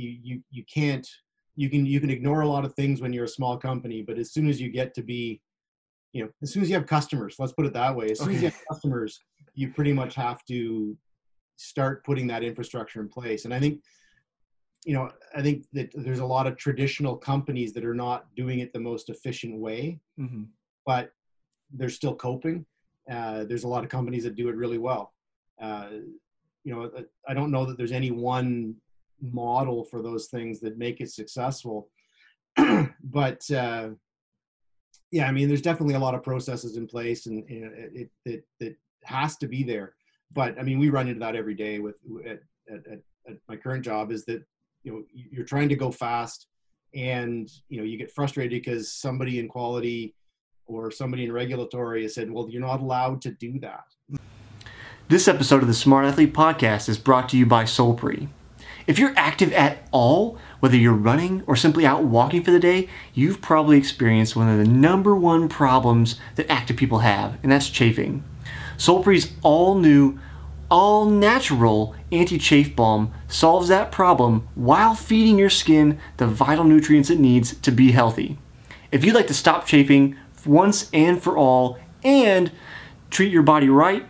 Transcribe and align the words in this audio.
you 0.00 0.18
you 0.22 0.42
you 0.50 0.64
can't 0.72 1.06
you 1.56 1.68
can 1.68 1.84
you 1.84 2.00
can 2.00 2.10
ignore 2.10 2.40
a 2.40 2.48
lot 2.48 2.64
of 2.64 2.74
things 2.74 3.00
when 3.00 3.12
you're 3.12 3.24
a 3.24 3.28
small 3.38 3.56
company, 3.56 4.02
but 4.02 4.18
as 4.18 4.32
soon 4.32 4.48
as 4.48 4.60
you 4.60 4.70
get 4.70 4.94
to 4.94 5.02
be, 5.02 5.40
you 6.12 6.22
know, 6.22 6.30
as 6.42 6.52
soon 6.52 6.62
as 6.62 6.68
you 6.70 6.74
have 6.74 6.86
customers, 6.86 7.36
let's 7.38 7.52
put 7.52 7.66
it 7.66 7.72
that 7.74 7.94
way. 7.94 8.10
As 8.10 8.18
soon 8.18 8.28
okay. 8.28 8.36
as 8.36 8.42
you 8.42 8.48
have 8.48 8.60
customers, 8.70 9.20
you 9.54 9.72
pretty 9.72 9.92
much 9.92 10.14
have 10.14 10.44
to 10.46 10.96
start 11.56 12.04
putting 12.04 12.26
that 12.28 12.42
infrastructure 12.42 13.00
in 13.00 13.08
place. 13.08 13.44
And 13.44 13.52
I 13.52 13.60
think, 13.60 13.82
you 14.86 14.94
know, 14.94 15.10
I 15.36 15.42
think 15.42 15.66
that 15.74 15.90
there's 15.94 16.20
a 16.20 16.24
lot 16.24 16.46
of 16.46 16.56
traditional 16.56 17.16
companies 17.16 17.74
that 17.74 17.84
are 17.84 17.94
not 17.94 18.34
doing 18.34 18.60
it 18.60 18.72
the 18.72 18.80
most 18.80 19.10
efficient 19.10 19.60
way, 19.60 20.00
mm-hmm. 20.18 20.44
but 20.86 21.12
they're 21.72 21.90
still 21.90 22.14
coping. 22.14 22.64
Uh, 23.10 23.44
there's 23.44 23.64
a 23.64 23.68
lot 23.68 23.84
of 23.84 23.90
companies 23.90 24.24
that 24.24 24.36
do 24.36 24.48
it 24.48 24.56
really 24.56 24.78
well. 24.78 25.12
Uh, 25.60 25.88
you 26.64 26.74
know, 26.74 26.90
I 27.28 27.34
don't 27.34 27.50
know 27.50 27.66
that 27.66 27.76
there's 27.76 27.92
any 27.92 28.10
one 28.10 28.76
model 29.20 29.84
for 29.84 30.02
those 30.02 30.26
things 30.26 30.60
that 30.60 30.78
make 30.78 31.00
it 31.00 31.10
successful. 31.10 31.88
but 33.04 33.50
uh, 33.50 33.90
yeah, 35.10 35.26
I 35.26 35.32
mean, 35.32 35.48
there's 35.48 35.62
definitely 35.62 35.94
a 35.94 36.00
lot 36.00 36.14
of 36.14 36.22
processes 36.22 36.76
in 36.76 36.86
place, 36.86 37.26
and, 37.26 37.48
and 37.48 37.72
it, 37.94 38.10
it 38.24 38.44
it 38.60 38.76
has 39.04 39.36
to 39.38 39.48
be 39.48 39.62
there. 39.62 39.94
But 40.32 40.58
I 40.58 40.62
mean, 40.62 40.78
we 40.78 40.90
run 40.90 41.08
into 41.08 41.20
that 41.20 41.36
every 41.36 41.54
day 41.54 41.78
with 41.80 41.96
at, 42.26 42.40
at, 42.72 43.00
at 43.28 43.36
my 43.48 43.56
current 43.56 43.84
job. 43.84 44.12
Is 44.12 44.24
that 44.26 44.44
you 44.82 44.92
know 44.92 45.02
you're 45.12 45.44
trying 45.44 45.68
to 45.68 45.76
go 45.76 45.90
fast, 45.90 46.46
and 46.94 47.50
you 47.68 47.78
know 47.78 47.84
you 47.84 47.98
get 47.98 48.10
frustrated 48.10 48.62
because 48.62 48.92
somebody 48.92 49.38
in 49.38 49.48
quality 49.48 50.14
or 50.66 50.90
somebody 50.90 51.24
in 51.24 51.32
regulatory 51.32 52.02
has 52.02 52.14
said, 52.14 52.30
well, 52.30 52.48
you're 52.48 52.60
not 52.60 52.80
allowed 52.80 53.20
to 53.22 53.32
do 53.32 53.58
that. 53.58 53.84
This 55.08 55.26
episode 55.26 55.62
of 55.62 55.66
the 55.66 55.74
Smart 55.74 56.04
Athlete 56.04 56.32
Podcast 56.32 56.88
is 56.88 56.96
brought 56.96 57.28
to 57.30 57.36
you 57.36 57.44
by 57.44 57.64
Solpri. 57.64 58.28
If 58.90 58.98
you're 58.98 59.14
active 59.14 59.52
at 59.52 59.86
all, 59.92 60.36
whether 60.58 60.76
you're 60.76 60.92
running 60.92 61.44
or 61.46 61.54
simply 61.54 61.86
out 61.86 62.02
walking 62.02 62.42
for 62.42 62.50
the 62.50 62.58
day, 62.58 62.88
you've 63.14 63.40
probably 63.40 63.78
experienced 63.78 64.34
one 64.34 64.48
of 64.48 64.58
the 64.58 64.64
number 64.64 65.14
one 65.14 65.48
problems 65.48 66.18
that 66.34 66.50
active 66.50 66.76
people 66.76 66.98
have, 66.98 67.38
and 67.44 67.52
that's 67.52 67.70
chafing. 67.70 68.24
Solpri's 68.76 69.32
all 69.44 69.76
new, 69.76 70.18
all 70.72 71.04
natural 71.04 71.94
anti 72.10 72.36
chafe 72.36 72.74
balm 72.74 73.14
solves 73.28 73.68
that 73.68 73.92
problem 73.92 74.48
while 74.56 74.96
feeding 74.96 75.38
your 75.38 75.50
skin 75.50 76.00
the 76.16 76.26
vital 76.26 76.64
nutrients 76.64 77.10
it 77.10 77.20
needs 77.20 77.54
to 77.58 77.70
be 77.70 77.92
healthy. 77.92 78.38
If 78.90 79.04
you'd 79.04 79.14
like 79.14 79.28
to 79.28 79.34
stop 79.34 79.66
chafing 79.66 80.16
once 80.44 80.90
and 80.92 81.22
for 81.22 81.38
all 81.38 81.78
and 82.02 82.50
treat 83.08 83.30
your 83.30 83.44
body 83.44 83.68
right, 83.68 84.04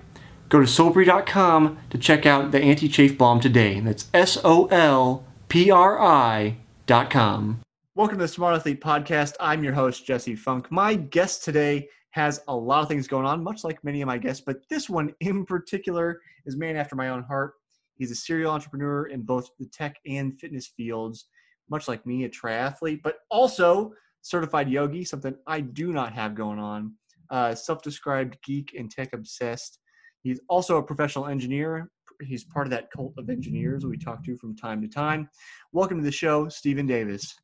Go 0.51 0.59
to 0.59 0.67
solpri.com 0.67 1.79
to 1.91 1.98
check 1.98 2.27
out 2.27 2.51
the 2.51 2.59
anti 2.61 2.89
chafe 2.89 3.17
balm 3.17 3.39
today. 3.39 3.79
That's 3.79 4.09
S 4.12 4.37
O 4.43 4.67
L 4.67 5.25
P 5.48 5.70
R 5.70 6.01
I.com. 6.01 7.61
Welcome 7.95 8.19
to 8.19 8.25
the 8.25 8.29
Smart 8.29 8.56
Athlete 8.56 8.81
Podcast. 8.81 9.34
I'm 9.39 9.62
your 9.62 9.73
host, 9.73 10.05
Jesse 10.05 10.34
Funk. 10.34 10.67
My 10.73 10.97
guest 10.97 11.45
today 11.45 11.89
has 12.11 12.43
a 12.48 12.56
lot 12.56 12.83
of 12.83 12.89
things 12.89 13.06
going 13.06 13.27
on, 13.27 13.45
much 13.45 13.62
like 13.62 13.84
many 13.84 14.03
of 14.03 14.09
my 14.09 14.19
guests, 14.19 14.43
but 14.45 14.69
this 14.69 14.91
one 14.91 15.15
in 15.21 15.47
particular 15.47 16.21
is 16.45 16.56
man 16.56 16.75
after 16.75 16.97
my 16.97 17.11
own 17.11 17.23
heart. 17.23 17.53
He's 17.95 18.11
a 18.11 18.17
serial 18.17 18.51
entrepreneur 18.51 19.06
in 19.06 19.23
both 19.23 19.51
the 19.61 19.67
tech 19.67 19.98
and 20.05 20.37
fitness 20.41 20.67
fields, 20.77 21.27
much 21.69 21.87
like 21.87 22.05
me, 22.06 22.25
a 22.25 22.28
triathlete, 22.28 23.03
but 23.05 23.19
also 23.31 23.93
certified 24.23 24.69
yogi, 24.69 25.05
something 25.05 25.37
I 25.47 25.61
do 25.61 25.93
not 25.93 26.12
have 26.12 26.34
going 26.34 26.59
on. 26.59 26.95
Uh, 27.31 27.55
Self 27.55 27.83
described 27.83 28.37
geek 28.43 28.75
and 28.77 28.91
tech 28.91 29.12
obsessed. 29.12 29.80
He's 30.22 30.40
also 30.48 30.76
a 30.76 30.82
professional 30.82 31.26
engineer. 31.26 31.90
He's 32.22 32.44
part 32.44 32.66
of 32.66 32.70
that 32.72 32.90
cult 32.90 33.14
of 33.16 33.30
engineers 33.30 33.86
we 33.86 33.96
talk 33.96 34.22
to 34.24 34.36
from 34.36 34.54
time 34.54 34.82
to 34.82 34.88
time. 34.88 35.28
Welcome 35.72 35.98
to 35.98 36.04
the 36.04 36.12
show, 36.12 36.48
Stephen 36.48 36.86
Davis. 36.86 37.34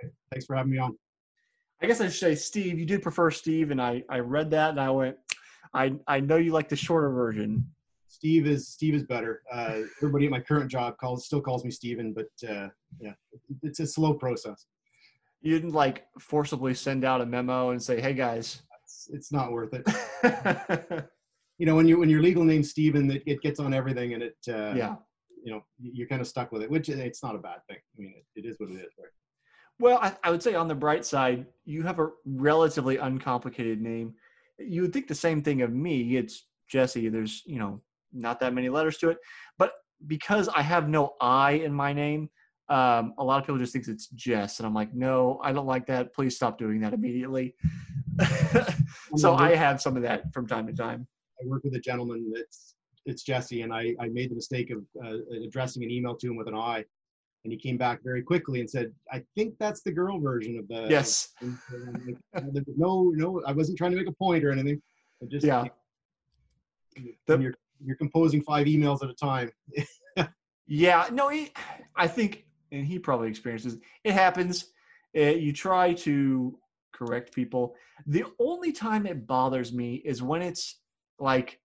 Hey, 0.00 0.08
thanks 0.30 0.46
for 0.46 0.56
having 0.56 0.72
me 0.72 0.78
on. 0.78 0.96
I 1.82 1.86
guess 1.86 2.00
I 2.00 2.04
should 2.06 2.14
say 2.14 2.34
Steve. 2.34 2.78
You 2.78 2.86
did 2.86 3.02
prefer 3.02 3.30
Steve, 3.30 3.70
and 3.70 3.80
I, 3.80 4.02
I 4.08 4.20
read 4.20 4.50
that 4.52 4.70
and 4.70 4.80
I 4.80 4.90
went, 4.90 5.16
I 5.74 5.94
I 6.06 6.20
know 6.20 6.36
you 6.36 6.52
like 6.52 6.68
the 6.68 6.76
shorter 6.76 7.10
version. 7.10 7.66
Steve 8.08 8.46
is 8.46 8.68
Steve 8.68 8.94
is 8.94 9.04
better. 9.04 9.42
Uh, 9.52 9.80
everybody 9.98 10.26
at 10.26 10.30
my 10.30 10.40
current 10.40 10.70
job 10.70 10.96
calls 10.98 11.26
still 11.26 11.40
calls 11.40 11.64
me 11.64 11.70
Steven, 11.70 12.12
but 12.12 12.28
uh, 12.48 12.68
yeah, 13.00 13.12
it's 13.62 13.80
a 13.80 13.86
slow 13.86 14.14
process. 14.14 14.66
You 15.42 15.54
didn't 15.54 15.72
like 15.72 16.06
forcibly 16.18 16.74
send 16.74 17.04
out 17.04 17.20
a 17.20 17.26
memo 17.26 17.70
and 17.70 17.82
say, 17.82 18.00
"Hey 18.00 18.14
guys, 18.14 18.62
it's, 18.84 19.08
it's 19.12 19.32
not 19.32 19.52
worth 19.52 19.74
it." 19.74 21.08
you 21.60 21.66
know 21.66 21.76
when 21.76 21.86
you 21.86 21.98
when 21.98 22.08
your 22.08 22.22
legal 22.22 22.42
name 22.42 22.62
Steven, 22.62 23.10
it, 23.10 23.22
it 23.26 23.42
gets 23.42 23.60
on 23.60 23.74
everything, 23.74 24.14
and 24.14 24.22
it 24.22 24.36
uh, 24.48 24.72
yeah, 24.74 24.94
you 25.44 25.52
know 25.52 25.62
you're 25.78 26.08
kind 26.08 26.22
of 26.22 26.26
stuck 26.26 26.52
with 26.52 26.62
it, 26.62 26.70
which 26.70 26.88
it's 26.88 27.22
not 27.22 27.34
a 27.34 27.38
bad 27.38 27.58
thing. 27.68 27.76
I 27.76 28.00
mean, 28.00 28.14
it, 28.16 28.40
it 28.40 28.48
is 28.48 28.58
what 28.58 28.70
it 28.70 28.76
is, 28.76 28.90
right? 28.98 29.10
Well, 29.78 29.98
I, 30.00 30.16
I 30.24 30.30
would 30.30 30.42
say 30.42 30.54
on 30.54 30.68
the 30.68 30.74
bright 30.74 31.04
side, 31.04 31.44
you 31.66 31.82
have 31.82 31.98
a 31.98 32.08
relatively 32.24 32.96
uncomplicated 32.96 33.78
name. 33.82 34.14
You 34.58 34.80
would 34.80 34.94
think 34.94 35.06
the 35.06 35.14
same 35.14 35.42
thing 35.42 35.60
of 35.60 35.70
me. 35.70 36.16
It's 36.16 36.46
Jesse. 36.66 37.10
There's 37.10 37.42
you 37.44 37.58
know 37.58 37.82
not 38.10 38.40
that 38.40 38.54
many 38.54 38.70
letters 38.70 38.96
to 38.98 39.10
it, 39.10 39.18
but 39.58 39.74
because 40.06 40.48
I 40.48 40.62
have 40.62 40.88
no 40.88 41.12
I 41.20 41.52
in 41.52 41.74
my 41.74 41.92
name, 41.92 42.30
um, 42.70 43.12
a 43.18 43.24
lot 43.24 43.38
of 43.38 43.44
people 43.44 43.58
just 43.58 43.74
think 43.74 43.86
it's 43.86 44.06
Jess, 44.06 44.60
and 44.60 44.66
I'm 44.66 44.72
like, 44.72 44.94
no, 44.94 45.38
I 45.44 45.52
don't 45.52 45.66
like 45.66 45.84
that. 45.88 46.14
Please 46.14 46.36
stop 46.36 46.56
doing 46.56 46.80
that 46.80 46.94
immediately. 46.94 47.54
so 49.16 49.34
I 49.34 49.54
have 49.56 49.82
some 49.82 49.98
of 49.98 50.04
that 50.04 50.32
from 50.32 50.46
time 50.46 50.66
to 50.66 50.72
time. 50.72 51.06
I 51.42 51.46
work 51.46 51.64
with 51.64 51.74
a 51.74 51.80
gentleman 51.80 52.32
that's 52.34 52.74
it's 53.06 53.22
Jesse, 53.22 53.62
and 53.62 53.72
I, 53.72 53.94
I 53.98 54.08
made 54.08 54.30
the 54.30 54.34
mistake 54.34 54.70
of 54.70 54.84
uh, 55.02 55.18
addressing 55.44 55.82
an 55.82 55.90
email 55.90 56.14
to 56.16 56.28
him 56.28 56.36
with 56.36 56.48
an 56.48 56.54
I, 56.54 56.84
and 57.44 57.52
he 57.52 57.56
came 57.56 57.78
back 57.78 58.00
very 58.04 58.22
quickly 58.22 58.60
and 58.60 58.68
said, 58.68 58.92
"I 59.10 59.22
think 59.34 59.54
that's 59.58 59.82
the 59.82 59.92
girl 59.92 60.20
version 60.20 60.58
of 60.58 60.68
the." 60.68 60.86
Yes. 60.90 61.30
no, 62.76 63.10
no, 63.14 63.42
I 63.46 63.52
wasn't 63.52 63.78
trying 63.78 63.92
to 63.92 63.96
make 63.96 64.08
a 64.08 64.12
point 64.12 64.44
or 64.44 64.52
anything. 64.52 64.80
I 65.22 65.26
just 65.26 65.46
yeah. 65.46 65.64
The, 67.26 67.38
you're 67.38 67.54
you're 67.82 67.96
composing 67.96 68.42
five 68.42 68.66
emails 68.66 69.02
at 69.02 69.08
a 69.08 69.14
time. 69.14 69.50
yeah, 70.66 71.08
no, 71.12 71.28
he, 71.28 71.52
I 71.96 72.06
think, 72.06 72.44
and 72.72 72.86
he 72.86 72.98
probably 72.98 73.28
experiences 73.28 73.78
it 74.04 74.12
happens. 74.12 74.66
Uh, 75.16 75.22
you 75.22 75.52
try 75.52 75.94
to 75.94 76.58
correct 76.92 77.34
people. 77.34 77.74
The 78.06 78.24
only 78.38 78.72
time 78.72 79.06
it 79.06 79.26
bothers 79.26 79.72
me 79.72 79.96
is 80.04 80.22
when 80.22 80.42
it's 80.42 80.80
like 81.20 81.60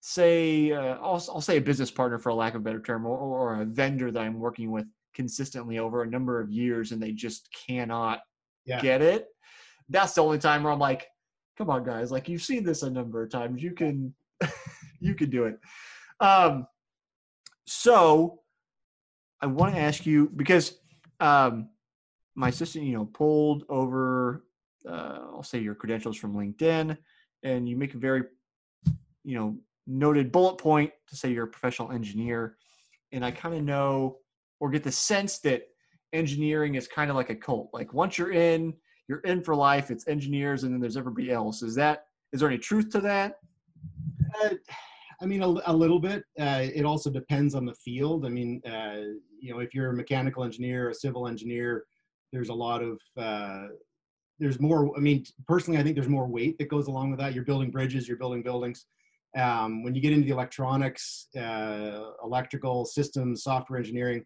say 0.00 0.72
uh, 0.72 0.96
I'll, 0.96 1.22
I'll 1.28 1.40
say 1.40 1.58
a 1.58 1.60
business 1.60 1.90
partner 1.90 2.18
for 2.18 2.30
a 2.30 2.34
lack 2.34 2.54
of 2.54 2.62
a 2.62 2.64
better 2.64 2.80
term 2.80 3.04
or, 3.06 3.18
or 3.18 3.60
a 3.60 3.64
vendor 3.64 4.10
that 4.10 4.20
i'm 4.20 4.38
working 4.38 4.70
with 4.70 4.86
consistently 5.14 5.78
over 5.78 6.02
a 6.02 6.06
number 6.06 6.40
of 6.40 6.50
years 6.50 6.92
and 6.92 7.02
they 7.02 7.12
just 7.12 7.48
cannot 7.66 8.20
yeah. 8.64 8.80
get 8.80 9.02
it 9.02 9.26
that's 9.90 10.14
the 10.14 10.22
only 10.22 10.38
time 10.38 10.62
where 10.62 10.72
i'm 10.72 10.78
like 10.78 11.08
come 11.58 11.68
on 11.68 11.84
guys 11.84 12.10
like 12.10 12.28
you've 12.28 12.42
seen 12.42 12.64
this 12.64 12.82
a 12.82 12.90
number 12.90 13.22
of 13.22 13.30
times 13.30 13.62
you 13.62 13.72
can 13.72 14.14
you 15.00 15.14
can 15.14 15.28
do 15.28 15.44
it 15.44 15.58
um 16.20 16.66
so 17.66 18.40
i 19.42 19.46
want 19.46 19.74
to 19.74 19.80
ask 19.80 20.06
you 20.06 20.30
because 20.34 20.78
um 21.20 21.68
my 22.34 22.48
assistant 22.48 22.86
you 22.86 22.94
know 22.94 23.04
pulled 23.04 23.64
over 23.68 24.46
uh, 24.88 25.18
i'll 25.34 25.42
say 25.42 25.58
your 25.58 25.74
credentials 25.74 26.16
from 26.16 26.34
linkedin 26.34 26.96
and 27.42 27.68
you 27.68 27.76
make 27.76 27.94
a 27.94 27.98
very 27.98 28.22
you 29.30 29.38
know 29.38 29.56
noted 29.86 30.32
bullet 30.32 30.58
point 30.58 30.90
to 31.08 31.16
say 31.16 31.32
you're 31.32 31.44
a 31.44 31.48
professional 31.48 31.92
engineer. 31.92 32.56
And 33.12 33.24
i 33.24 33.30
kind 33.30 33.54
of 33.54 33.62
know 33.62 34.16
or 34.58 34.70
get 34.70 34.82
the 34.82 34.92
sense 34.92 35.38
that 35.40 35.62
engineering 36.12 36.74
is 36.74 36.88
kind 36.88 37.10
of 37.10 37.16
like 37.16 37.30
a 37.30 37.34
cult. 37.36 37.70
Like 37.72 37.94
once 37.94 38.18
you're 38.18 38.32
in 38.32 38.74
you're 39.08 39.20
in 39.20 39.42
for 39.42 39.54
life 39.54 39.90
it's 39.90 40.08
engineers 40.08 40.64
and 40.64 40.72
then 40.72 40.80
there's 40.80 40.96
everybody 40.96 41.30
else. 41.30 41.62
Is 41.62 41.76
that 41.76 42.06
is 42.32 42.40
there 42.40 42.48
any 42.48 42.58
truth 42.58 42.90
to 42.90 43.00
that? 43.02 43.36
Uh, 44.42 44.54
i 45.22 45.26
mean 45.26 45.42
a, 45.42 45.48
a 45.66 45.76
little 45.82 46.00
bit. 46.00 46.24
Uh, 46.38 46.66
it 46.74 46.84
also 46.84 47.08
depends 47.08 47.54
on 47.54 47.64
the 47.64 47.74
field. 47.74 48.26
I 48.26 48.30
mean 48.30 48.60
uh, 48.66 49.02
you 49.40 49.52
know 49.52 49.60
if 49.60 49.74
you're 49.74 49.90
a 49.90 49.96
mechanical 49.96 50.42
engineer 50.42 50.90
a 50.90 50.94
civil 50.94 51.28
engineer 51.28 51.84
there's 52.32 52.48
a 52.48 52.60
lot 52.66 52.82
of 52.82 52.98
uh, 53.16 53.66
there's 54.40 54.58
more 54.58 54.96
i 54.96 55.00
mean 55.00 55.24
personally 55.46 55.78
i 55.78 55.82
think 55.82 55.94
there's 55.94 56.16
more 56.18 56.26
weight 56.26 56.58
that 56.58 56.68
goes 56.68 56.88
along 56.88 57.10
with 57.10 57.20
that. 57.20 57.32
You're 57.34 57.44
building 57.44 57.70
bridges 57.70 58.08
you're 58.08 58.22
building 58.24 58.42
buildings 58.42 58.86
um, 59.36 59.82
when 59.82 59.94
you 59.94 60.00
get 60.00 60.12
into 60.12 60.26
the 60.26 60.32
electronics, 60.32 61.28
uh, 61.38 62.10
electrical 62.24 62.84
systems, 62.84 63.42
software 63.42 63.78
engineering, 63.78 64.24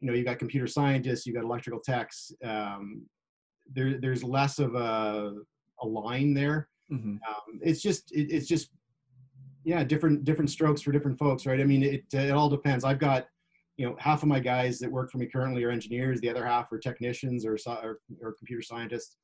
you 0.00 0.08
know, 0.08 0.14
you 0.14 0.24
got 0.24 0.38
computer 0.38 0.66
scientists, 0.66 1.26
you've 1.26 1.36
got 1.36 1.44
electrical 1.44 1.80
techs. 1.80 2.32
Um, 2.44 3.06
there, 3.72 3.98
there's 4.00 4.22
less 4.22 4.58
of 4.58 4.74
a, 4.74 5.34
a 5.80 5.86
line 5.86 6.34
there. 6.34 6.68
Mm-hmm. 6.92 7.16
Um, 7.28 7.60
it's 7.62 7.82
just, 7.82 8.12
it, 8.12 8.30
it's 8.30 8.46
just, 8.46 8.70
yeah, 9.64 9.82
different 9.82 10.24
different 10.24 10.48
strokes 10.48 10.80
for 10.80 10.92
different 10.92 11.18
folks, 11.18 11.44
right? 11.44 11.60
I 11.60 11.64
mean, 11.64 11.82
it 11.82 12.04
it 12.12 12.30
all 12.30 12.48
depends. 12.48 12.84
I've 12.84 13.00
got, 13.00 13.26
you 13.76 13.84
know, 13.84 13.96
half 13.98 14.22
of 14.22 14.28
my 14.28 14.38
guys 14.38 14.78
that 14.78 14.88
work 14.88 15.10
for 15.10 15.18
me 15.18 15.26
currently 15.26 15.64
are 15.64 15.70
engineers. 15.70 16.20
The 16.20 16.30
other 16.30 16.46
half 16.46 16.70
are 16.70 16.78
technicians 16.78 17.44
or 17.44 17.58
or, 17.82 17.98
or 18.22 18.34
computer 18.34 18.62
scientists. 18.62 19.16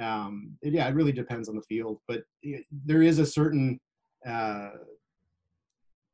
Um, 0.00 0.56
it, 0.62 0.72
yeah, 0.72 0.86
it 0.88 0.94
really 0.94 1.10
depends 1.10 1.48
on 1.48 1.56
the 1.56 1.62
field, 1.62 1.98
but 2.06 2.22
it, 2.44 2.64
there 2.86 3.02
is 3.02 3.18
a 3.18 3.26
certain 3.26 3.80
uh, 4.26 4.70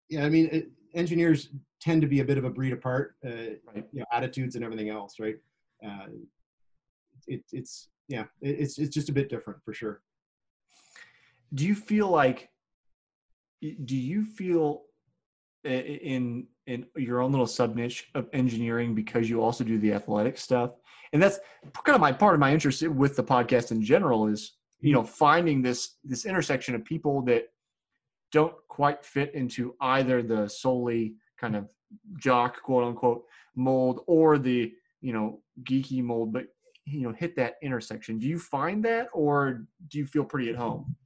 yeah, 0.08 0.24
I 0.24 0.28
mean, 0.28 0.48
it, 0.52 0.70
engineers 0.94 1.48
tend 1.80 2.02
to 2.02 2.08
be 2.08 2.20
a 2.20 2.24
bit 2.24 2.38
of 2.38 2.44
a 2.44 2.50
breed 2.50 2.72
apart, 2.72 3.16
uh, 3.26 3.30
Right. 3.30 3.86
you 3.92 4.00
know, 4.00 4.04
attitudes 4.12 4.54
and 4.56 4.64
everything 4.64 4.88
else, 4.90 5.18
right? 5.18 5.36
Uh, 5.84 6.06
it, 7.26 7.42
it's 7.52 7.88
yeah, 8.08 8.24
it, 8.42 8.60
it's 8.60 8.78
it's 8.78 8.94
just 8.94 9.08
a 9.08 9.12
bit 9.12 9.28
different 9.28 9.62
for 9.64 9.72
sure. 9.72 10.02
do 11.54 11.64
you 11.66 11.74
feel 11.74 12.08
like 12.08 12.50
do 13.84 13.96
you 13.96 14.24
feel 14.24 14.82
in 15.64 16.46
in 16.66 16.86
your 16.96 17.20
own 17.20 17.30
little 17.30 17.46
sub 17.46 17.74
niche 17.76 18.10
of 18.14 18.28
engineering 18.34 18.94
because 18.94 19.30
you 19.30 19.42
also 19.42 19.64
do 19.64 19.78
the 19.78 19.92
athletic 19.92 20.36
stuff 20.36 20.72
and 21.12 21.22
that's 21.22 21.38
kind 21.84 21.94
of 21.94 22.00
my 22.00 22.12
part 22.12 22.34
of 22.34 22.40
my 22.40 22.52
interest 22.52 22.82
with 22.88 23.16
the 23.16 23.24
podcast 23.24 23.70
in 23.70 23.82
general 23.82 24.26
is 24.26 24.56
you 24.80 24.92
know 24.92 25.02
finding 25.02 25.62
this 25.62 25.96
this 26.04 26.26
intersection 26.26 26.74
of 26.74 26.84
people 26.84 27.22
that 27.22 27.44
don't 28.34 28.54
quite 28.68 29.04
fit 29.04 29.32
into 29.34 29.74
either 29.80 30.22
the 30.22 30.48
solely 30.48 31.14
kind 31.40 31.56
of 31.56 31.68
jock 32.18 32.60
quote 32.62 32.84
unquote 32.84 33.22
mold 33.54 34.00
or 34.06 34.36
the 34.36 34.72
you 35.00 35.12
know 35.12 35.40
geeky 35.62 36.02
mold 36.02 36.32
but 36.32 36.46
you 36.84 37.02
know 37.02 37.14
hit 37.16 37.36
that 37.36 37.54
intersection 37.62 38.18
do 38.18 38.26
you 38.26 38.38
find 38.38 38.84
that 38.84 39.06
or 39.12 39.64
do 39.88 39.98
you 39.98 40.04
feel 40.04 40.24
pretty 40.24 40.50
at 40.50 40.56
home 40.56 40.96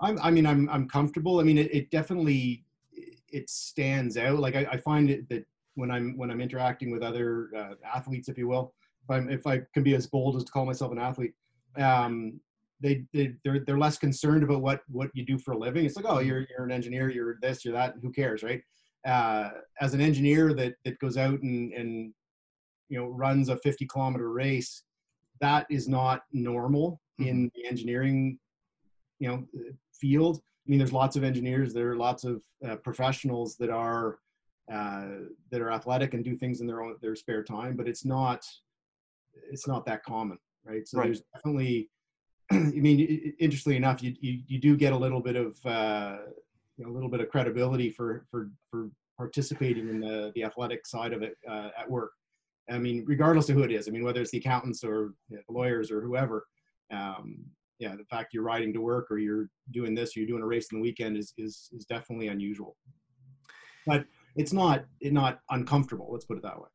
I'm, 0.00 0.18
I 0.20 0.30
mean, 0.30 0.46
I'm, 0.46 0.68
I'm 0.68 0.88
comfortable. 0.88 1.40
I 1.40 1.44
mean, 1.44 1.58
it, 1.58 1.74
it 1.74 1.90
definitely, 1.90 2.64
it 3.32 3.48
stands 3.48 4.16
out. 4.16 4.38
Like 4.38 4.56
I, 4.56 4.66
I 4.72 4.76
find 4.76 5.10
it 5.10 5.28
that 5.28 5.44
when 5.74 5.90
I'm, 5.90 6.16
when 6.16 6.30
I'm 6.30 6.40
interacting 6.40 6.90
with 6.90 7.02
other 7.02 7.48
uh, 7.56 7.74
athletes, 7.94 8.28
if 8.28 8.38
you 8.38 8.48
will, 8.48 8.74
if 9.04 9.10
I'm, 9.10 9.30
if 9.30 9.46
I 9.46 9.62
can 9.72 9.82
be 9.82 9.94
as 9.94 10.06
bold 10.06 10.36
as 10.36 10.44
to 10.44 10.52
call 10.52 10.66
myself 10.66 10.92
an 10.92 10.98
athlete, 10.98 11.34
um, 11.76 12.40
they, 12.84 13.02
they, 13.14 13.32
they're, 13.42 13.60
they're 13.66 13.78
less 13.78 13.96
concerned 13.96 14.42
about 14.44 14.60
what, 14.60 14.82
what 14.88 15.10
you 15.14 15.24
do 15.24 15.38
for 15.38 15.52
a 15.52 15.58
living. 15.58 15.86
It's 15.86 15.96
like, 15.96 16.04
oh, 16.06 16.18
you're, 16.20 16.46
you're 16.50 16.64
an 16.64 16.70
engineer, 16.70 17.10
you're 17.10 17.36
this, 17.40 17.64
you're 17.64 17.72
that, 17.72 17.94
who 18.02 18.12
cares, 18.12 18.42
right? 18.42 18.62
Uh, 19.06 19.50
as 19.80 19.94
an 19.94 20.02
engineer 20.02 20.52
that, 20.52 20.74
that 20.84 20.98
goes 20.98 21.16
out 21.16 21.40
and, 21.40 21.72
and, 21.72 22.12
you 22.90 22.98
know, 22.98 23.06
runs 23.08 23.48
a 23.48 23.56
50 23.56 23.86
kilometer 23.86 24.30
race, 24.30 24.84
that 25.40 25.66
is 25.70 25.88
not 25.88 26.24
normal 26.32 27.00
in 27.18 27.50
the 27.54 27.66
engineering, 27.66 28.38
you 29.18 29.28
know, 29.28 29.44
field. 29.92 30.40
I 30.66 30.70
mean, 30.70 30.78
there's 30.78 30.92
lots 30.92 31.16
of 31.16 31.24
engineers. 31.24 31.72
There 31.72 31.90
are 31.90 31.96
lots 31.96 32.24
of 32.24 32.42
uh, 32.68 32.76
professionals 32.76 33.56
that 33.56 33.70
are 33.70 34.18
uh, 34.72 35.06
that 35.50 35.60
are 35.60 35.70
athletic 35.70 36.14
and 36.14 36.24
do 36.24 36.36
things 36.36 36.60
in 36.62 36.66
their 36.66 36.82
own 36.82 36.96
their 37.02 37.14
spare 37.14 37.42
time, 37.42 37.76
but 37.76 37.86
it's 37.86 38.04
not 38.04 38.42
it's 39.50 39.66
not 39.68 39.84
that 39.86 40.02
common, 40.02 40.38
right? 40.64 40.86
So 40.88 40.98
Right. 40.98 41.06
there's 41.06 41.22
definitely. 41.34 41.90
I 42.76 42.80
mean, 42.80 43.34
interestingly 43.38 43.76
enough, 43.76 44.02
you, 44.02 44.14
you 44.20 44.40
you 44.46 44.58
do 44.58 44.76
get 44.76 44.92
a 44.92 44.96
little 44.96 45.20
bit 45.20 45.36
of 45.36 45.56
uh, 45.64 46.16
you 46.76 46.84
know, 46.84 46.90
a 46.90 46.94
little 46.94 47.08
bit 47.08 47.20
of 47.20 47.28
credibility 47.28 47.90
for 47.90 48.26
for 48.30 48.50
for 48.70 48.90
participating 49.16 49.88
in 49.88 50.00
the 50.00 50.32
the 50.34 50.44
athletic 50.44 50.86
side 50.86 51.12
of 51.12 51.22
it 51.22 51.36
uh, 51.48 51.70
at 51.78 51.90
work. 51.90 52.12
I 52.70 52.78
mean, 52.78 53.04
regardless 53.06 53.48
of 53.48 53.56
who 53.56 53.62
it 53.62 53.72
is. 53.72 53.88
I 53.88 53.90
mean, 53.90 54.04
whether 54.04 54.20
it's 54.20 54.30
the 54.30 54.38
accountants 54.38 54.82
or 54.84 55.14
know, 55.30 55.40
lawyers 55.48 55.90
or 55.90 56.00
whoever. 56.00 56.46
Um, 56.90 57.44
yeah, 57.78 57.96
the 57.96 58.04
fact 58.04 58.32
you're 58.32 58.44
riding 58.44 58.72
to 58.72 58.80
work 58.80 59.10
or 59.10 59.18
you're 59.18 59.48
doing 59.72 59.94
this, 59.94 60.16
or 60.16 60.20
you're 60.20 60.28
doing 60.28 60.42
a 60.42 60.46
race 60.46 60.68
in 60.70 60.78
the 60.78 60.82
weekend 60.82 61.16
is 61.16 61.34
is 61.36 61.68
is 61.72 61.84
definitely 61.84 62.28
unusual. 62.28 62.76
But 63.86 64.06
it's 64.36 64.52
not 64.52 64.84
it 65.00 65.12
not 65.12 65.40
uncomfortable. 65.50 66.08
Let's 66.10 66.24
put 66.24 66.36
it 66.36 66.42
that 66.42 66.58
way. 66.58 66.68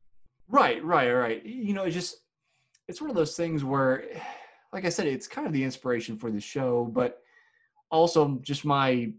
Right, 0.48 0.84
right, 0.84 1.12
right. 1.12 1.44
You 1.44 1.74
know, 1.74 1.84
it's 1.84 1.94
just 1.94 2.16
it's 2.88 3.00
one 3.00 3.08
of 3.08 3.16
those 3.16 3.36
things 3.36 3.62
where, 3.62 4.04
like 4.72 4.84
I 4.84 4.88
said, 4.88 5.06
it's 5.06 5.26
kind 5.26 5.46
of 5.46 5.52
the 5.52 5.64
inspiration 5.64 6.16
for 6.16 6.30
the 6.30 6.40
show, 6.40 6.90
but 6.92 7.22
also 7.90 8.38
just 8.42 8.64
my 8.64 9.12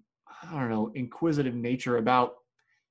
I 0.43 0.59
don't 0.59 0.69
know 0.69 0.91
inquisitive 0.95 1.55
nature 1.55 1.97
about 1.97 2.35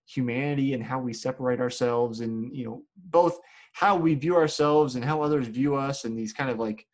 humanity 0.06 0.74
and 0.74 0.82
how 0.82 0.98
we 0.98 1.12
separate 1.12 1.60
ourselves, 1.60 2.20
and 2.20 2.54
you 2.54 2.64
know 2.64 2.82
both 2.96 3.38
how 3.72 3.96
we 3.96 4.14
view 4.14 4.36
ourselves 4.36 4.96
and 4.96 5.04
how 5.04 5.22
others 5.22 5.46
view 5.46 5.74
us, 5.76 6.04
and 6.04 6.18
these 6.18 6.32
kind 6.32 6.50
of 6.50 6.58
like 6.58 6.86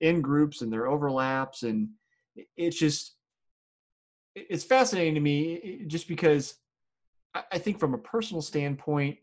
in 0.00 0.20
groups 0.20 0.62
and 0.62 0.72
their 0.72 0.88
overlaps, 0.88 1.62
and 1.62 1.88
it's 2.56 2.78
just, 2.78 3.14
it's 4.34 4.64
fascinating 4.64 5.14
to 5.14 5.20
me 5.20 5.84
just 5.86 6.08
because 6.08 6.54
I 7.34 7.58
think 7.58 7.78
from 7.78 7.94
a 7.94 7.98
personal 7.98 8.42
standpoint, 8.42 9.18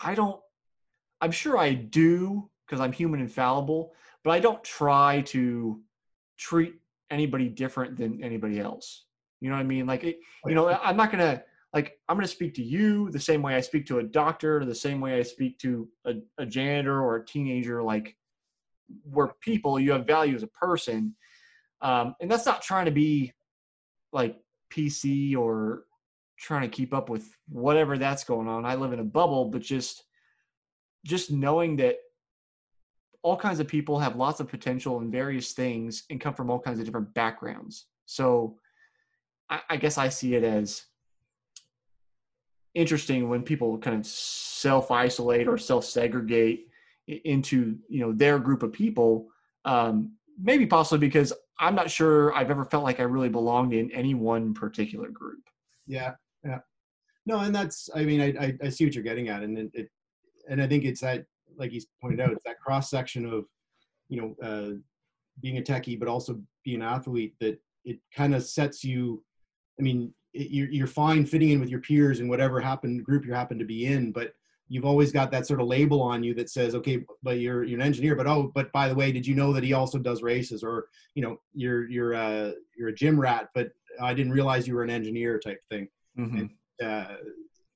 I 0.00 0.14
don't 0.14 0.40
I'm 1.20 1.30
sure 1.30 1.56
I 1.56 1.72
do 1.74 2.50
because 2.66 2.80
I'm 2.80 2.92
human 2.92 3.20
and 3.20 3.30
fallible, 3.30 3.92
but 4.24 4.30
I 4.30 4.40
don't 4.40 4.64
try 4.64 5.20
to 5.26 5.80
treat 6.38 6.74
anybody 7.10 7.48
different 7.48 7.96
than 7.96 8.22
anybody 8.24 8.58
else. 8.58 9.04
You 9.40 9.50
know 9.50 9.56
what 9.56 9.62
I 9.62 9.66
mean? 9.66 9.86
Like, 9.86 10.02
it, 10.04 10.18
you 10.46 10.54
know, 10.54 10.68
I'm 10.68 10.96
not 10.96 11.10
gonna 11.10 11.42
like 11.74 11.98
I'm 12.08 12.16
gonna 12.16 12.26
speak 12.26 12.54
to 12.54 12.62
you 12.62 13.10
the 13.10 13.20
same 13.20 13.42
way 13.42 13.54
I 13.54 13.60
speak 13.60 13.86
to 13.86 13.98
a 13.98 14.02
doctor, 14.02 14.64
the 14.64 14.74
same 14.74 15.00
way 15.00 15.18
I 15.18 15.22
speak 15.22 15.58
to 15.58 15.88
a, 16.06 16.14
a 16.38 16.46
janitor 16.46 17.02
or 17.02 17.16
a 17.16 17.24
teenager. 17.24 17.82
Like, 17.82 18.16
we're 19.04 19.34
people. 19.40 19.78
You 19.78 19.92
have 19.92 20.06
value 20.06 20.34
as 20.34 20.42
a 20.42 20.48
person, 20.48 21.14
um, 21.82 22.14
and 22.20 22.30
that's 22.30 22.46
not 22.46 22.62
trying 22.62 22.86
to 22.86 22.90
be 22.90 23.32
like 24.12 24.36
PC 24.72 25.36
or 25.36 25.84
trying 26.38 26.62
to 26.62 26.68
keep 26.68 26.94
up 26.94 27.10
with 27.10 27.36
whatever 27.48 27.98
that's 27.98 28.24
going 28.24 28.48
on. 28.48 28.64
I 28.64 28.76
live 28.76 28.92
in 28.92 29.00
a 29.00 29.04
bubble, 29.04 29.46
but 29.46 29.60
just 29.60 30.04
just 31.04 31.30
knowing 31.30 31.76
that 31.76 31.96
all 33.24 33.38
kinds 33.38 33.58
of 33.58 33.66
people 33.66 33.98
have 33.98 34.16
lots 34.16 34.38
of 34.38 34.48
potential 34.48 35.00
in 35.00 35.10
various 35.10 35.52
things 35.52 36.04
and 36.10 36.20
come 36.20 36.34
from 36.34 36.50
all 36.50 36.60
kinds 36.60 36.78
of 36.78 36.84
different 36.84 37.12
backgrounds. 37.14 37.86
So 38.04 38.58
I, 39.48 39.60
I 39.70 39.76
guess 39.78 39.96
I 39.96 40.10
see 40.10 40.34
it 40.34 40.44
as 40.44 40.84
interesting 42.74 43.30
when 43.30 43.42
people 43.42 43.78
kind 43.78 43.98
of 43.98 44.06
self 44.06 44.90
isolate 44.90 45.48
or 45.48 45.56
self 45.56 45.86
segregate 45.86 46.68
into 47.06 47.78
you 47.88 48.00
know 48.00 48.12
their 48.12 48.38
group 48.38 48.62
of 48.62 48.74
people. 48.74 49.28
Um, 49.64 50.12
maybe 50.38 50.66
possibly 50.66 51.06
because 51.06 51.32
I'm 51.58 51.74
not 51.74 51.90
sure 51.90 52.34
I've 52.34 52.50
ever 52.50 52.66
felt 52.66 52.84
like 52.84 53.00
I 53.00 53.04
really 53.04 53.30
belonged 53.30 53.72
in 53.72 53.90
any 53.92 54.12
one 54.12 54.52
particular 54.52 55.08
group. 55.08 55.40
Yeah, 55.86 56.12
yeah. 56.44 56.58
No, 57.24 57.38
and 57.38 57.54
that's 57.54 57.88
I 57.94 58.04
mean 58.04 58.20
I 58.20 58.26
I, 58.38 58.58
I 58.64 58.68
see 58.68 58.84
what 58.84 58.94
you're 58.94 59.02
getting 59.02 59.30
at, 59.30 59.42
and 59.42 59.56
it, 59.56 59.70
it 59.72 59.90
and 60.46 60.60
I 60.60 60.66
think 60.66 60.84
it's 60.84 61.00
that 61.00 61.24
like 61.58 61.70
he's 61.70 61.86
pointed 62.00 62.20
out, 62.20 62.32
it's 62.32 62.44
that 62.44 62.60
cross 62.60 62.90
section 62.90 63.26
of 63.26 63.44
you 64.08 64.20
know 64.20 64.46
uh, 64.46 64.74
being 65.40 65.58
a 65.58 65.62
techie, 65.62 65.98
but 65.98 66.08
also 66.08 66.40
being 66.64 66.82
an 66.82 66.88
athlete 66.88 67.34
that 67.40 67.58
it 67.84 67.98
kind 68.14 68.34
of 68.34 68.42
sets 68.44 68.84
you. 68.84 69.22
I 69.78 69.82
mean, 69.82 70.12
it, 70.32 70.50
you're 70.50 70.70
you're 70.70 70.86
fine 70.86 71.26
fitting 71.26 71.50
in 71.50 71.60
with 71.60 71.70
your 71.70 71.80
peers 71.80 72.20
and 72.20 72.28
whatever 72.28 72.60
happened 72.60 73.04
group 73.04 73.24
you 73.26 73.32
happen 73.32 73.58
to 73.58 73.64
be 73.64 73.86
in, 73.86 74.12
but 74.12 74.34
you've 74.68 74.86
always 74.86 75.12
got 75.12 75.30
that 75.30 75.46
sort 75.46 75.60
of 75.60 75.66
label 75.66 76.00
on 76.00 76.22
you 76.24 76.32
that 76.34 76.48
says, 76.48 76.74
okay, 76.74 77.04
but 77.22 77.38
you're 77.38 77.64
you're 77.64 77.78
an 77.80 77.86
engineer, 77.86 78.14
but 78.16 78.26
oh, 78.26 78.50
but 78.54 78.72
by 78.72 78.88
the 78.88 78.94
way, 78.94 79.12
did 79.12 79.26
you 79.26 79.34
know 79.34 79.52
that 79.52 79.62
he 79.64 79.72
also 79.74 79.98
does 79.98 80.22
races, 80.22 80.62
or 80.62 80.86
you 81.14 81.22
know, 81.22 81.38
you're 81.52 81.88
you're 81.90 82.14
uh, 82.14 82.52
you're 82.76 82.88
a 82.88 82.94
gym 82.94 83.20
rat, 83.20 83.50
but 83.54 83.68
I 84.00 84.14
didn't 84.14 84.32
realize 84.32 84.66
you 84.66 84.74
were 84.74 84.82
an 84.82 84.90
engineer 84.90 85.38
type 85.38 85.60
thing 85.70 85.88
Mhm. 86.18 86.50
uh, 86.82 87.16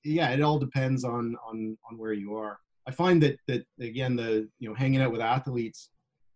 yeah, 0.04 0.30
it 0.30 0.40
all 0.40 0.58
depends 0.58 1.04
on 1.04 1.36
on 1.46 1.76
on 1.90 1.98
where 1.98 2.12
you 2.12 2.36
are. 2.36 2.58
I 2.88 2.90
find 2.90 3.22
that 3.22 3.38
that 3.48 3.66
again 3.80 4.16
the 4.16 4.48
you 4.58 4.68
know 4.68 4.74
hanging 4.74 5.00
out 5.02 5.12
with 5.12 5.20
athletes, 5.20 5.90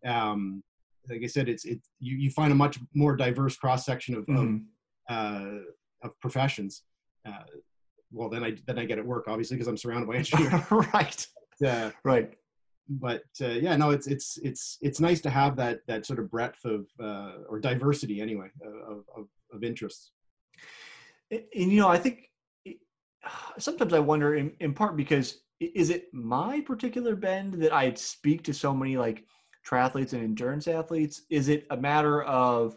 um, 0.07 0.63
like 1.09 1.23
I 1.25 1.27
said, 1.27 1.49
it's 1.49 1.65
it 1.65 1.81
you, 1.99 2.17
you 2.17 2.31
find 2.31 2.53
a 2.53 2.55
much 2.55 2.79
more 2.95 3.17
diverse 3.17 3.57
cross 3.57 3.85
section 3.87 4.15
of, 4.15 4.27
Mhm. 4.27 4.65
of 5.09 5.15
uh, 5.15 5.59
of 6.07 6.21
professions. 6.21 6.83
Uh, 7.27 7.45
well, 8.13 8.29
then 8.29 8.45
I 8.45 8.57
then 8.67 8.79
I 8.79 8.85
get 8.85 8.99
at 8.99 9.07
work 9.07 9.25
obviously 9.29 9.57
because 9.57 9.69
I'm 9.69 9.79
surrounded 9.79 10.09
by 10.09 10.17
engineers. 10.23 10.53
right, 10.71 11.27
uh, 11.67 11.91
right. 12.05 12.31
but 12.89 13.25
uh, 13.41 13.47
yeah, 13.67 13.75
no, 13.77 13.91
it's 13.91 14.07
it's 14.07 14.39
it's 14.43 14.79
it's 14.83 15.01
nice 15.01 15.21
to 15.23 15.31
have 15.31 15.57
that 15.57 15.81
that 15.87 16.05
sort 16.05 16.19
of 16.19 16.31
breadth 16.31 16.63
of 16.67 16.87
uh, 17.01 17.33
or 17.49 17.61
diversity 17.61 18.21
anyway 18.21 18.49
of 18.63 19.05
of, 19.17 19.27
of 19.55 19.65
interests. 19.65 20.13
and, 21.31 21.43
and, 21.55 21.73
you 21.73 21.81
know 21.81 21.89
i 21.89 21.99
think 21.99 22.17
sometimes 23.59 23.93
i 23.93 23.99
wonder 23.99 24.35
in, 24.37 24.53
in 24.61 24.73
part 24.75 24.97
because 24.97 25.39
is 25.75 25.91
it 25.91 26.13
my 26.13 26.61
particular 26.61 27.15
bend 27.15 27.55
that 27.55 27.73
i 27.73 27.93
speak 27.95 28.43
to 28.43 28.53
so 28.53 28.75
many 28.75 28.97
like 28.97 29.25
triathletes 29.69 30.13
and 30.13 30.23
endurance 30.23 30.67
athletes 30.67 31.23
is 31.31 31.49
it 31.49 31.67
a 31.71 31.77
matter 31.77 32.23
of 32.25 32.77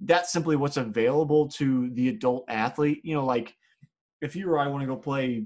that's 0.00 0.32
simply 0.32 0.56
what's 0.56 0.76
available 0.78 1.46
to 1.48 1.90
the 1.90 2.08
adult 2.08 2.44
athlete 2.48 3.00
you 3.04 3.14
know 3.14 3.24
like 3.24 3.54
if 4.20 4.34
you 4.34 4.48
or 4.48 4.58
i 4.58 4.66
want 4.66 4.82
to 4.82 4.86
go 4.86 4.96
play 4.96 5.44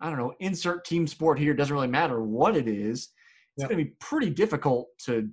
i 0.00 0.08
don't 0.08 0.18
know 0.18 0.34
insert 0.40 0.84
team 0.84 1.06
sport 1.06 1.38
here 1.38 1.54
doesn't 1.54 1.74
really 1.74 1.86
matter 1.88 2.22
what 2.22 2.56
it 2.56 2.68
is 2.68 3.08
it's 3.56 3.64
Yeah. 3.64 3.68
going 3.68 3.78
to 3.78 3.84
be 3.84 3.96
pretty 4.00 4.30
difficult 4.30 4.88
to 4.98 5.28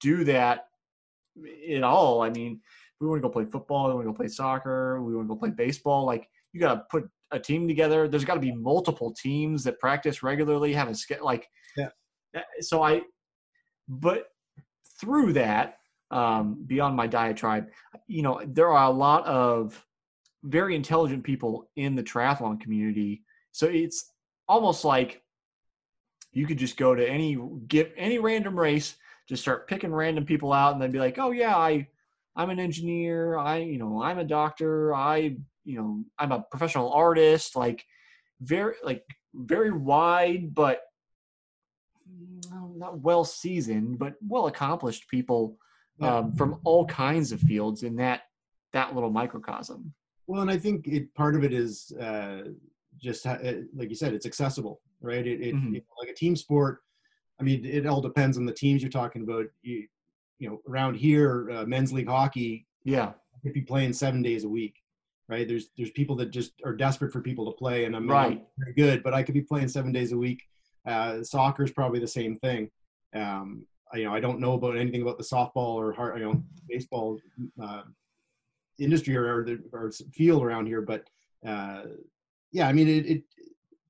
do 0.00 0.24
that 0.24 0.66
at 1.70 1.82
all 1.82 2.22
i 2.22 2.30
mean 2.30 2.60
we 3.00 3.08
want 3.08 3.22
to 3.22 3.26
go 3.26 3.32
play 3.32 3.46
football, 3.46 3.88
we 3.88 3.94
want 3.94 4.06
to 4.06 4.12
go 4.12 4.16
play 4.16 4.28
soccer, 4.28 5.02
we 5.02 5.14
want 5.14 5.26
to 5.26 5.34
go 5.34 5.38
play 5.38 5.50
baseball. 5.50 6.04
Like 6.04 6.28
you 6.52 6.60
got 6.60 6.74
to 6.74 6.82
put 6.90 7.08
a 7.32 7.38
team 7.38 7.68
together. 7.68 8.08
There's 8.08 8.24
got 8.24 8.34
to 8.34 8.40
be 8.40 8.52
multiple 8.52 9.12
teams 9.12 9.64
that 9.64 9.78
practice 9.78 10.22
regularly, 10.22 10.72
have 10.72 10.88
a 10.88 10.94
ske- 10.94 11.22
like. 11.22 11.48
Yeah. 11.76 11.88
uh, 12.36 12.40
So 12.60 12.82
I, 12.82 13.02
but 13.88 14.26
through 15.00 15.32
that, 15.34 15.76
um, 16.10 16.64
beyond 16.66 16.96
my 16.96 17.06
diatribe, 17.06 17.68
you 18.06 18.22
know, 18.22 18.42
there 18.46 18.68
are 18.68 18.84
a 18.84 18.90
lot 18.90 19.24
of 19.26 19.84
very 20.42 20.74
intelligent 20.74 21.22
people 21.22 21.70
in 21.76 21.94
the 21.94 22.02
triathlon 22.02 22.60
community. 22.60 23.22
So 23.52 23.66
it's 23.66 24.12
almost 24.48 24.84
like 24.84 25.22
you 26.32 26.46
could 26.46 26.58
just 26.58 26.76
go 26.76 26.94
to 26.94 27.08
any 27.08 27.38
give 27.68 27.92
any 27.96 28.18
random 28.18 28.58
race, 28.58 28.96
just 29.28 29.42
start 29.42 29.68
picking 29.68 29.92
random 29.92 30.24
people 30.24 30.52
out, 30.52 30.72
and 30.72 30.82
then 30.82 30.90
be 30.90 30.98
like, 30.98 31.18
oh 31.18 31.30
yeah, 31.30 31.56
I 31.56 31.86
I'm 32.36 32.50
an 32.50 32.60
engineer, 32.60 33.38
I 33.38 33.58
you 33.58 33.78
know 33.78 34.02
I'm 34.02 34.18
a 34.18 34.24
doctor, 34.24 34.94
I 34.94 35.36
you 35.64 35.76
know 35.78 36.04
I'm 36.18 36.32
a 36.32 36.40
professional 36.50 36.92
artist, 36.92 37.56
like 37.56 37.84
very 38.40 38.74
like 38.82 39.04
very 39.34 39.70
wide, 39.70 40.54
but 40.54 40.80
not 42.76 43.00
well 43.00 43.24
seasoned, 43.24 43.98
but 43.98 44.14
well 44.26 44.46
accomplished 44.46 45.08
people 45.08 45.56
um, 46.00 46.32
from 46.32 46.58
all 46.64 46.86
kinds 46.86 47.30
of 47.30 47.40
fields 47.40 47.82
in 47.82 47.96
that 47.96 48.22
that 48.72 48.94
little 48.94 49.10
microcosm. 49.10 49.92
Well, 50.26 50.42
and 50.42 50.50
I 50.50 50.56
think 50.56 50.86
it 50.86 51.12
part 51.14 51.34
of 51.34 51.44
it 51.44 51.52
is 51.52 51.92
uh, 52.00 52.42
just 53.00 53.24
ha- 53.24 53.38
like 53.74 53.90
you 53.90 53.96
said, 53.96 54.14
it's 54.14 54.26
accessible, 54.26 54.80
right? 55.00 55.26
It, 55.26 55.40
it, 55.40 55.54
Mhm. 55.54 55.76
it- 55.76 55.84
like 56.00 56.08
a 56.08 56.14
team 56.14 56.36
sport. 56.36 56.80
I 57.38 57.42
mean, 57.42 57.64
it 57.64 57.86
all 57.86 58.00
depends 58.00 58.36
on 58.38 58.44
the 58.46 58.52
teams 58.52 58.82
you're 58.82 58.90
talking 58.90 59.22
about. 59.22 59.46
You, 59.62 59.86
you 60.38 60.48
know, 60.48 60.60
around 60.68 60.94
here, 60.94 61.50
uh, 61.50 61.64
men's 61.66 61.92
league 61.92 62.08
hockey, 62.08 62.66
Yeah, 62.84 63.12
if 63.44 63.54
you 63.56 63.64
playing 63.66 63.92
seven 63.92 64.22
days 64.22 64.44
a 64.44 64.48
week, 64.48 64.79
right? 65.30 65.46
There's 65.46 65.68
there's 65.76 65.92
people 65.92 66.16
that 66.16 66.30
just 66.30 66.52
are 66.64 66.74
desperate 66.74 67.12
for 67.12 67.20
people 67.20 67.50
to 67.50 67.56
play, 67.56 67.84
and 67.84 67.94
I'm 67.94 68.06
not 68.06 68.14
right. 68.14 68.46
very 68.58 68.74
good, 68.74 69.02
but 69.02 69.14
I 69.14 69.22
could 69.22 69.34
be 69.34 69.40
playing 69.42 69.68
seven 69.68 69.92
days 69.92 70.12
a 70.12 70.18
week. 70.18 70.42
Uh, 70.86 71.22
soccer 71.22 71.62
is 71.62 71.70
probably 71.70 72.00
the 72.00 72.08
same 72.08 72.36
thing. 72.36 72.68
Um, 73.14 73.64
I, 73.92 73.98
you 73.98 74.04
know, 74.04 74.14
I 74.14 74.20
don't 74.20 74.40
know 74.40 74.54
about 74.54 74.76
anything 74.76 75.02
about 75.02 75.18
the 75.18 75.24
softball 75.24 75.74
or 75.76 76.18
you 76.18 76.24
know, 76.24 76.42
baseball 76.68 77.18
uh, 77.62 77.82
industry 78.78 79.16
or, 79.16 79.38
or 79.38 79.44
the 79.44 79.60
or 79.72 79.92
field 80.12 80.42
around 80.42 80.66
here, 80.66 80.82
but 80.82 81.04
uh, 81.46 81.82
yeah, 82.52 82.66
I 82.66 82.72
mean, 82.72 82.88
it, 82.88 83.06
it 83.06 83.22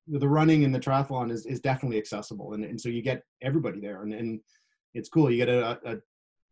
the 0.09 0.29
running 0.29 0.65
and 0.65 0.75
the 0.75 0.81
triathlon 0.81 1.31
is, 1.31 1.47
is 1.47 1.61
definitely 1.61 1.99
accessible, 1.99 2.53
and, 2.53 2.65
and 2.65 2.79
so 2.79 2.89
you 2.91 3.01
get 3.01 3.23
everybody 3.41 3.81
there, 3.81 4.03
and, 4.03 4.13
and 4.13 4.41
it's 4.95 5.09
cool. 5.09 5.31
You 5.31 5.39
get 5.39 5.49
a, 5.49 5.79
a 5.87 5.97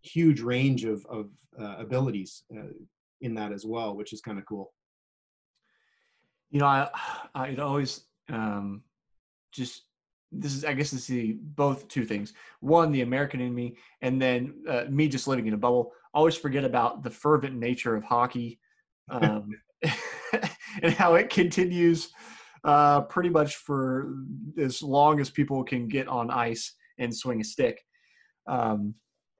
huge 0.02 0.40
range 0.40 0.85
of 0.85 1.04
of 1.07 1.28
uh, 1.61 1.76
abilities 1.78 2.45
uh, 2.57 2.73
in 3.21 3.35
that 3.35 3.52
as 3.52 3.66
well, 3.66 3.97
which 3.97 4.12
is 4.12 4.21
kind 4.21 4.38
of 4.38 4.47
cool. 4.47 4.73
You 6.50 6.61
know, 6.61 6.67
I 6.67 6.88
I 7.35 7.49
it 7.49 7.61
always 7.61 8.02
um, 8.28 8.83
just 9.52 9.83
this 10.31 10.55
is 10.55 10.64
I 10.64 10.75
guess 10.75 10.90
this 10.90 11.02
is 11.02 11.07
the, 11.07 11.33
both 11.40 11.88
two 11.88 12.05
things. 12.05 12.33
One, 12.61 12.93
the 12.93 13.02
American 13.02 13.40
in 13.40 13.55
me, 13.55 13.76
and 14.02 14.21
then 14.21 14.55
uh, 14.69 14.85
me 14.90 15.09
just 15.09 15.28
living 15.28 15.47
in 15.47 15.55
a 15.55 15.59
bubble. 15.59 15.93
Always 16.14 16.37
forget 16.37 16.64
about 16.64 17.02
the 17.02 17.11
fervent 17.11 17.57
nature 17.57 17.95
of 17.95 18.05
hockey, 18.05 18.59
um, 19.11 19.50
and 20.83 20.93
how 20.93 21.14
it 21.14 21.31
continues 21.31 22.11
uh, 22.64 23.02
pretty 23.02 23.28
much 23.28 23.57
for 23.57 24.14
as 24.59 24.83
long 24.83 25.21
as 25.21 25.31
people 25.31 25.64
can 25.64 25.88
get 25.88 26.09
on 26.09 26.31
ice 26.31 26.75
and 26.99 27.14
swing 27.14 27.40
a 27.40 27.45
stick. 27.45 27.81
Um, 28.47 28.95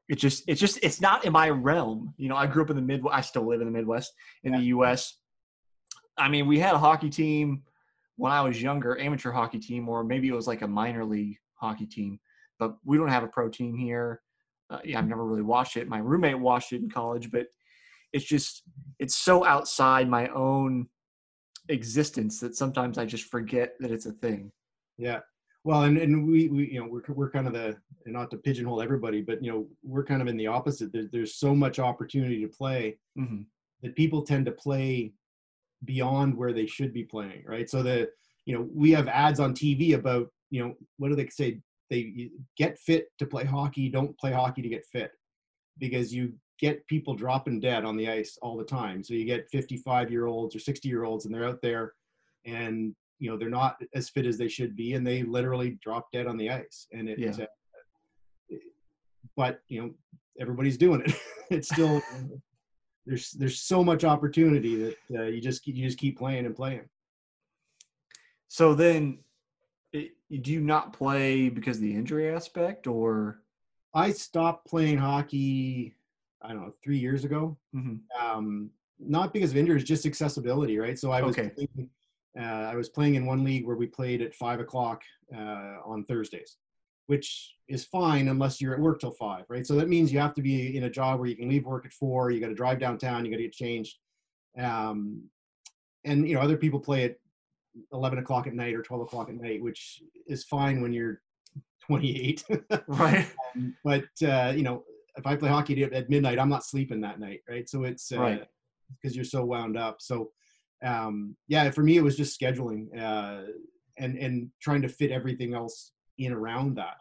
it 0.09 0.17
just 0.17 0.45
it's 0.47 0.61
just 0.61 0.79
it's 0.83 1.01
not 1.01 1.25
in 1.25 1.33
my 1.33 1.51
realm. 1.51 2.15
You 2.17 2.29
know, 2.29 2.37
I 2.37 2.47
grew 2.47 2.63
up 2.63 2.71
in 2.71 2.77
the 2.77 2.83
Midwest. 2.83 3.15
I 3.15 3.21
still 3.21 3.47
live 3.47 3.61
in 3.61 3.67
the 3.67 3.73
Midwest 3.73 4.13
in 4.45 4.53
the 4.53 4.63
U.S. 4.63 5.19
I 6.19 6.29
mean, 6.29 6.47
we 6.47 6.59
had 6.59 6.75
a 6.75 6.79
hockey 6.79 7.11
team 7.11 7.63
when 8.17 8.33
I 8.33 8.41
was 8.41 8.61
younger, 8.61 8.99
amateur 8.99 9.31
hockey 9.31 9.59
team, 9.59 9.89
or 9.89 10.03
maybe 10.03 10.29
it 10.29 10.35
was 10.35 10.47
like 10.47 10.63
a 10.63 10.69
minor 10.69 11.05
league 11.05 11.37
hockey 11.55 11.87
team. 11.87 12.19
But 12.59 12.77
we 12.85 12.97
don't 12.97 13.09
have 13.09 13.23
a 13.23 13.29
pro 13.29 13.49
team 13.49 13.77
here. 13.77 14.21
Uh, 14.71 14.81
yeah, 14.85 14.99
I've 14.99 15.09
never 15.09 15.25
really 15.25 15.43
watched 15.43 15.77
it. 15.77 15.89
My 15.89 15.99
roommate 15.99 16.39
watched 16.39 16.73
it 16.73 16.83
in 16.83 16.91
college, 16.91 17.31
but 17.31 17.47
it's 18.13 18.25
just 18.25 18.63
it's 18.99 19.17
so 19.17 19.45
outside 19.45 20.09
my 20.09 20.29
own 20.29 20.89
existence 21.69 22.41
that 22.41 22.57
sometimes 22.57 22.99
I 22.99 23.05
just 23.05 23.25
forget 23.25 23.75
that 23.81 23.91
it's 23.91 24.07
a 24.07 24.13
thing. 24.13 24.51
Yeah. 24.97 25.21
Well, 25.65 25.83
and, 25.83 25.99
and 25.99 26.27
we, 26.27 26.49
we, 26.49 26.71
you 26.73 26.81
know, 26.81 26.89
we're, 26.89 27.03
we're 27.15 27.31
kind 27.31 27.47
of 27.47 27.53
the, 27.53 27.77
and 28.05 28.15
not 28.15 28.31
to 28.31 28.39
pigeonhole 28.39 28.81
everybody, 28.81 29.21
but, 29.21 29.45
you 29.45 29.53
know, 29.53 29.67
we're 29.83 30.05
kind 30.05 30.23
of 30.23 30.29
in 30.29 30.37
the 30.37 30.47
opposite. 30.47 30.93
There, 30.93 31.05
there's 31.13 31.35
so 31.35 31.55
much 31.55 31.79
opportunity 31.79 32.41
to 32.41 32.49
play 32.49 32.99
hmm 33.17 33.43
that 33.83 33.95
people 33.95 34.23
tend 34.23 34.45
to 34.45 34.51
play 34.51 35.13
beyond 35.85 36.37
where 36.37 36.53
they 36.53 36.67
should 36.67 36.93
be 36.93 37.05
playing. 37.05 37.45
Right. 37.47 37.69
So 37.69 37.83
the, 37.83 38.09
you 38.47 38.55
know, 38.55 38.69
we 38.75 38.91
have 38.93 39.09
ads 39.09 39.41
on 39.41 39.55
TV 39.55 39.95
about, 39.95 40.29
you 40.51 40.63
know, 40.65 40.75
what 40.99 41.09
do 41.09 41.17
they 41.17 41.29
say? 41.29 41.61
They 41.91 42.31
get 42.57 42.79
fit 42.79 43.09
to 43.19 43.27
play 43.27 43.45
hockey. 43.45 43.89
Don't 43.89 44.17
play 44.19 44.33
hockey 44.33 44.63
to 44.63 44.69
get 44.69 44.85
fit 44.87 45.11
because 45.79 46.13
you 46.13 46.33
get 46.59 46.87
people 46.89 47.15
dropping 47.15 47.61
dead 47.61 47.85
on 47.85 47.97
the 47.97 48.09
ice 48.09 48.37
all 48.43 48.57
the 48.57 48.65
time. 48.65 49.03
So 49.03 49.15
you 49.15 49.25
get 49.25 49.49
55 49.51 50.11
year 50.11 50.27
olds 50.27 50.55
or 50.57 50.59
60 50.59 50.89
year 50.89 51.05
olds 51.05 51.25
and 51.25 51.35
they're 51.35 51.47
out 51.47 51.63
there 51.63 51.93
and 52.45 52.95
you 53.21 53.31
know 53.31 53.37
they're 53.37 53.49
not 53.49 53.77
as 53.95 54.09
fit 54.09 54.27
as 54.27 54.39
they 54.39 54.49
should 54.49 54.77
be 54.77 54.95
and 54.95 55.07
they 55.07 55.23
literally 55.23 55.79
drop 55.83 56.07
dead 56.13 56.27
on 56.27 56.37
the 56.37 56.51
ice 56.51 56.87
and 56.93 57.09
it 57.09 57.19
Yeah. 57.19 57.31
uh, 58.53 58.57
but 59.37 59.61
you 59.69 59.81
know 59.81 59.91
everybody's 60.41 60.77
doing 60.79 61.03
it 61.05 61.15
it's 61.51 61.69
still 61.69 62.01
there's 63.09 63.31
there's 63.33 63.59
so 63.61 63.83
much 63.83 64.05
opportunity 64.05 64.77
that 64.77 64.97
uh, 65.19 65.23
you 65.25 65.41
just 65.41 65.67
you 65.67 65.85
just 65.87 65.99
keep 65.99 66.19
playing 66.19 66.45
and 66.47 66.55
playing 66.55 66.87
So 68.49 68.75
then, 68.75 69.19
it, 69.93 70.13
do 70.43 70.53
you 70.53 70.61
not 70.61 70.93
play 70.93 71.49
because 71.49 71.77
of 71.79 71.83
the 71.83 71.95
injury 71.95 72.33
aspect, 72.33 72.87
or? 72.87 73.43
i 73.95 74.11
stopped 74.13 74.67
playing 74.69 74.99
hockey 74.99 75.97
i 76.43 76.49
don't 76.49 76.61
know 76.61 76.75
three 76.85 76.99
years 76.99 77.25
ago 77.25 77.57
Mhm. 77.75 78.01
um, 78.21 78.71
not 79.01 79.33
because 79.33 79.53
of 79.53 79.57
injuries, 79.57 79.85
just 79.85 80.05
accessibility, 80.07 80.77
right? 80.77 80.99
So 80.99 81.11
I 81.13 81.23
was 81.23 81.37
Okay. 81.39 81.49
playing, 81.55 81.89
uh, 82.39 82.43
I 82.73 82.75
was 82.75 82.89
playing 82.89 83.15
in 83.15 83.25
one 83.27 83.45
league 83.45 83.65
where 83.67 83.77
we 83.77 83.87
played 83.87 84.21
at 84.23 84.35
five 84.35 84.59
o'clock 84.61 85.03
uh, 85.35 85.77
on 85.93 86.05
Thursdays, 86.05 86.57
which 87.09 87.55
is 87.69 87.85
fine 87.85 88.29
unless 88.29 88.61
you're 88.61 88.75
at 88.75 88.81
work 88.81 89.01
till 89.01 89.11
five, 89.11 89.45
right? 89.49 89.67
So 89.67 89.75
that 89.77 89.89
means 89.89 90.13
you 90.13 90.19
have 90.21 90.35
to 90.35 90.43
be 90.43 90.77
in 90.77 90.85
a 90.85 90.91
job 90.91 91.19
where 91.19 91.29
you 91.29 91.37
can 91.37 91.49
leave 91.49 91.65
work 91.67 91.85
at 91.85 91.93
four. 91.93 92.31
You 92.31 92.39
got 92.41 92.49
to 92.49 92.55
drive 92.55 92.79
downtown. 92.79 93.25
You 93.25 93.31
got 93.31 93.39
to 93.39 93.43
get 93.45 93.53
changed, 93.53 93.97
um, 94.59 95.23
and 96.05 96.29
you 96.29 96.35
know 96.35 96.41
other 96.41 96.57
people 96.57 96.81
play 96.81 97.05
at 97.05 97.17
eleven 97.93 98.19
o'clock 98.19 98.47
at 98.47 98.55
night 98.55 98.75
or 98.75 98.83
twelve 98.83 99.03
o'clock 99.03 99.29
at 99.29 99.35
night, 99.35 99.63
which 99.63 100.03
is 100.27 100.45
fine 100.45 100.81
when 100.83 100.93
you're 100.93 101.21
28. 101.87 102.45
Right. 102.89 103.27
Um, 103.57 103.75
but 103.83 104.05
uh, 104.23 104.53
you 104.55 104.63
know, 104.63 104.85
if 105.17 105.27
I 105.27 105.35
play 105.37 105.49
hockey 105.49 105.83
at- 105.83 105.93
at 105.95 106.11
midnight, 106.11 106.39
I'm 106.39 106.51
not 106.51 106.65
sleeping 106.65 107.01
that 107.01 107.19
night, 107.19 107.41
right? 107.49 107.67
So 107.69 107.85
it's 107.85 108.13
uh, 108.13 108.21
Right. 108.21 108.45
because 109.01 109.17
you're 109.17 109.25
so 109.25 109.45
wound 109.45 109.77
up. 109.79 109.97
So 110.01 110.31
um, 110.85 111.37
yeah, 111.49 111.71
for 111.71 111.83
me, 111.83 111.97
it 111.97 112.03
was 112.03 112.17
just 112.17 112.39
scheduling 112.39 112.89
uh, 112.99 113.45
and 113.97 114.19
and 114.19 114.51
trying 114.61 114.83
to 114.83 114.89
fit 114.89 115.11
everything 115.11 115.55
else 115.55 115.93
in 116.19 116.33
around 116.33 116.77
that. 116.77 116.97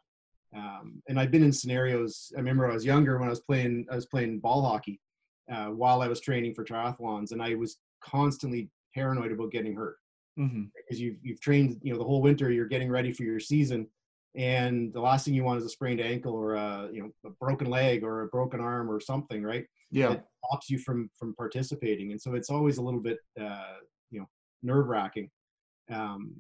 Um, 0.56 1.02
and 1.10 1.20
I've 1.20 1.32
been 1.32 1.44
in 1.44 1.52
scenarios. 1.52 2.32
I 2.36 2.40
remember 2.40 2.70
I 2.70 2.74
was 2.74 2.86
younger 2.86 3.18
when 3.18 3.28
I 3.28 3.32
was 3.32 3.42
playing. 3.42 3.86
I 3.92 3.96
was 3.96 4.06
playing 4.06 4.40
ball 4.40 4.62
hockey 4.64 5.00
uh, 5.52 5.68
while 5.68 6.02
I 6.02 6.08
was 6.08 6.22
training 6.22 6.54
for 6.54 6.64
triathlons, 6.64 7.32
and 7.32 7.42
I 7.42 7.56
was 7.56 7.78
constantly 8.02 8.70
paranoid 8.96 9.32
about 9.32 9.52
getting 9.52 9.76
hurt 9.76 9.98
hmm 10.38 10.64
because 10.76 11.00
you've 11.02 11.18
you've 11.24 11.42
trained 11.42 11.78
you 11.82 11.92
know 11.92 11.98
the 12.00 12.04
whole 12.06 12.22
winter 12.22 12.52
you're 12.52 12.68
getting 12.68 12.90
ready 12.90 13.12
for 13.12 13.24
your 13.24 13.40
season 13.40 13.88
and 14.36 14.94
the 14.94 15.00
last 15.00 15.26
thing 15.26 15.34
you 15.34 15.44
want 15.44 15.60
is 15.60 15.66
a 15.66 15.70
sprained 15.70 16.00
ankle 16.00 16.34
or 16.34 16.54
a 16.56 16.90
you 16.94 17.02
know 17.02 17.12
a 17.26 17.30
broken 17.42 17.68
leg 17.70 18.04
or 18.04 18.22
a 18.22 18.28
broken 18.28 18.60
arm 18.60 18.90
or 18.90 19.00
something 19.00 19.42
right 19.44 19.66
Yeah. 19.92 20.10
that 20.10 20.26
stops 20.46 20.70
you 20.70 20.78
from 20.80 21.10
from 21.18 21.34
participating 21.36 22.12
and 22.12 22.22
so 22.22 22.36
it's 22.36 22.50
always 22.52 22.78
a 22.78 22.82
little 22.84 23.00
bit 23.00 23.18
uh 23.40 23.78
you 24.12 24.20
know 24.20 24.28
nerve 24.64 24.88
wracking 24.88 25.30
um 25.92 26.36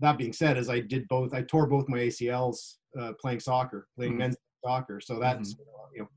that 0.00 0.18
being 0.18 0.32
said 0.32 0.56
as 0.58 0.68
i 0.68 0.78
did 0.80 1.06
both 1.08 1.32
i 1.34 1.42
tore 1.42 1.66
both 1.66 1.88
my 1.88 1.98
acls 1.98 2.74
uh 3.00 3.12
playing 3.20 3.40
soccer 3.40 3.88
playing 3.96 4.12
Mhm. 4.14 4.18
men's 4.18 4.36
soccer. 4.64 5.00
So 5.00 5.18
that's 5.18 5.54
you 5.94 6.00
know 6.00 6.08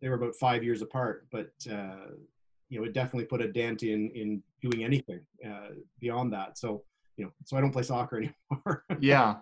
they 0.00 0.08
were 0.08 0.14
about 0.16 0.34
five 0.36 0.62
years 0.62 0.80
apart 0.82 1.26
but 1.32 1.50
uh 1.70 2.06
you 2.68 2.78
know 2.78 2.84
it 2.86 2.92
definitely 2.92 3.24
put 3.26 3.40
a 3.42 3.50
dent 3.52 3.82
in 3.82 4.10
in 4.10 4.42
doing 4.62 4.84
anything 4.84 5.20
uh 5.48 5.70
beyond 6.00 6.32
that. 6.32 6.56
So 6.58 6.84
you 7.16 7.24
know 7.24 7.32
so 7.44 7.56
i 7.56 7.60
don't 7.60 7.72
play 7.72 7.82
soccer 7.82 8.16
anymore. 8.22 8.84
Yeah. 9.00 9.36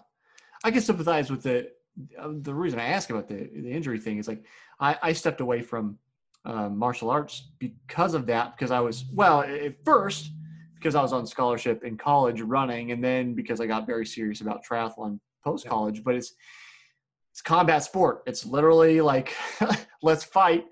I 0.65 0.71
can 0.71 0.81
sympathize 0.83 1.31
with 1.31 1.43
the 1.43 1.71
uh, 2.19 2.31
the 2.41 2.55
reason 2.55 2.79
i 2.81 2.85
ask 2.87 3.11
about 3.11 3.29
the 3.29 3.51
the 3.55 3.71
injury 3.71 3.99
thing 4.01 4.17
is 4.19 4.27
like 4.29 4.45
i 4.81 4.97
i 5.03 5.13
stepped 5.13 5.41
away 5.43 5.61
from 5.61 5.99
um, 6.47 6.77
martial 6.79 7.11
arts 7.11 7.51
because 7.59 8.15
of 8.15 8.25
that 8.27 8.57
because 8.57 8.71
i 8.71 8.81
was 8.81 9.05
well 9.13 9.43
at 9.43 9.75
first 9.85 10.31
because 10.83 10.95
i 10.95 11.03
was 11.03 11.13
on 11.13 11.27
scholarship 11.27 11.85
in 11.85 11.97
college 11.97 12.41
running 12.41 12.93
and 12.93 13.03
then 13.03 13.35
because 13.35 13.61
i 13.61 13.67
got 13.67 13.87
very 13.87 14.05
serious 14.05 14.41
about 14.41 14.65
triathlon 14.65 15.19
post 15.45 15.67
college 15.67 16.03
but 16.03 16.15
it's 16.15 16.35
it's 17.33 17.41
combat 17.41 17.83
sport. 17.83 18.23
It's 18.27 18.45
literally 18.45 19.01
like 19.01 19.35
let's 20.03 20.23
fight. 20.23 20.67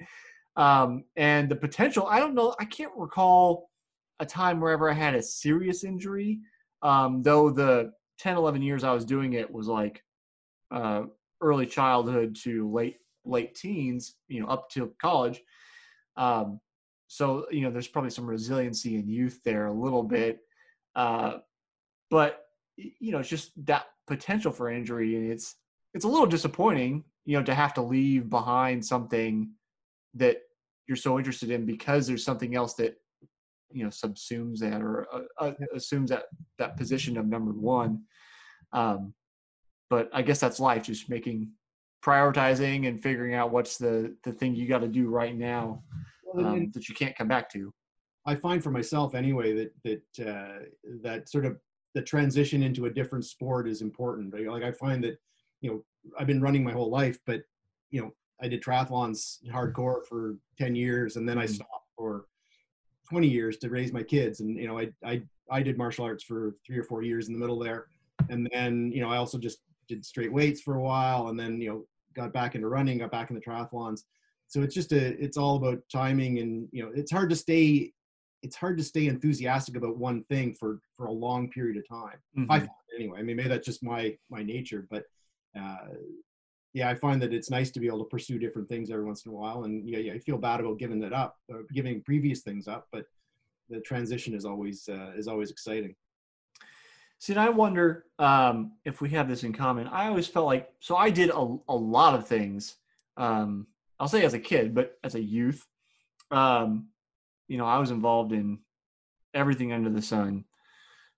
Um, 0.56 1.04
and 1.16 1.48
the 1.48 1.56
potential 1.56 2.06
i 2.06 2.18
don't 2.18 2.34
know 2.34 2.54
i 2.60 2.64
can't 2.64 2.92
recall 2.96 3.70
a 4.18 4.26
time 4.26 4.60
wherever 4.60 4.90
i 4.90 4.92
had 4.92 5.14
a 5.14 5.22
serious 5.22 5.84
injury. 5.84 6.40
Um, 6.82 7.22
though 7.22 7.50
the 7.50 7.92
10 8.18 8.36
11 8.36 8.62
years 8.62 8.84
i 8.84 8.92
was 8.92 9.04
doing 9.04 9.32
it 9.34 9.50
was 9.50 9.68
like 9.68 10.02
uh, 10.70 11.04
early 11.40 11.66
childhood 11.66 12.36
to 12.42 12.70
late 12.70 12.96
late 13.24 13.54
teens 13.54 14.16
you 14.28 14.40
know 14.40 14.48
up 14.48 14.68
to 14.70 14.92
college. 15.00 15.40
Um, 16.16 16.60
so 17.12 17.44
you 17.50 17.62
know 17.62 17.72
there's 17.72 17.88
probably 17.88 18.08
some 18.08 18.24
resiliency 18.24 18.94
in 18.94 19.08
youth 19.08 19.40
there 19.44 19.66
a 19.66 19.72
little 19.72 20.04
bit 20.04 20.38
uh, 20.94 21.38
but 22.08 22.44
you 22.76 23.10
know 23.10 23.18
it's 23.18 23.28
just 23.28 23.50
that 23.66 23.86
potential 24.06 24.52
for 24.52 24.70
injury 24.70 25.16
and 25.16 25.28
it's 25.28 25.56
it's 25.92 26.04
a 26.04 26.08
little 26.08 26.24
disappointing 26.24 27.02
you 27.24 27.36
know 27.36 27.42
to 27.42 27.52
have 27.52 27.74
to 27.74 27.82
leave 27.82 28.30
behind 28.30 28.84
something 28.84 29.50
that 30.14 30.36
you're 30.86 30.96
so 30.96 31.18
interested 31.18 31.50
in 31.50 31.66
because 31.66 32.06
there's 32.06 32.24
something 32.24 32.54
else 32.54 32.74
that 32.74 32.94
you 33.72 33.82
know 33.82 33.90
subsumes 33.90 34.58
that 34.60 34.80
or 34.80 35.08
uh, 35.12 35.22
uh, 35.38 35.52
assumes 35.74 36.10
that 36.10 36.26
that 36.58 36.76
position 36.76 37.18
of 37.18 37.26
number 37.26 37.50
one 37.50 38.00
um, 38.72 39.12
but 39.88 40.08
i 40.12 40.22
guess 40.22 40.38
that's 40.38 40.60
life 40.60 40.84
just 40.84 41.10
making 41.10 41.50
prioritizing 42.04 42.86
and 42.86 43.02
figuring 43.02 43.34
out 43.34 43.50
what's 43.50 43.78
the 43.78 44.14
the 44.22 44.32
thing 44.32 44.54
you 44.54 44.68
got 44.68 44.78
to 44.78 44.86
do 44.86 45.08
right 45.08 45.36
now 45.36 45.82
um, 46.36 46.70
that 46.72 46.88
you 46.88 46.94
can't 46.94 47.16
come 47.16 47.28
back 47.28 47.50
to. 47.52 47.72
I 48.26 48.34
find 48.34 48.62
for 48.62 48.70
myself 48.70 49.14
anyway 49.14 49.52
that 49.54 49.72
that 49.84 50.28
uh, 50.28 50.64
that 51.02 51.28
sort 51.28 51.46
of 51.46 51.58
the 51.94 52.02
transition 52.02 52.62
into 52.62 52.86
a 52.86 52.90
different 52.90 53.24
sport 53.24 53.68
is 53.68 53.82
important. 53.82 54.34
Like 54.46 54.62
I 54.62 54.72
find 54.72 55.02
that 55.04 55.18
you 55.60 55.70
know 55.70 55.84
I've 56.18 56.26
been 56.26 56.40
running 56.40 56.62
my 56.62 56.72
whole 56.72 56.90
life, 56.90 57.18
but 57.26 57.42
you 57.90 58.00
know 58.00 58.12
I 58.40 58.48
did 58.48 58.62
triathlons 58.62 59.38
hardcore 59.48 60.06
for 60.06 60.36
ten 60.58 60.74
years, 60.74 61.16
and 61.16 61.28
then 61.28 61.38
I 61.38 61.46
mm. 61.46 61.50
stopped 61.50 61.88
for 61.96 62.26
twenty 63.08 63.28
years 63.28 63.56
to 63.58 63.70
raise 63.70 63.92
my 63.92 64.02
kids. 64.02 64.40
And 64.40 64.56
you 64.56 64.68
know 64.68 64.78
I 64.78 64.90
I 65.04 65.22
I 65.50 65.62
did 65.62 65.78
martial 65.78 66.04
arts 66.04 66.24
for 66.24 66.56
three 66.66 66.78
or 66.78 66.84
four 66.84 67.02
years 67.02 67.28
in 67.28 67.34
the 67.34 67.40
middle 67.40 67.58
there, 67.58 67.86
and 68.28 68.48
then 68.52 68.92
you 68.92 69.00
know 69.00 69.10
I 69.10 69.16
also 69.16 69.38
just 69.38 69.60
did 69.88 70.04
straight 70.04 70.32
weights 70.32 70.60
for 70.60 70.76
a 70.76 70.82
while, 70.82 71.28
and 71.28 71.40
then 71.40 71.60
you 71.60 71.70
know 71.70 71.84
got 72.14 72.32
back 72.32 72.54
into 72.54 72.68
running, 72.68 72.98
got 72.98 73.10
back 73.10 73.30
into 73.30 73.40
triathlons 73.40 74.02
so 74.50 74.62
it's 74.62 74.74
just 74.74 74.92
a 74.92 75.22
it's 75.22 75.36
all 75.36 75.56
about 75.56 75.78
timing 75.90 76.40
and 76.40 76.68
you 76.72 76.82
know 76.82 76.90
it's 76.94 77.10
hard 77.10 77.30
to 77.30 77.36
stay 77.36 77.92
it's 78.42 78.56
hard 78.56 78.76
to 78.76 78.84
stay 78.84 79.06
enthusiastic 79.06 79.76
about 79.76 79.96
one 79.96 80.24
thing 80.24 80.54
for 80.54 80.80
for 80.94 81.06
a 81.06 81.12
long 81.12 81.48
period 81.48 81.76
of 81.76 81.88
time 81.88 82.18
mm-hmm. 82.36 82.50
i 82.50 82.58
find 82.58 82.70
anyway 82.98 83.18
i 83.18 83.22
mean 83.22 83.36
maybe 83.36 83.48
that's 83.48 83.64
just 83.64 83.82
my 83.82 84.14
my 84.28 84.42
nature 84.42 84.86
but 84.90 85.04
uh 85.58 85.94
yeah 86.74 86.88
i 86.90 86.94
find 86.94 87.22
that 87.22 87.32
it's 87.32 87.48
nice 87.48 87.70
to 87.70 87.80
be 87.80 87.86
able 87.86 88.00
to 88.00 88.10
pursue 88.10 88.38
different 88.38 88.68
things 88.68 88.90
every 88.90 89.04
once 89.04 89.24
in 89.24 89.30
a 89.30 89.34
while 89.34 89.64
and 89.64 89.88
yeah, 89.88 89.98
yeah 89.98 90.12
i 90.12 90.18
feel 90.18 90.36
bad 90.36 90.60
about 90.60 90.78
giving 90.78 91.00
that 91.00 91.12
up 91.12 91.36
or 91.48 91.64
giving 91.72 92.02
previous 92.02 92.40
things 92.40 92.66
up 92.66 92.88
but 92.92 93.04
the 93.68 93.80
transition 93.80 94.34
is 94.34 94.44
always 94.44 94.88
uh, 94.88 95.12
is 95.16 95.28
always 95.28 95.50
exciting 95.50 95.94
See, 97.20 97.34
and 97.34 97.40
I 97.40 97.50
wonder 97.50 98.06
um, 98.18 98.72
if 98.86 99.02
we 99.02 99.10
have 99.10 99.28
this 99.28 99.44
in 99.44 99.52
common. 99.52 99.86
I 99.88 100.06
always 100.06 100.26
felt 100.26 100.46
like 100.46 100.72
so 100.80 100.96
I 100.96 101.10
did 101.10 101.28
a, 101.28 101.58
a 101.68 101.76
lot 101.76 102.14
of 102.14 102.26
things 102.26 102.76
um, 103.18 103.66
I'll 104.00 104.08
say 104.08 104.24
as 104.24 104.32
a 104.32 104.38
kid, 104.38 104.74
but 104.74 104.98
as 105.04 105.14
a 105.14 105.20
youth, 105.20 105.66
um, 106.30 106.88
you 107.48 107.58
know, 107.58 107.66
I 107.66 107.78
was 107.78 107.90
involved 107.90 108.32
in 108.32 108.60
everything 109.34 109.72
under 109.72 109.90
the 109.90 110.02
sun 110.02 110.44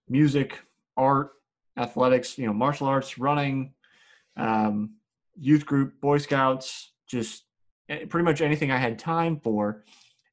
music, 0.08 0.58
art, 0.96 1.30
athletics, 1.78 2.36
you 2.36 2.46
know, 2.46 2.52
martial 2.52 2.88
arts, 2.88 3.18
running, 3.18 3.72
um, 4.36 4.96
youth 5.38 5.64
group, 5.64 6.00
Boy 6.00 6.18
Scouts, 6.18 6.90
just 7.06 7.44
pretty 7.88 8.24
much 8.24 8.40
anything 8.40 8.70
I 8.70 8.78
had 8.78 8.98
time 8.98 9.38
for 9.38 9.84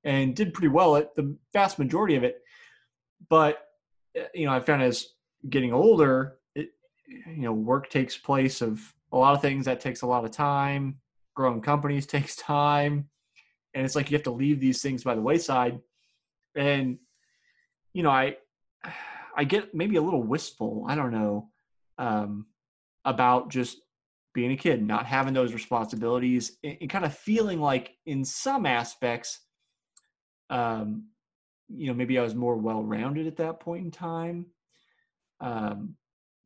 and 0.04 0.36
did 0.36 0.54
pretty 0.54 0.70
well 0.70 0.96
at 0.96 1.16
the 1.16 1.38
vast 1.54 1.78
majority 1.78 2.16
of 2.16 2.24
it. 2.24 2.42
But, 3.30 3.60
eh, 4.16 4.26
you 4.34 4.48
know, 4.48 4.54
I 4.54 4.60
found 4.60 4.82
as 4.82 5.10
getting 5.50 5.72
older, 5.72 6.40
it, 6.56 6.72
you 7.08 7.44
know, 7.44 7.54
work 7.54 7.90
takes 7.90 8.18
place 8.18 8.62
of 8.62 8.82
a 9.12 9.18
lot 9.18 9.36
of 9.36 9.42
things 9.42 9.66
that 9.66 9.80
takes 9.80 10.02
a 10.02 10.08
lot 10.08 10.26
of 10.26 10.32
time 10.32 11.00
growing 11.40 11.62
companies 11.62 12.06
takes 12.16 12.36
time. 12.36 13.10
And 13.74 13.86
it's 13.86 13.96
like 13.96 14.12
you 14.12 14.18
have 14.18 14.24
to 14.24 14.32
leave 14.32 14.60
these 14.60 14.82
things 14.82 15.04
by 15.04 15.16
the 15.16 15.22
wayside. 15.22 15.80
And 16.56 16.98
you 17.94 18.04
know 18.04 18.10
i 18.10 18.36
i 19.36 19.44
get 19.44 19.74
maybe 19.74 19.96
a 19.96 20.02
little 20.02 20.24
wistful 20.24 20.86
i 20.88 20.96
don't 20.96 21.12
know 21.12 21.50
um, 21.98 22.46
about 23.04 23.50
just 23.50 23.78
being 24.34 24.52
a 24.52 24.58
kid 24.58 24.86
not 24.86 25.06
having 25.06 25.34
those 25.34 25.54
responsibilities 25.54 26.58
and, 26.64 26.78
and 26.82 26.90
kind 26.90 27.06
of 27.06 27.18
feeling 27.18 27.60
like 27.60 27.96
in 28.06 28.24
some 28.24 28.66
aspects 28.66 29.42
um, 30.50 31.06
you 31.68 31.88
know 31.88 31.94
maybe 31.94 32.18
i 32.18 32.24
was 32.24 32.36
more 32.36 32.56
well-rounded 32.56 33.28
at 33.28 33.38
that 33.38 33.60
point 33.60 33.86
in 33.86 33.92
time. 33.92 34.46
Um, 35.42 35.96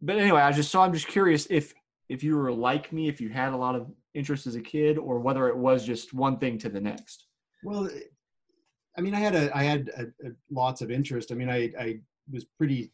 but 0.01 0.17
anyway 0.17 0.41
i 0.41 0.51
just 0.51 0.71
so 0.71 0.81
i'm 0.81 0.93
just 0.93 1.07
curious 1.07 1.47
if 1.49 1.73
if 2.09 2.23
you 2.23 2.35
were 2.35 2.51
like 2.51 2.91
me 2.91 3.07
if 3.07 3.21
you 3.21 3.29
had 3.29 3.53
a 3.53 3.57
lot 3.57 3.75
of 3.75 3.87
interest 4.13 4.47
as 4.47 4.55
a 4.55 4.61
kid 4.61 4.97
or 4.97 5.19
whether 5.19 5.47
it 5.47 5.57
was 5.57 5.85
just 5.85 6.13
one 6.13 6.37
thing 6.37 6.57
to 6.57 6.69
the 6.69 6.79
next 6.79 7.27
well 7.63 7.89
i 8.97 9.01
mean 9.01 9.15
i 9.15 9.19
had 9.19 9.35
a 9.35 9.55
i 9.55 9.63
had 9.63 9.89
a, 9.97 10.03
a 10.27 10.31
lots 10.51 10.81
of 10.81 10.91
interest 10.91 11.31
i 11.31 11.35
mean 11.35 11.49
i 11.49 11.71
i 11.79 11.99
was 12.31 12.45
pretty 12.57 12.91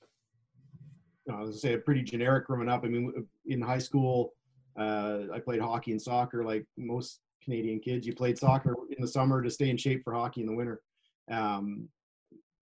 I 1.32 1.42
was 1.42 1.62
say 1.62 1.78
pretty 1.78 2.02
generic 2.02 2.48
growing 2.48 2.70
up. 2.70 2.84
I 2.84 2.88
mean, 2.88 3.14
in 3.46 3.62
high 3.62 3.78
school, 3.80 4.34
uh, 4.78 5.20
I 5.34 5.40
played 5.40 5.62
hockey 5.62 5.92
and 5.92 6.02
soccer 6.02 6.44
like 6.44 6.66
most 6.78 7.20
Canadian 7.44 7.80
kids. 7.80 8.08
You 8.08 8.14
played 8.14 8.38
soccer 8.38 8.76
in 8.90 9.02
the 9.02 9.08
summer 9.08 9.42
to 9.42 9.50
stay 9.50 9.70
in 9.70 9.78
shape 9.78 10.04
for 10.04 10.14
hockey 10.14 10.42
in 10.42 10.48
the 10.48 10.56
winter. 10.56 10.82
Um, 11.30 11.90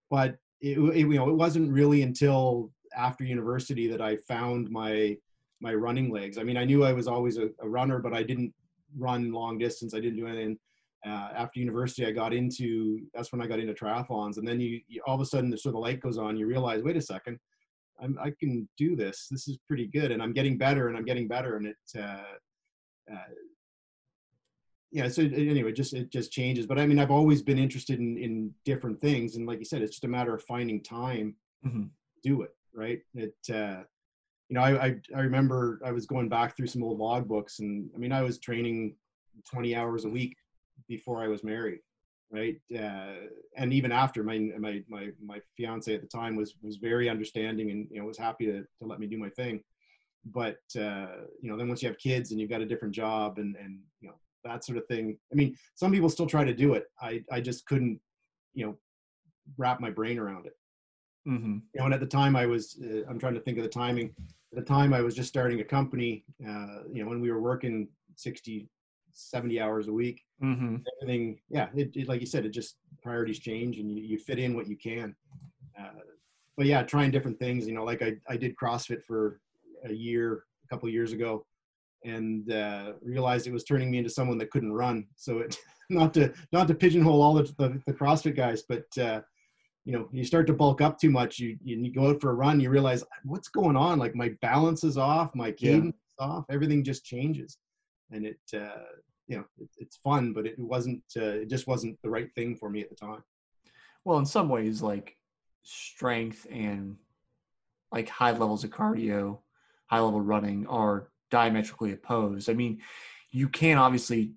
but 0.10 0.38
it, 0.62 0.78
it, 0.80 1.00
you 1.00 1.16
know, 1.16 1.30
it 1.30 1.36
wasn't 1.36 1.72
really 1.72 2.02
until 2.02 2.72
after 2.96 3.24
university 3.24 3.88
that 3.88 4.02
I 4.02 4.18
found 4.18 4.70
my 4.70 5.18
my 5.60 5.74
running 5.74 6.12
legs. 6.12 6.38
I 6.38 6.44
mean, 6.44 6.58
I 6.58 6.66
knew 6.66 6.84
I 6.84 6.94
was 6.94 7.08
always 7.08 7.38
a, 7.38 7.50
a 7.62 7.68
runner, 7.68 8.00
but 8.00 8.14
I 8.14 8.24
didn't 8.24 8.54
run 8.98 9.32
long 9.32 9.58
distance. 9.58 9.94
I 9.94 10.00
didn't 10.00 10.18
do 10.18 10.28
anything. 10.28 10.58
Uh, 11.06 11.30
after 11.36 11.60
university, 11.60 12.06
I 12.06 12.12
got 12.12 12.34
into 12.34 13.02
that's 13.14 13.32
when 13.32 13.42
I 13.42 13.48
got 13.48 13.60
into 13.60 13.74
triathlons, 13.74 14.38
and 14.38 14.48
then 14.48 14.60
you, 14.60 14.82
you 14.88 15.02
all 15.06 15.16
of 15.16 15.22
a 15.22 15.26
sudden 15.26 15.50
the 15.50 15.58
sort 15.58 15.76
of 15.76 15.82
light 15.82 16.02
goes 16.02 16.18
on. 16.18 16.38
You 16.38 16.48
realize, 16.48 16.82
wait 16.82 16.98
a 16.98 17.02
second, 17.02 17.40
I'm, 18.00 18.18
i 18.22 18.32
can 18.32 18.68
do 18.78 18.96
this. 18.96 19.28
This 19.30 19.48
is 19.48 19.58
pretty 19.68 19.88
good, 19.88 20.12
and 20.12 20.22
I'm 20.22 20.34
getting 20.34 20.58
better, 20.58 20.88
and 20.88 20.98
I'm 20.98 21.06
getting 21.06 21.28
better, 21.28 21.58
and 21.58 21.68
it. 21.68 21.78
Uh, 21.98 22.24
uh, 23.12 23.34
yeah. 24.92 25.08
So 25.08 25.22
anyway, 25.22 25.72
just 25.72 25.94
it 25.94 26.12
just 26.12 26.32
changes. 26.32 26.66
But 26.66 26.80
I 26.80 26.88
mean, 26.88 27.00
I've 27.00 27.12
always 27.12 27.42
been 27.42 27.60
interested 27.60 28.00
in 28.00 28.18
in 28.18 28.54
different 28.66 29.00
things, 29.00 29.36
and 29.36 29.46
like 29.46 29.60
you 29.60 29.66
said, 29.66 29.82
it's 29.82 29.94
just 29.94 30.04
a 30.04 30.10
matter 30.10 30.34
of 30.34 30.44
finding 30.44 30.82
time 30.82 31.36
mm-hmm. 31.66 31.84
do 32.24 32.42
it. 32.42 32.52
Right. 32.74 33.02
It. 33.14 33.36
Uh, 33.54 33.84
you 34.50 34.56
know, 34.56 34.62
I, 34.62 34.86
I, 34.86 34.96
I 35.16 35.20
remember 35.20 35.80
I 35.84 35.92
was 35.92 36.06
going 36.06 36.30
back 36.30 36.56
through 36.56 36.68
some 36.68 36.84
old 36.84 37.00
log 37.00 37.28
books, 37.28 37.60
and 37.60 37.90
I 37.94 37.98
mean, 37.98 38.12
I 38.12 38.22
was 38.22 38.40
training 38.40 38.96
20 39.50 39.76
hours 39.76 40.06
a 40.06 40.10
week 40.10 40.36
before 40.88 41.22
I 41.22 41.28
was 41.28 41.44
married, 41.44 41.80
right? 42.32 42.56
Uh, 42.74 43.28
and 43.58 43.74
even 43.74 43.92
after, 43.92 44.24
my 44.24 44.40
my 44.58 44.84
my 44.88 45.10
my 45.24 45.40
fiance 45.58 45.94
at 45.94 46.02
the 46.02 46.08
time 46.08 46.36
was 46.36 46.56
was 46.62 46.78
very 46.78 47.10
understanding, 47.10 47.72
and 47.72 47.88
you 47.92 48.00
know, 48.00 48.06
was 48.06 48.18
happy 48.18 48.46
to 48.46 48.62
to 48.62 48.86
let 48.86 49.00
me 49.00 49.08
do 49.08 49.18
my 49.18 49.30
thing. 49.30 49.62
But 50.26 50.60
uh, 50.80 51.08
you 51.42 51.50
know, 51.50 51.58
then 51.58 51.68
once 51.68 51.82
you 51.82 51.90
have 51.90 51.98
kids 51.98 52.32
and 52.32 52.40
you've 52.40 52.50
got 52.50 52.62
a 52.62 52.66
different 52.66 52.96
job, 52.96 53.40
and 53.40 53.56
and 53.58 53.80
you 54.00 54.08
know 54.08 54.16
that 54.46 54.64
sort 54.64 54.78
of 54.78 54.88
thing. 54.88 55.18
I 55.30 55.36
mean, 55.36 55.58
some 55.76 55.92
people 55.92 56.10
still 56.10 56.28
try 56.28 56.46
to 56.46 56.54
do 56.54 56.74
it. 56.74 56.86
I 57.02 57.22
I 57.30 57.42
just 57.42 57.66
couldn't, 57.66 58.00
you 58.54 58.66
know, 58.66 58.78
wrap 59.58 59.82
my 59.82 59.90
brain 59.90 60.18
around 60.18 60.46
it. 60.46 60.54
Mm-hmm. 61.28 61.58
You 61.74 61.80
know, 61.80 61.86
and 61.86 61.94
at 61.94 62.00
the 62.00 62.06
time 62.06 62.38
I 62.38 62.46
was, 62.46 62.82
uh, 62.82 63.02
I'm 63.10 63.20
trying 63.20 63.34
to 63.34 63.42
think 63.42 63.58
of 63.58 63.64
the 63.66 63.70
timing 63.70 64.16
at 64.52 64.58
the 64.58 64.66
time 64.66 64.94
I 64.94 65.02
was 65.02 65.16
just 65.16 65.30
starting 65.30 65.60
a 65.60 65.64
company, 65.64 66.24
uh, 66.48 66.84
you 66.92 67.04
know, 67.04 67.10
when 67.10 67.22
we 67.22 67.32
were 67.32 67.42
working 67.42 67.88
60, 68.16 68.70
70 69.14 69.60
hours 69.60 69.88
a 69.88 69.94
week, 69.94 70.24
mm-hmm. 70.42 70.78
everything, 71.02 71.40
yeah, 71.50 71.68
it, 71.76 71.92
it, 71.96 72.08
like 72.08 72.22
you 72.22 72.28
said, 72.28 72.46
it 72.46 72.52
just 72.52 72.78
priorities 73.02 73.40
change 73.40 73.78
and 73.80 73.92
you, 73.92 74.04
you 74.04 74.18
fit 74.18 74.40
in 74.40 74.56
what 74.56 74.68
you 74.68 74.78
can. 74.78 75.16
Uh, 75.80 76.00
but 76.56 76.66
yeah, 76.66 76.82
trying 76.82 77.12
different 77.12 77.38
things, 77.40 77.68
you 77.68 77.74
know, 77.74 77.84
like 77.84 78.02
I, 78.02 78.16
I 78.30 78.38
did 78.38 78.56
CrossFit 78.56 79.04
for 79.04 79.40
a 79.86 79.94
year, 79.94 80.44
a 80.66 80.68
couple 80.68 80.90
years 80.90 81.14
ago 81.14 81.46
and 82.04 82.52
uh, 82.52 82.94
realized 83.02 83.48
it 83.48 83.54
was 83.54 83.64
turning 83.64 83.92
me 83.92 83.98
into 83.98 84.10
someone 84.10 84.38
that 84.38 84.52
couldn't 84.52 84.72
run. 84.72 85.06
So 85.16 85.40
it, 85.40 85.58
not 85.90 86.14
to, 86.14 86.34
not 86.52 86.68
to 86.68 86.76
pigeonhole 86.76 87.22
all 87.22 87.34
the, 87.34 87.44
the, 87.58 87.82
the 87.86 87.94
CrossFit 87.94 88.36
guys, 88.36 88.64
but 88.68 88.86
uh, 89.00 89.22
you 89.88 89.94
know 89.94 90.10
you 90.12 90.26
start 90.26 90.46
to 90.46 90.54
bulk 90.54 90.82
up 90.82 91.00
too 91.00 91.10
much 91.10 91.40
you 91.40 91.58
you 91.64 91.94
go 91.94 92.10
out 92.10 92.20
for 92.20 92.32
a 92.32 92.34
run 92.34 92.60
you 92.60 92.70
realize 92.70 93.06
what's 93.24 93.48
going 93.48 93.78
on? 93.78 93.98
Like 93.98 94.16
my 94.16 94.34
balance 94.42 94.84
is 94.84 94.98
off 94.98 95.34
my 95.34 95.50
cadence 95.50 95.96
yeah. 96.20 96.26
is 96.26 96.30
off 96.30 96.46
everything 96.50 96.84
just 96.84 97.06
changes. 97.06 97.58
And 98.12 98.26
it 98.26 98.40
uh 98.54 98.84
you 99.28 99.38
know 99.38 99.46
it, 99.58 99.70
it's 99.78 99.96
fun 99.96 100.34
but 100.34 100.46
it 100.46 100.60
wasn't 100.60 101.02
uh, 101.16 101.42
it 101.44 101.50
just 101.50 101.68
wasn't 101.68 101.98
the 102.04 102.10
right 102.10 102.30
thing 102.36 102.58
for 102.58 102.70
me 102.70 102.82
at 102.82 102.90
the 102.90 102.96
time. 102.96 103.24
Well 104.04 104.18
in 104.18 104.26
some 104.26 104.50
ways 104.50 104.82
like 104.82 105.16
strength 105.64 106.46
and 106.52 106.98
like 107.94 108.10
high 108.10 108.32
levels 108.32 108.66
of 108.66 108.72
cardio 108.72 109.40
high 109.86 110.02
level 110.02 110.20
running 110.20 110.68
are 110.68 111.12
diametrically 111.32 111.94
opposed. 111.94 112.50
I 112.50 112.54
mean 112.54 112.82
you 113.32 113.48
can 113.48 113.78
obviously 113.78 114.34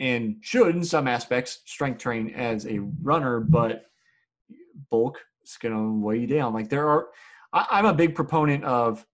and 0.00 0.38
should 0.40 0.74
in 0.74 0.82
some 0.82 1.06
aspects 1.06 1.60
strength 1.66 1.98
train 1.98 2.30
as 2.30 2.66
a 2.66 2.78
runner 3.02 3.40
but 3.40 3.90
bulk 4.90 5.20
is 5.44 5.56
going 5.60 5.74
to 5.74 6.04
weigh 6.04 6.20
you 6.20 6.26
down. 6.26 6.52
Like 6.52 6.68
there 6.68 6.88
are, 6.88 7.08
I, 7.52 7.78
am 7.78 7.86
a 7.86 7.94
big 7.94 8.14
proponent 8.14 8.64
of 8.64 9.04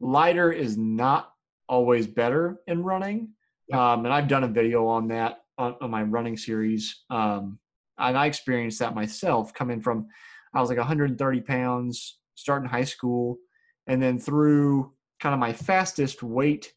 lighter 0.00 0.50
is 0.50 0.76
not 0.76 1.32
always 1.68 2.06
better 2.06 2.60
in 2.66 2.82
running. 2.82 3.30
Um, 3.72 4.04
and 4.04 4.12
I've 4.12 4.28
done 4.28 4.44
a 4.44 4.48
video 4.48 4.86
on 4.86 5.08
that 5.08 5.40
on, 5.58 5.76
on 5.80 5.90
my 5.90 6.02
running 6.02 6.36
series. 6.36 7.04
Um, 7.10 7.58
and 7.98 8.16
I 8.16 8.26
experienced 8.26 8.78
that 8.80 8.94
myself 8.94 9.54
coming 9.54 9.80
from, 9.80 10.08
I 10.54 10.60
was 10.60 10.68
like 10.68 10.78
130 10.78 11.40
pounds 11.40 12.18
starting 12.34 12.68
high 12.68 12.84
school, 12.84 13.38
and 13.86 14.02
then 14.02 14.18
through 14.18 14.92
kind 15.20 15.32
of 15.32 15.38
my 15.38 15.52
fastest 15.52 16.22
weight 16.22 16.72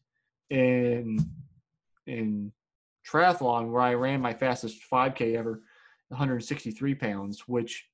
in 0.50 1.18
in 2.06 2.52
triathlon 3.06 3.70
where 3.70 3.82
I 3.82 3.94
ran 3.94 4.20
my 4.20 4.32
fastest 4.32 4.78
5K 4.90 5.36
ever, 5.36 5.62
163 6.08 6.94
pounds, 6.94 7.42
which 7.48 7.84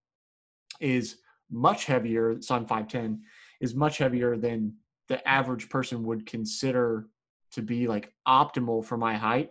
is 0.80 1.16
much 1.50 1.84
heavier. 1.84 2.40
Sun 2.40 2.66
510 2.66 3.22
is 3.60 3.74
much 3.74 3.98
heavier 3.98 4.36
than 4.36 4.74
the 5.08 5.26
average 5.28 5.68
person 5.68 6.04
would 6.04 6.26
consider 6.26 7.08
to 7.52 7.62
be 7.62 7.86
like 7.86 8.12
optimal 8.26 8.84
for 8.84 8.96
my 8.96 9.14
height. 9.14 9.50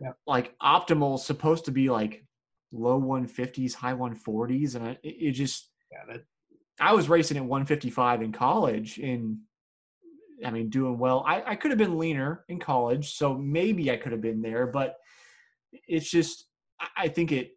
Yep. 0.00 0.16
Like 0.26 0.54
optimal 0.62 1.14
is 1.14 1.24
supposed 1.24 1.64
to 1.66 1.70
be 1.70 1.88
like 1.88 2.24
low 2.72 3.00
150s, 3.00 3.74
high 3.74 3.94
140s, 3.94 4.74
and 4.74 4.88
I, 4.88 4.98
it 5.02 5.32
just 5.32 5.70
Yeah, 5.90 6.12
that, 6.12 6.24
I 6.80 6.92
was 6.92 7.08
racing 7.08 7.36
at 7.36 7.44
155 7.44 8.22
in 8.22 8.32
college 8.32 8.98
and 8.98 9.38
I 10.44 10.50
mean 10.50 10.68
doing 10.68 10.98
well. 10.98 11.24
I, 11.26 11.42
I 11.46 11.54
could 11.54 11.70
have 11.70 11.78
been 11.78 11.98
leaner 11.98 12.44
in 12.48 12.58
college, 12.58 13.14
so 13.14 13.34
maybe 13.34 13.90
I 13.90 13.96
could 13.96 14.12
have 14.12 14.20
been 14.20 14.42
there, 14.42 14.66
but 14.66 14.96
it's 15.88 16.10
just 16.10 16.46
I 16.96 17.08
think 17.08 17.32
it 17.32 17.52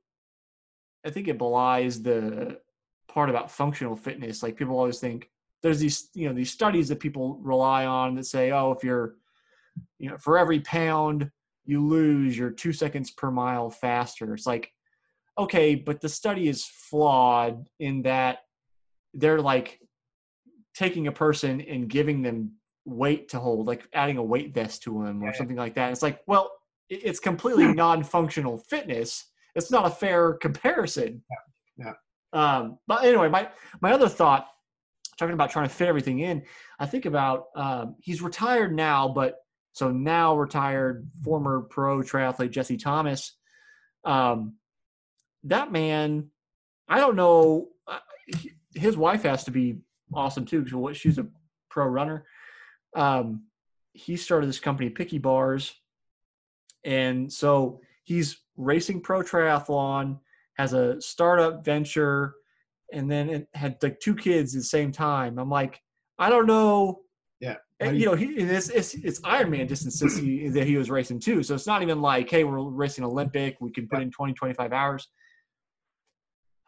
I 1.06 1.10
think 1.10 1.28
it 1.28 1.38
belies 1.38 2.02
the 2.02 2.60
part 3.10 3.30
about 3.30 3.52
functional 3.52 3.96
fitness. 3.96 4.42
Like 4.42 4.56
people 4.56 4.78
always 4.78 5.00
think 5.00 5.30
there's 5.62 5.80
these 5.80 6.10
you 6.14 6.28
know 6.30 6.34
these 6.34 6.52
studies 6.52 6.88
that 6.90 7.00
people 7.00 7.38
rely 7.42 7.86
on 7.86 8.16
that 8.16 8.26
say, 8.26 8.52
oh, 8.52 8.72
if 8.72 8.84
you're 8.84 9.16
you 9.98 10.10
know 10.10 10.18
for 10.18 10.38
every 10.38 10.62
pound 10.62 11.30
you 11.66 11.86
lose, 11.86 12.38
you're 12.38 12.50
two 12.52 12.72
seconds 12.74 13.12
per 13.12 13.30
mile 13.32 13.70
faster. 13.70 14.34
It's 14.34 14.48
like 14.48 14.72
okay, 15.38 15.74
but 15.76 16.02
the 16.02 16.10
study 16.10 16.50
is 16.50 16.66
flawed 16.66 17.66
in 17.80 18.02
that 18.04 18.40
they're 19.14 19.42
like 19.42 19.80
taking 20.76 21.08
a 21.08 21.12
person 21.12 21.62
and 21.62 21.90
giving 21.90 22.22
them 22.22 22.52
weight 22.86 23.30
to 23.30 23.40
hold, 23.40 23.66
like 23.66 23.88
adding 23.94 24.18
a 24.18 24.24
weight 24.24 24.54
vest 24.54 24.84
to 24.84 25.04
them 25.04 25.24
or 25.24 25.28
Yeah. 25.28 25.34
something 25.34 25.56
like 25.56 25.76
that. 25.76 25.92
It's 25.94 26.02
like, 26.02 26.22
well, 26.28 26.52
it's 26.90 27.20
completely 27.20 27.74
non-functional 27.74 28.58
fitness. 28.70 29.28
It's 29.56 29.72
not 29.72 29.86
a 29.86 29.90
fair 29.90 30.34
comparison. 30.34 31.24
Yeah. 31.78 31.94
Um, 32.34 32.78
but 32.88 33.04
anyway, 33.04 33.30
my 33.30 33.50
my 33.82 33.92
other 33.92 34.10
thought, 34.10 34.48
talking 35.18 35.34
about 35.34 35.50
trying 35.52 35.68
to 35.68 35.74
fit 35.74 35.88
everything 35.88 36.20
in, 36.20 36.44
I 36.80 36.86
think 36.86 37.06
about 37.06 37.46
um, 37.56 37.96
he's 38.00 38.22
retired 38.22 38.76
now, 38.76 39.08
but 39.08 39.36
so 39.74 39.92
now 39.92 40.36
retired 40.36 41.10
former 41.24 41.62
pro 41.62 42.00
triathlete 42.00 42.52
Jesse 42.52 42.78
Thomas. 42.78 43.34
Um, 44.04 44.56
that 45.44 45.72
man, 45.72 46.30
I 46.88 47.00
don't 47.00 47.16
know. 47.16 47.70
uh, 47.88 48.00
His 48.76 48.98
wife 48.98 49.24
has 49.24 49.46
to 49.46 49.52
be 49.52 49.80
awesome 50.14 50.46
too 50.46 50.62
because 50.64 50.98
she's 50.98 51.18
a 51.18 51.28
pro 51.70 51.86
runner. 51.86 52.26
Um, 52.96 53.44
he 53.94 54.18
started 54.18 54.48
this 54.48 54.60
company, 54.60 54.90
Picky 54.90 55.18
Bars, 55.18 55.74
and 56.84 57.32
so 57.32 57.82
he's 58.04 58.38
racing 58.58 59.02
pro 59.02 59.22
triathlon, 59.22 60.20
has 60.60 60.74
a 60.74 61.00
startup 61.00 61.64
venture, 61.64 62.36
and 62.92 63.10
then 63.10 63.30
it 63.30 63.48
had 63.54 63.78
like 63.82 63.98
two 64.02 64.14
kids 64.14 64.54
at 64.54 64.60
the 64.60 64.66
same 64.66 64.92
time. 64.92 65.40
I'm 65.40 65.50
like, 65.50 65.80
I 66.20 66.30
don't 66.30 66.48
know. 66.48 67.00
Yeah. 67.40 67.56
And, 67.80 67.98
you 67.98 68.06
know, 68.06 68.14
he 68.14 68.26
it's 68.26 68.68
it's, 68.68 68.94
it's 68.96 69.22
Ironman 69.22 69.70
distances 69.70 70.18
he, 70.18 70.50
that 70.50 70.68
he 70.68 70.76
was 70.76 70.90
racing 70.90 71.22
too. 71.22 71.44
So 71.44 71.56
it's 71.56 71.66
not 71.66 71.82
even 71.82 72.02
like, 72.02 72.30
hey, 72.30 72.44
we're 72.44 72.60
racing 72.60 73.06
Olympic. 73.06 73.56
We 73.62 73.72
can 73.72 73.88
put 73.88 74.02
in 74.02 74.12
20, 74.12 74.34
25 74.34 74.74
hours. 74.74 75.08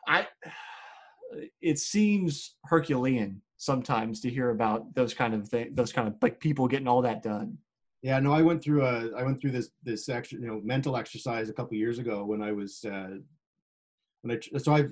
I, 0.07 0.25
it 1.61 1.77
seems 1.77 2.55
Herculean 2.63 3.41
sometimes 3.57 4.21
to 4.21 4.29
hear 4.29 4.51
about 4.51 4.95
those 4.95 5.13
kind 5.13 5.33
of 5.33 5.49
things, 5.49 5.71
those 5.75 5.91
kind 5.91 6.07
of 6.07 6.15
like 6.21 6.39
people 6.39 6.65
getting 6.69 6.87
all 6.87 7.01
that 7.01 7.23
done. 7.23 7.57
Yeah, 8.01 8.19
no, 8.19 8.31
I 8.31 8.41
went 8.41 8.63
through 8.63 8.85
a 8.85 9.11
I 9.17 9.23
went 9.23 9.41
through 9.41 9.51
this 9.51 9.69
this 9.83 10.07
extra 10.07 10.39
you 10.39 10.47
know 10.47 10.61
mental 10.63 10.95
exercise 10.95 11.49
a 11.49 11.53
couple 11.53 11.75
years 11.75 11.99
ago 11.99 12.23
when 12.23 12.41
I 12.41 12.53
was 12.53 12.85
uh, 12.85 13.17
when 14.21 14.37
I 14.37 14.57
so 14.57 14.75
I 14.75 14.85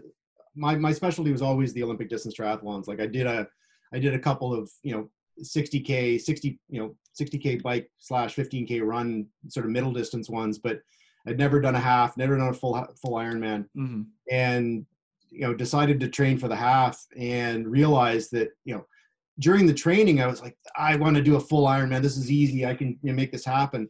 my 0.56 0.76
my 0.76 0.92
specialty 0.92 1.32
was 1.32 1.42
always 1.42 1.74
the 1.74 1.84
Olympic 1.84 2.10
distance 2.10 2.36
triathlons. 2.36 2.88
Like 2.88 3.00
I 3.00 3.06
did 3.06 3.28
a 3.28 3.48
I 3.94 4.00
did 4.00 4.13
a 4.13 4.20
couple 4.20 4.54
of 4.54 4.70
you 4.84 4.94
know 4.94 5.10
60k 5.44 6.20
60 6.20 6.60
you 6.70 6.80
know 6.82 6.96
60k 7.20 7.62
bike 7.62 7.89
slash 7.98 8.36
15k 8.36 8.82
run 8.84 9.26
sort 9.48 9.65
of 9.65 9.72
middle 9.72 9.94
distance 9.94 10.30
ones, 10.30 10.58
but 10.58 10.82
I'd 11.28 11.38
never 11.38 11.60
done 11.60 11.76
a 11.76 11.80
half, 11.80 12.18
never 12.18 12.38
done 12.38 12.50
a 12.50 12.54
full 12.54 12.74
full 13.02 13.13
Ironman, 13.13 13.65
Mm-hmm. 13.78 14.02
and 14.32 14.86
you 15.32 15.42
know 15.42 15.54
decided 15.54 16.00
to 16.00 16.08
train 16.10 16.38
for 16.39 16.48
the 16.48 16.56
half 16.56 17.06
and 17.18 17.68
realized 17.68 18.32
that 18.32 18.50
you 18.65 18.74
know 18.74 18.86
during 19.38 19.68
the 19.68 19.74
training 19.74 20.22
i 20.22 20.26
was 20.26 20.42
like 20.42 20.58
i 20.76 20.96
want 20.96 21.15
to 21.15 21.22
do 21.22 21.36
a 21.36 21.39
full 21.39 21.68
ironman 21.68 22.02
this 22.02 22.18
is 22.18 22.32
easy 22.32 22.65
i 22.65 22.74
can 22.74 22.98
you 23.04 23.12
know, 23.12 23.13
make 23.13 23.32
this 23.32 23.46
happen 23.46 23.88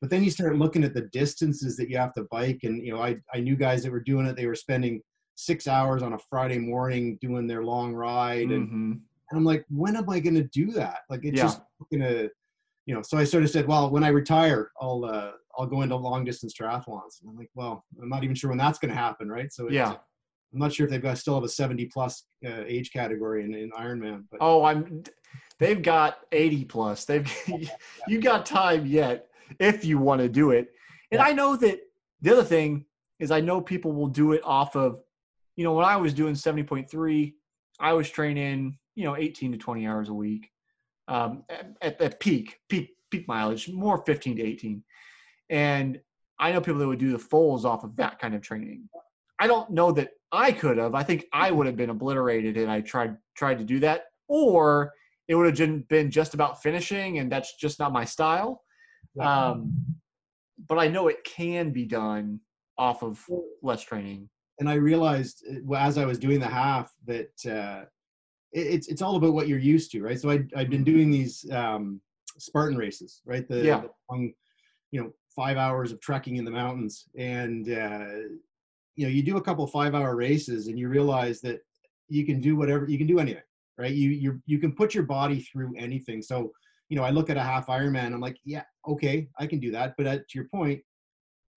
but 0.00 0.10
then 0.10 0.22
you 0.22 0.30
start 0.30 0.56
looking 0.56 0.84
at 0.84 0.94
the 0.94 1.02
distances 1.12 1.76
that 1.76 1.88
you 1.88 1.96
have 1.96 2.12
to 2.14 2.24
bike 2.30 2.60
and 2.64 2.84
you 2.84 2.92
know 2.92 3.02
i 3.02 3.16
i 3.32 3.40
knew 3.40 3.56
guys 3.56 3.82
that 3.82 3.92
were 3.92 4.00
doing 4.00 4.26
it 4.26 4.36
they 4.36 4.46
were 4.46 4.54
spending 4.54 5.00
six 5.34 5.66
hours 5.66 6.02
on 6.02 6.12
a 6.14 6.18
friday 6.30 6.58
morning 6.58 7.18
doing 7.20 7.46
their 7.46 7.62
long 7.64 7.94
ride 7.94 8.50
and, 8.50 8.66
Mm-hmm. 8.68 8.92
and 8.92 9.00
i'm 9.32 9.44
like 9.44 9.64
when 9.68 9.96
am 9.96 10.08
i 10.10 10.20
going 10.20 10.34
to 10.34 10.44
do 10.44 10.70
that 10.72 10.98
like 11.10 11.20
it's 11.24 11.36
Yeah. 11.36 11.42
just 11.44 11.60
to 11.92 12.30
you 12.86 12.94
know 12.94 13.02
so 13.02 13.18
i 13.18 13.24
sort 13.24 13.42
of 13.44 13.50
said 13.50 13.66
well 13.66 13.90
when 13.90 14.04
i 14.04 14.08
retire 14.08 14.70
i'll 14.80 15.04
uh 15.04 15.32
i'll 15.58 15.66
go 15.66 15.82
into 15.82 15.96
long 15.96 16.24
distance 16.24 16.54
triathlons 16.58 17.20
and 17.20 17.30
i'm 17.30 17.36
like 17.36 17.50
well 17.54 17.84
i'm 18.02 18.08
not 18.08 18.22
even 18.24 18.36
sure 18.36 18.50
when 18.50 18.58
that's 18.58 18.78
going 18.78 18.90
to 18.92 18.96
happen 18.98 19.28
right 19.28 19.52
so 19.52 19.66
it's, 19.66 19.74
Yeah. 19.74 19.94
I'm 20.52 20.60
not 20.60 20.72
sure 20.72 20.86
if 20.86 20.90
they've 20.92 21.02
got 21.02 21.18
still 21.18 21.34
have 21.34 21.42
a 21.42 21.48
70 21.48 21.86
plus 21.86 22.24
uh, 22.46 22.62
age 22.66 22.90
category 22.92 23.44
in, 23.44 23.52
in 23.52 23.70
Ironman, 23.72 24.24
but 24.30 24.38
Oh, 24.40 24.64
I'm. 24.64 25.02
They've 25.58 25.82
got 25.82 26.18
80 26.30 26.64
plus. 26.66 27.04
They've 27.04 27.28
you 28.08 28.20
got 28.20 28.46
time 28.46 28.86
yet 28.86 29.26
if 29.58 29.84
you 29.84 29.98
want 29.98 30.20
to 30.20 30.28
do 30.28 30.50
it. 30.50 30.70
And 31.10 31.20
Yeah. 31.20 31.26
I 31.26 31.32
know 31.32 31.56
that 31.56 31.78
the 32.20 32.32
other 32.32 32.44
thing 32.44 32.84
is 33.18 33.30
I 33.30 33.40
know 33.40 33.60
people 33.60 33.92
will 33.92 34.08
do 34.08 34.32
it 34.32 34.42
off 34.44 34.76
of, 34.76 35.00
you 35.56 35.64
know, 35.64 35.72
when 35.72 35.84
I 35.84 35.96
was 35.96 36.12
doing 36.12 36.34
70.3, 36.34 37.34
I 37.80 37.92
was 37.92 38.10
training, 38.10 38.78
you 38.94 39.04
know, 39.04 39.16
18 39.16 39.52
to 39.52 39.58
20 39.58 39.86
hours 39.86 40.08
a 40.08 40.14
week, 40.14 40.50
um, 41.08 41.44
at, 41.48 41.76
at 41.80 41.98
the 41.98 42.10
peak, 42.10 42.58
peak, 42.68 42.96
peak 43.10 43.28
mileage, 43.28 43.68
more 43.68 43.98
15 44.04 44.36
to 44.36 44.42
18. 44.42 44.82
And 45.50 46.00
I 46.38 46.52
know 46.52 46.60
people 46.60 46.80
that 46.80 46.88
would 46.88 46.98
do 46.98 47.12
the 47.12 47.18
fulls 47.18 47.64
off 47.64 47.84
of 47.84 47.96
that 47.96 48.18
kind 48.18 48.34
of 48.34 48.42
training. 48.42 48.88
I 49.38 49.46
don't 49.46 49.70
know 49.70 49.92
that 49.92 50.10
I 50.32 50.52
could 50.52 50.78
have. 50.78 50.94
I 50.94 51.02
think 51.02 51.26
I 51.32 51.50
would 51.50 51.66
have 51.66 51.76
been 51.76 51.90
obliterated 51.90 52.56
and 52.56 52.70
I 52.70 52.80
tried 52.80 53.16
tried 53.36 53.58
to 53.58 53.64
do 53.64 53.78
that, 53.80 54.06
or 54.28 54.92
it 55.28 55.34
would 55.34 55.58
have 55.58 55.88
been 55.88 56.10
just 56.10 56.34
about 56.34 56.62
finishing, 56.62 57.18
and 57.18 57.30
that's 57.30 57.56
just 57.56 57.78
not 57.78 57.92
my 57.92 58.04
style. 58.04 58.62
Um, 59.20 59.74
but 60.68 60.78
I 60.78 60.88
know 60.88 61.08
it 61.08 61.22
can 61.24 61.70
be 61.70 61.84
done 61.84 62.40
off 62.78 63.02
of 63.02 63.24
less 63.62 63.82
training. 63.82 64.28
and 64.60 64.68
I 64.68 64.74
realized 64.74 65.44
uh, 65.50 65.74
as 65.74 65.98
I 65.98 66.04
was 66.04 66.18
doing 66.18 66.40
the 66.40 66.46
half 66.46 66.92
that 67.06 67.46
uh, 67.46 67.84
it's 68.52 68.88
it's 68.88 69.02
all 69.02 69.16
about 69.16 69.34
what 69.34 69.48
you're 69.48 69.58
used 69.58 69.90
to, 69.92 70.02
right? 70.02 70.18
So 70.18 70.30
I 70.30 70.44
I've 70.56 70.70
been 70.70 70.84
doing 70.84 71.10
these 71.10 71.44
um, 71.50 72.00
Spartan 72.38 72.76
races, 72.78 73.22
right? 73.24 73.46
The, 73.48 73.56
Yeah. 73.56 73.80
the 73.80 73.90
long, 74.10 74.32
you 74.92 75.02
know, 75.02 75.12
five 75.34 75.56
hours 75.56 75.92
of 75.92 76.00
trekking 76.00 76.36
in 76.36 76.44
the 76.44 76.50
mountains, 76.50 77.04
and 77.18 77.68
uh, 77.68 78.08
you 78.94 79.04
know, 79.06 79.12
you 79.12 79.22
do 79.22 79.36
a 79.36 79.42
couple 79.42 79.66
five 79.66 79.94
hour 79.94 80.16
races, 80.16 80.68
and 80.68 80.78
you 80.78 80.88
realize 80.88 81.40
that 81.42 81.60
you 82.08 82.24
can 82.24 82.40
do 82.40 82.56
whatever 82.56 82.86
you 82.88 82.98
can 82.98 83.06
do 83.06 83.18
anything, 83.18 83.42
right? 83.78 83.92
You 83.92 84.10
you 84.10 84.40
you 84.46 84.58
can 84.58 84.72
put 84.72 84.94
your 84.94 85.04
body 85.04 85.40
through 85.40 85.74
anything. 85.76 86.22
So 86.22 86.52
you 86.88 86.96
know, 86.96 87.02
I 87.02 87.10
look 87.10 87.30
at 87.30 87.36
a 87.36 87.42
half 87.42 87.66
Ironman, 87.66 88.14
I'm 88.14 88.20
like, 88.20 88.38
yeah, 88.44 88.62
okay, 88.86 89.28
I 89.38 89.46
can 89.46 89.58
do 89.60 89.70
that. 89.72 89.94
But 89.96 90.06
at, 90.06 90.28
to 90.28 90.38
your 90.38 90.48
point, 90.48 90.80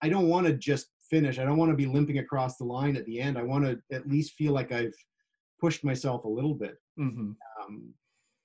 I 0.01 0.09
don't 0.09 0.27
want 0.29 0.47
to 0.47 0.53
just 0.53 0.87
finish. 1.09 1.39
I 1.39 1.43
don't 1.45 1.57
want 1.57 1.71
to 1.71 1.75
be 1.77 1.85
limping 1.85 2.19
across 2.19 2.57
the 2.57 2.63
line 2.65 2.95
at 2.95 3.05
the 3.05 3.19
end. 3.19 3.37
I 3.37 3.43
want 3.43 3.65
to 3.65 3.79
at 3.95 4.07
least 4.07 4.33
feel 4.33 4.53
like 4.53 4.71
I've 4.71 4.93
pushed 5.59 5.83
myself 5.83 6.23
a 6.25 6.29
little 6.29 6.53
bit. 6.55 6.77
hmm 6.97 7.31
Um, 7.61 7.93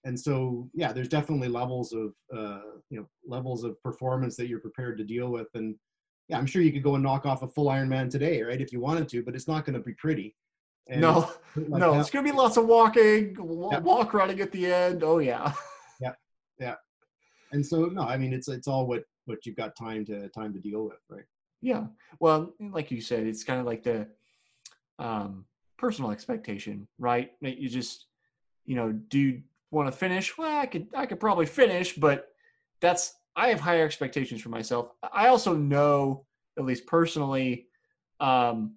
and 0.06 0.18
so, 0.18 0.68
yeah, 0.74 0.92
there's 0.92 1.08
definitely 1.08 1.48
levels 1.48 1.92
of, 1.94 2.12
uh, 2.36 2.60
you 2.90 2.98
know, 2.98 3.06
levels 3.26 3.64
of 3.64 3.80
performance 3.82 4.36
that 4.36 4.48
you're 4.48 4.60
prepared 4.60 4.98
to 4.98 5.04
deal 5.04 5.30
with. 5.30 5.48
And 5.54 5.76
yeah, 6.28 6.36
I'm 6.38 6.44
sure 6.46 6.60
you 6.60 6.72
could 6.72 6.82
go 6.82 6.94
and 6.94 7.02
knock 7.04 7.24
off 7.24 7.42
a 7.42 7.48
full 7.48 7.66
Ironman 7.68 8.10
today, 8.10 8.42
right? 8.42 8.60
If 8.60 8.70
you 8.72 8.80
wanted 8.80 9.08
to, 9.10 9.22
but 9.22 9.34
it's 9.34 9.48
not 9.48 9.64
going 9.64 9.74
to 9.74 9.80
be 9.80 9.94
pretty. 9.94 10.36
And 10.88 11.00
no, 11.00 11.30
like 11.56 11.68
no, 11.80 11.92
that- 11.92 12.00
it's 12.00 12.10
gonna 12.10 12.24
be 12.30 12.32
lots 12.36 12.58
of 12.58 12.66
walking, 12.66 13.34
Yeah. 13.38 13.78
walk 13.78 14.12
running 14.12 14.38
at 14.42 14.52
the 14.52 14.70
end. 14.70 15.02
Oh 15.02 15.16
yeah. 15.18 15.54
Yeah, 15.98 16.12
yeah, 16.60 16.74
And 17.54 17.64
so, 17.64 17.86
no, 17.86 18.02
I 18.02 18.16
mean, 18.16 18.32
it's 18.32 18.48
it's 18.48 18.68
all 18.68 18.86
what 18.86 19.04
what 19.24 19.46
you've 19.46 19.56
got 19.56 19.76
time 19.76 20.04
to 20.06 20.28
time 20.28 20.52
to 20.52 20.60
deal 20.60 20.84
with, 20.84 20.98
right? 21.08 21.24
yeah. 21.64 21.86
Well, 22.20 22.52
like 22.60 22.90
you 22.90 23.00
said, 23.00 23.26
it's 23.26 23.42
kind 23.42 23.58
of 23.58 23.64
like 23.64 23.82
the 23.82 24.06
um, 24.98 25.46
personal 25.78 26.10
expectation, 26.10 26.86
right? 26.98 27.30
You 27.40 27.70
just, 27.70 28.04
you 28.66 28.76
know, 28.76 28.92
do 28.92 29.18
you 29.18 29.42
want 29.70 29.90
to 29.90 29.96
finish? 29.96 30.36
Well, 30.36 30.58
I 30.58 30.66
could, 30.66 30.88
I 30.94 31.06
could 31.06 31.18
probably 31.18 31.46
finish, 31.46 31.94
but 31.94 32.28
that's 32.82 33.14
I 33.34 33.48
have 33.48 33.60
higher 33.60 33.86
expectations 33.86 34.42
for 34.42 34.50
myself. 34.50 34.90
I 35.10 35.28
also 35.28 35.56
know, 35.56 36.26
at 36.58 36.66
least 36.66 36.86
personally, 36.86 37.66
um, 38.20 38.74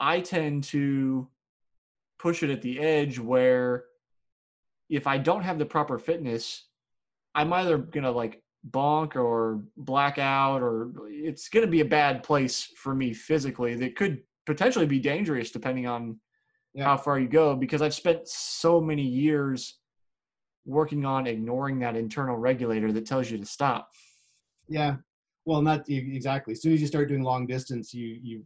I 0.00 0.20
tend 0.20 0.64
to 0.64 1.28
push 2.18 2.42
it 2.42 2.50
at 2.50 2.60
the 2.60 2.80
edge 2.80 3.20
where 3.20 3.84
if 4.90 5.06
I 5.06 5.18
don't 5.18 5.42
have 5.42 5.60
the 5.60 5.64
proper 5.64 5.96
fitness, 5.96 6.64
I'm 7.36 7.52
either 7.52 7.76
gonna 7.78 8.10
like 8.10 8.42
bonk 8.70 9.14
or 9.14 9.62
black 9.76 10.18
out 10.18 10.62
or 10.62 10.90
it's 11.06 11.48
gonna 11.48 11.66
be 11.66 11.82
a 11.82 11.84
bad 11.84 12.22
place 12.22 12.72
for 12.76 12.94
me 12.94 13.12
physically 13.12 13.76
that 13.76 13.94
could 13.94 14.22
potentially 14.46 14.86
be 14.86 14.98
dangerous 14.98 15.50
depending 15.50 15.86
on 15.86 16.18
yeah. 16.74 16.84
how 16.84 16.96
far 16.96 17.18
you 17.18 17.28
go 17.28 17.54
because 17.54 17.82
I've 17.82 17.94
spent 17.94 18.26
so 18.26 18.80
many 18.80 19.02
years 19.02 19.78
working 20.64 21.04
on 21.04 21.26
ignoring 21.26 21.78
that 21.80 21.94
internal 21.94 22.36
regulator 22.36 22.90
that 22.90 23.06
tells 23.06 23.30
you 23.30 23.38
to 23.38 23.46
stop. 23.46 23.90
Yeah. 24.68 24.96
Well, 25.44 25.62
not 25.62 25.88
exactly. 25.88 26.52
As 26.52 26.62
soon 26.62 26.72
as 26.72 26.80
you 26.80 26.86
start 26.88 27.08
doing 27.08 27.22
long 27.22 27.46
distance, 27.46 27.94
you 27.94 28.18
you 28.20 28.44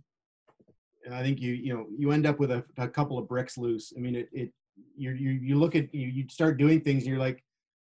I 1.10 1.22
think 1.22 1.40
you 1.40 1.54
you 1.54 1.72
know 1.74 1.86
you 1.96 2.10
end 2.10 2.26
up 2.26 2.38
with 2.38 2.50
a, 2.50 2.62
a 2.76 2.88
couple 2.88 3.18
of 3.18 3.26
bricks 3.26 3.56
loose. 3.56 3.92
I 3.96 4.00
mean, 4.00 4.16
it 4.16 4.28
it 4.32 4.52
you 4.96 5.12
you 5.12 5.30
you 5.30 5.54
look 5.54 5.74
at 5.74 5.94
you 5.94 6.08
you 6.08 6.28
start 6.28 6.58
doing 6.58 6.80
things 6.82 7.04
and 7.04 7.10
you're 7.10 7.18
like, 7.18 7.42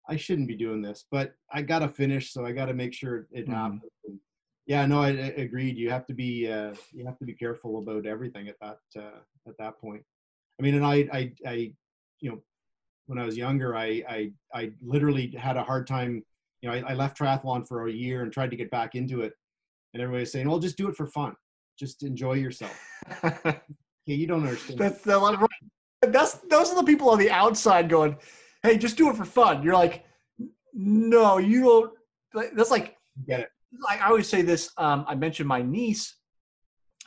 I 0.08 0.16
shouldn't 0.16 0.48
be 0.48 0.56
doing 0.56 0.82
this, 0.82 1.04
but 1.10 1.34
I 1.52 1.62
got 1.62 1.80
to 1.80 1.88
finish, 1.88 2.32
so 2.32 2.44
I 2.44 2.52
got 2.52 2.66
to 2.66 2.74
make 2.74 2.94
sure 2.94 3.26
it 3.30 3.44
mm-hmm. 3.44 3.52
happens. 3.52 3.82
And 4.06 4.18
yeah, 4.66 4.86
no, 4.86 5.02
I, 5.02 5.08
I, 5.08 5.34
agreed. 5.36 5.76
You 5.76 5.90
have 5.90 6.06
to 6.06 6.14
be 6.14 6.50
uh, 6.50 6.74
you 6.92 7.04
have 7.04 7.18
to 7.18 7.24
be 7.24 7.34
careful 7.34 7.78
about 7.78 8.06
everything 8.06 8.48
at 8.48 8.56
that 8.60 8.78
uh, 8.96 9.20
at 9.46 9.56
that 9.58 9.80
point. 9.80 10.02
I 10.58 10.62
mean, 10.62 10.74
and 10.74 10.84
I 10.84 11.08
I 11.12 11.32
I 11.46 11.72
you 12.20 12.30
know 12.30 12.42
when 13.06 13.18
I 13.18 13.24
was 13.24 13.36
younger, 13.36 13.76
I 13.76 14.02
I 14.08 14.32
I 14.54 14.72
literally 14.82 15.34
had 15.38 15.56
a 15.56 15.62
hard 15.62 15.86
time. 15.86 16.24
You 16.62 16.68
know, 16.68 16.74
I, 16.74 16.90
I 16.90 16.94
left 16.94 17.18
triathlon 17.18 17.68
for 17.68 17.86
a 17.86 17.92
year 17.92 18.22
and 18.22 18.32
tried 18.32 18.50
to 18.50 18.56
get 18.56 18.70
back 18.70 18.94
into 18.94 19.20
it, 19.20 19.32
and 19.94 20.02
everybody 20.02 20.22
was 20.22 20.32
saying, 20.32 20.48
"Well, 20.48 20.58
just 20.58 20.76
do 20.76 20.88
it 20.88 20.96
for 20.96 21.06
fun." 21.06 21.34
just 21.78 22.02
enjoy 22.02 22.34
yourself. 22.34 22.78
yeah, 23.24 23.52
you 24.04 24.26
don't 24.26 24.42
understand. 24.42 24.78
That's 24.78 25.06
a 25.06 25.16
lot 25.16 25.34
of, 25.34 25.48
that's 26.12 26.34
those 26.50 26.70
are 26.70 26.76
the 26.76 26.84
people 26.84 27.08
on 27.10 27.18
the 27.18 27.30
outside 27.30 27.88
going, 27.88 28.16
"Hey, 28.62 28.78
just 28.78 28.96
do 28.96 29.10
it 29.10 29.16
for 29.16 29.24
fun." 29.24 29.62
You're 29.62 29.74
like, 29.74 30.04
"No, 30.72 31.38
you 31.38 31.62
don't." 31.62 31.92
That's 32.54 32.70
like, 32.70 32.96
get 33.26 33.40
it. 33.40 33.48
Like 33.80 34.00
I 34.00 34.08
always 34.08 34.28
say 34.28 34.42
this. 34.42 34.70
Um, 34.76 35.04
I 35.08 35.14
mentioned 35.14 35.48
my 35.48 35.62
niece, 35.62 36.16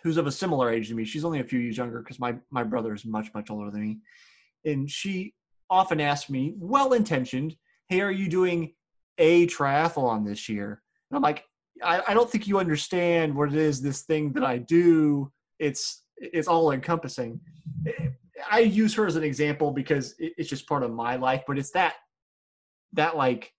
who's 0.04 0.18
of 0.18 0.28
a 0.28 0.32
similar 0.32 0.70
age 0.72 0.90
to 0.90 0.96
me. 0.96 1.06
She's 1.06 1.26
only 1.26 1.40
a 1.40 1.44
few 1.44 1.60
years 1.60 1.78
younger 1.78 2.00
because 2.00 2.20
my 2.20 2.36
my 2.50 2.64
brother 2.64 2.94
is 2.94 3.06
much 3.06 3.34
much 3.34 3.50
older 3.50 3.72
than 3.72 3.82
me, 3.82 4.00
and 4.66 4.90
she 4.90 5.34
often 5.70 6.02
asks 6.02 6.30
me, 6.30 6.54
well 6.58 6.94
intentioned, 6.94 7.56
"Hey, 7.88 8.02
are 8.02 8.12
you 8.12 8.28
doing 8.28 8.74
a 9.18 9.48
triathlon 9.48 10.26
this 10.26 10.50
year?" 10.50 10.82
And 11.10 11.16
I'm 11.18 11.24
like, 11.24 11.46
I, 11.84 12.02
I 12.10 12.14
don't 12.14 12.30
think 12.30 12.48
you 12.48 12.60
understand 12.60 13.36
what 13.36 13.50
it 13.50 13.56
is. 13.56 13.82
This 13.82 14.02
thing 14.04 14.34
that 14.34 14.44
I 14.44 14.58
do, 14.58 15.32
it's 15.60 16.04
it's 16.18 16.48
all 16.48 16.72
encompassing. 16.72 17.40
I 18.50 18.60
use 18.60 18.94
her 18.96 19.06
as 19.06 19.16
an 19.16 19.24
example 19.24 19.72
because 19.72 20.16
it's 20.20 20.50
just 20.50 20.68
part 20.68 20.84
of 20.84 20.92
my 20.92 21.16
life, 21.16 21.44
but 21.48 21.58
it's 21.58 21.72
that 21.72 21.96
that 22.94 23.16
like 23.16 23.54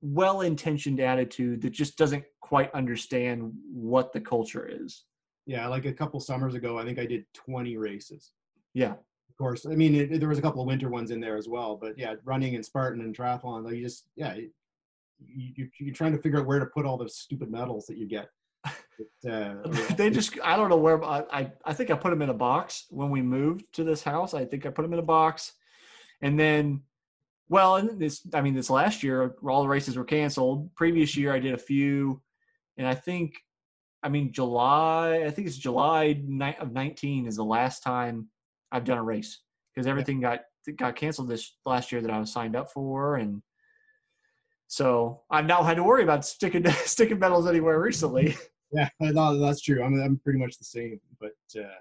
well-intentioned 0.00 1.00
attitude 1.00 1.60
that 1.62 1.70
just 1.70 1.98
doesn't 1.98 2.24
quite 2.40 2.72
understand 2.74 3.52
what 3.72 4.12
the 4.12 4.20
culture 4.20 4.68
is. 4.70 5.04
Yeah, 5.46 5.66
like 5.66 5.86
a 5.86 5.92
couple 5.92 6.20
summers 6.20 6.54
ago, 6.54 6.78
I 6.78 6.84
think 6.84 6.98
I 6.98 7.06
did 7.06 7.24
20 7.34 7.76
races. 7.76 8.32
Yeah. 8.74 8.92
Of 8.92 9.36
course. 9.36 9.66
I 9.66 9.74
mean, 9.74 9.94
it, 9.94 10.20
there 10.20 10.28
was 10.28 10.38
a 10.38 10.42
couple 10.42 10.60
of 10.60 10.66
winter 10.66 10.88
ones 10.88 11.10
in 11.10 11.20
there 11.20 11.36
as 11.36 11.48
well, 11.48 11.76
but 11.76 11.98
yeah, 11.98 12.14
running 12.24 12.54
and 12.54 12.64
Spartan 12.64 13.00
and 13.00 13.16
triathlon, 13.16 13.64
like 13.64 13.74
you 13.74 13.82
just, 13.82 14.04
yeah, 14.14 14.36
you, 15.18 15.68
you're 15.78 15.94
trying 15.94 16.12
to 16.12 16.18
figure 16.18 16.38
out 16.38 16.46
where 16.46 16.58
to 16.58 16.66
put 16.66 16.86
all 16.86 16.96
those 16.96 17.16
stupid 17.16 17.50
medals 17.50 17.86
that 17.86 17.96
you 17.96 18.06
get. 18.06 18.28
But, 18.98 19.30
uh, 19.30 19.54
they 19.96 20.10
just 20.10 20.38
I 20.42 20.56
don't 20.56 20.68
know 20.68 20.76
where 20.76 21.02
I 21.04 21.50
I 21.64 21.72
think 21.72 21.90
I 21.90 21.94
put 21.94 22.10
them 22.10 22.22
in 22.22 22.30
a 22.30 22.34
box 22.34 22.86
when 22.90 23.10
we 23.10 23.22
moved 23.22 23.64
to 23.74 23.84
this 23.84 24.02
house. 24.02 24.34
I 24.34 24.44
think 24.44 24.66
I 24.66 24.70
put 24.70 24.82
them 24.82 24.92
in 24.92 24.98
a 24.98 25.02
box, 25.02 25.52
and 26.20 26.38
then 26.38 26.82
well, 27.48 27.76
and 27.76 28.00
this 28.00 28.26
I 28.34 28.40
mean 28.40 28.54
this 28.54 28.70
last 28.70 29.02
year 29.02 29.36
all 29.46 29.62
the 29.62 29.68
races 29.68 29.96
were 29.96 30.04
canceled. 30.04 30.74
Previous 30.74 31.16
year 31.16 31.32
I 31.32 31.38
did 31.38 31.54
a 31.54 31.58
few, 31.58 32.20
and 32.76 32.86
I 32.86 32.94
think 32.94 33.34
I 34.02 34.08
mean 34.08 34.32
July 34.32 35.24
I 35.26 35.30
think 35.30 35.46
it's 35.46 35.56
July 35.56 36.22
of 36.60 36.72
19 36.72 37.26
is 37.26 37.36
the 37.36 37.44
last 37.44 37.82
time 37.82 38.28
I've 38.72 38.84
done 38.84 38.98
a 38.98 39.02
race 39.02 39.40
because 39.74 39.86
everything 39.86 40.20
got 40.20 40.40
got 40.76 40.96
canceled 40.96 41.28
this 41.28 41.56
last 41.64 41.92
year 41.92 42.02
that 42.02 42.10
I 42.10 42.18
was 42.18 42.32
signed 42.32 42.56
up 42.56 42.70
for 42.72 43.16
and 43.16 43.42
so 44.66 45.22
I've 45.30 45.46
now 45.46 45.62
had 45.62 45.78
to 45.78 45.82
worry 45.82 46.02
about 46.02 46.26
sticking 46.26 46.68
sticking 46.84 47.18
medals 47.18 47.46
anywhere 47.46 47.80
recently. 47.80 48.36
Yeah, 48.72 48.88
no, 49.00 49.38
that's 49.38 49.62
true. 49.62 49.82
I'm 49.82 50.00
I'm 50.00 50.18
pretty 50.18 50.38
much 50.38 50.58
the 50.58 50.64
same, 50.64 51.00
but 51.20 51.36
uh, 51.58 51.80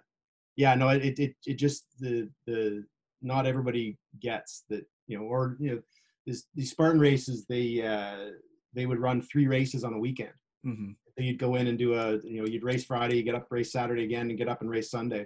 yeah, 0.55 0.75
no, 0.75 0.89
it, 0.89 1.19
it 1.19 1.35
it 1.45 1.55
just 1.55 1.85
the 1.99 2.29
the 2.45 2.85
not 3.21 3.45
everybody 3.45 3.97
gets 4.19 4.63
that 4.69 4.85
you 5.07 5.17
know, 5.17 5.23
or 5.23 5.57
you 5.59 5.71
know, 5.71 5.81
this, 6.25 6.45
these 6.55 6.71
Spartan 6.71 6.99
races 6.99 7.45
they 7.45 7.81
uh, 7.81 8.31
they 8.73 8.85
would 8.85 8.99
run 8.99 9.21
three 9.21 9.47
races 9.47 9.83
on 9.83 9.93
a 9.93 9.99
weekend. 9.99 10.33
Mm-hmm. 10.65 10.91
So 11.17 11.23
you'd 11.23 11.39
go 11.39 11.55
in 11.55 11.67
and 11.67 11.77
do 11.77 11.95
a 11.95 12.17
you 12.23 12.41
know 12.41 12.47
you'd 12.47 12.63
race 12.63 12.85
Friday, 12.85 13.17
you 13.17 13.23
get 13.23 13.35
up 13.35 13.47
race 13.49 13.71
Saturday 13.71 14.03
again, 14.03 14.29
and 14.29 14.37
get 14.37 14.49
up 14.49 14.61
and 14.61 14.69
race 14.69 14.91
Sunday. 14.91 15.25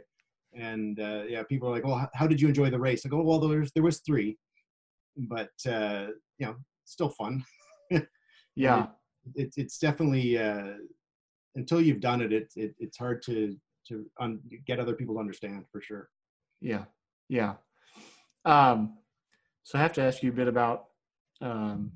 And 0.54 1.00
uh, 1.00 1.24
yeah, 1.28 1.43
people 1.43 1.69
are 1.69 1.71
like, 1.71 1.86
well, 1.86 2.10
how 2.13 2.28
did 2.28 2.41
you 2.41 2.47
enjoy 2.47 2.69
the 2.69 2.80
race? 2.80 3.06
I 3.06 3.10
go, 3.10 3.21
well, 3.21 3.39
there 3.39 3.60
was 3.60 3.71
there 3.71 3.84
was 3.84 4.00
three, 4.00 4.38
but 5.17 5.52
uh, 5.67 6.08
you 6.38 6.47
know, 6.47 6.56
still 6.86 7.10
fun. 7.10 7.43
yeah, 8.56 8.88
it, 9.36 9.47
it, 9.47 9.54
it's 9.58 9.78
definitely 9.78 10.38
uh, 10.38 10.74
until 11.56 11.82
you've 11.82 12.02
done 12.02 12.22
it, 12.22 12.32
it, 12.32 12.52
it 12.56 12.76
it's 12.80 12.98
hard 12.98 13.22
to 13.24 13.56
to 13.88 14.06
un- 14.20 14.40
get 14.66 14.80
other 14.80 14.96
people 14.96 15.16
to 15.16 15.20
understand 15.20 15.66
for 15.72 15.82
sure. 15.82 16.10
Yeah, 16.62 16.86
yeah. 17.30 17.56
Um, 18.46 18.98
so 19.64 19.78
I 19.78 19.82
have 19.82 19.94
to 19.94 20.02
ask 20.02 20.24
you 20.24 20.30
a 20.30 20.34
bit 20.34 20.48
about 20.48 20.86
um, 21.42 21.92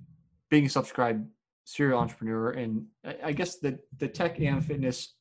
being 0.50 0.65
a 0.65 0.70
subscribed 0.70 1.28
serial 1.65 2.00
entrepreneur, 2.00 2.52
and 2.52 2.86
I, 3.06 3.15
I 3.26 3.32
guess 3.32 3.58
the 3.58 3.80
the 3.98 4.08
tech 4.08 4.39
and 4.39 4.63
fitness 4.63 5.15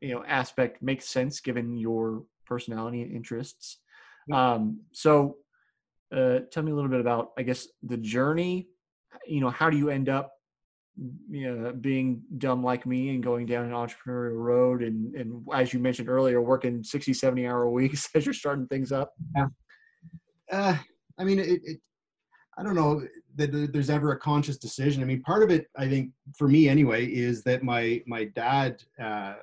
you 0.00 0.14
know 0.14 0.24
aspect 0.24 0.82
makes 0.82 1.08
sense 1.08 1.40
given 1.40 1.76
your 1.76 2.24
personality 2.46 3.02
and 3.02 3.12
interests. 3.12 3.78
Um, 4.32 4.80
so 4.92 5.36
uh, 6.14 6.40
tell 6.50 6.62
me 6.62 6.72
a 6.72 6.74
little 6.74 6.90
bit 6.90 7.00
about, 7.00 7.30
I 7.38 7.42
guess, 7.42 7.68
the 7.82 7.96
journey. 7.96 8.68
You 9.26 9.40
know, 9.40 9.50
how 9.50 9.70
do 9.70 9.76
you 9.76 9.90
end 9.90 10.08
up 10.08 10.32
you 11.30 11.52
know, 11.52 11.72
being 11.72 12.22
dumb 12.38 12.62
like 12.62 12.86
me 12.86 13.10
and 13.10 13.22
going 13.22 13.46
down 13.46 13.64
an 13.64 13.72
entrepreneurial 13.72 14.36
road 14.36 14.82
and, 14.82 15.14
and 15.14 15.46
as 15.54 15.72
you 15.72 15.78
mentioned 15.78 16.08
earlier, 16.08 16.40
working 16.42 16.82
60, 16.82 17.14
70 17.14 17.46
hour 17.46 17.70
weeks 17.70 18.08
as 18.14 18.26
you're 18.26 18.32
starting 18.32 18.66
things 18.66 18.92
up? 18.92 19.12
Yeah. 19.36 19.46
Uh, 20.50 20.76
I 21.18 21.24
mean, 21.24 21.38
it, 21.38 21.60
it, 21.64 21.80
I 22.56 22.62
don't 22.62 22.74
know 22.74 23.06
that 23.36 23.72
there's 23.72 23.90
ever 23.90 24.12
a 24.12 24.18
conscious 24.18 24.56
decision. 24.56 25.02
I 25.02 25.06
mean, 25.06 25.22
part 25.22 25.42
of 25.42 25.50
it, 25.50 25.66
I 25.76 25.88
think 25.88 26.10
for 26.36 26.48
me 26.48 26.68
anyway, 26.68 27.06
is 27.06 27.42
that 27.44 27.62
my, 27.62 28.02
my 28.06 28.24
dad, 28.24 28.82
uh, 29.00 29.34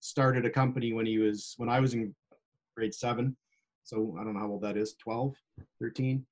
started 0.00 0.44
a 0.44 0.50
company 0.50 0.92
when 0.92 1.06
he 1.06 1.18
was, 1.18 1.54
when 1.58 1.68
I 1.68 1.80
was 1.80 1.94
in 1.94 2.14
grade 2.76 2.94
seven 2.94 3.36
so 3.84 4.16
I 4.18 4.24
don't 4.24 4.34
know 4.34 4.40
how 4.40 4.48
old 4.48 4.62
that 4.62 4.76
is, 4.76 4.94
12, 4.94 5.34
13. 5.80 6.24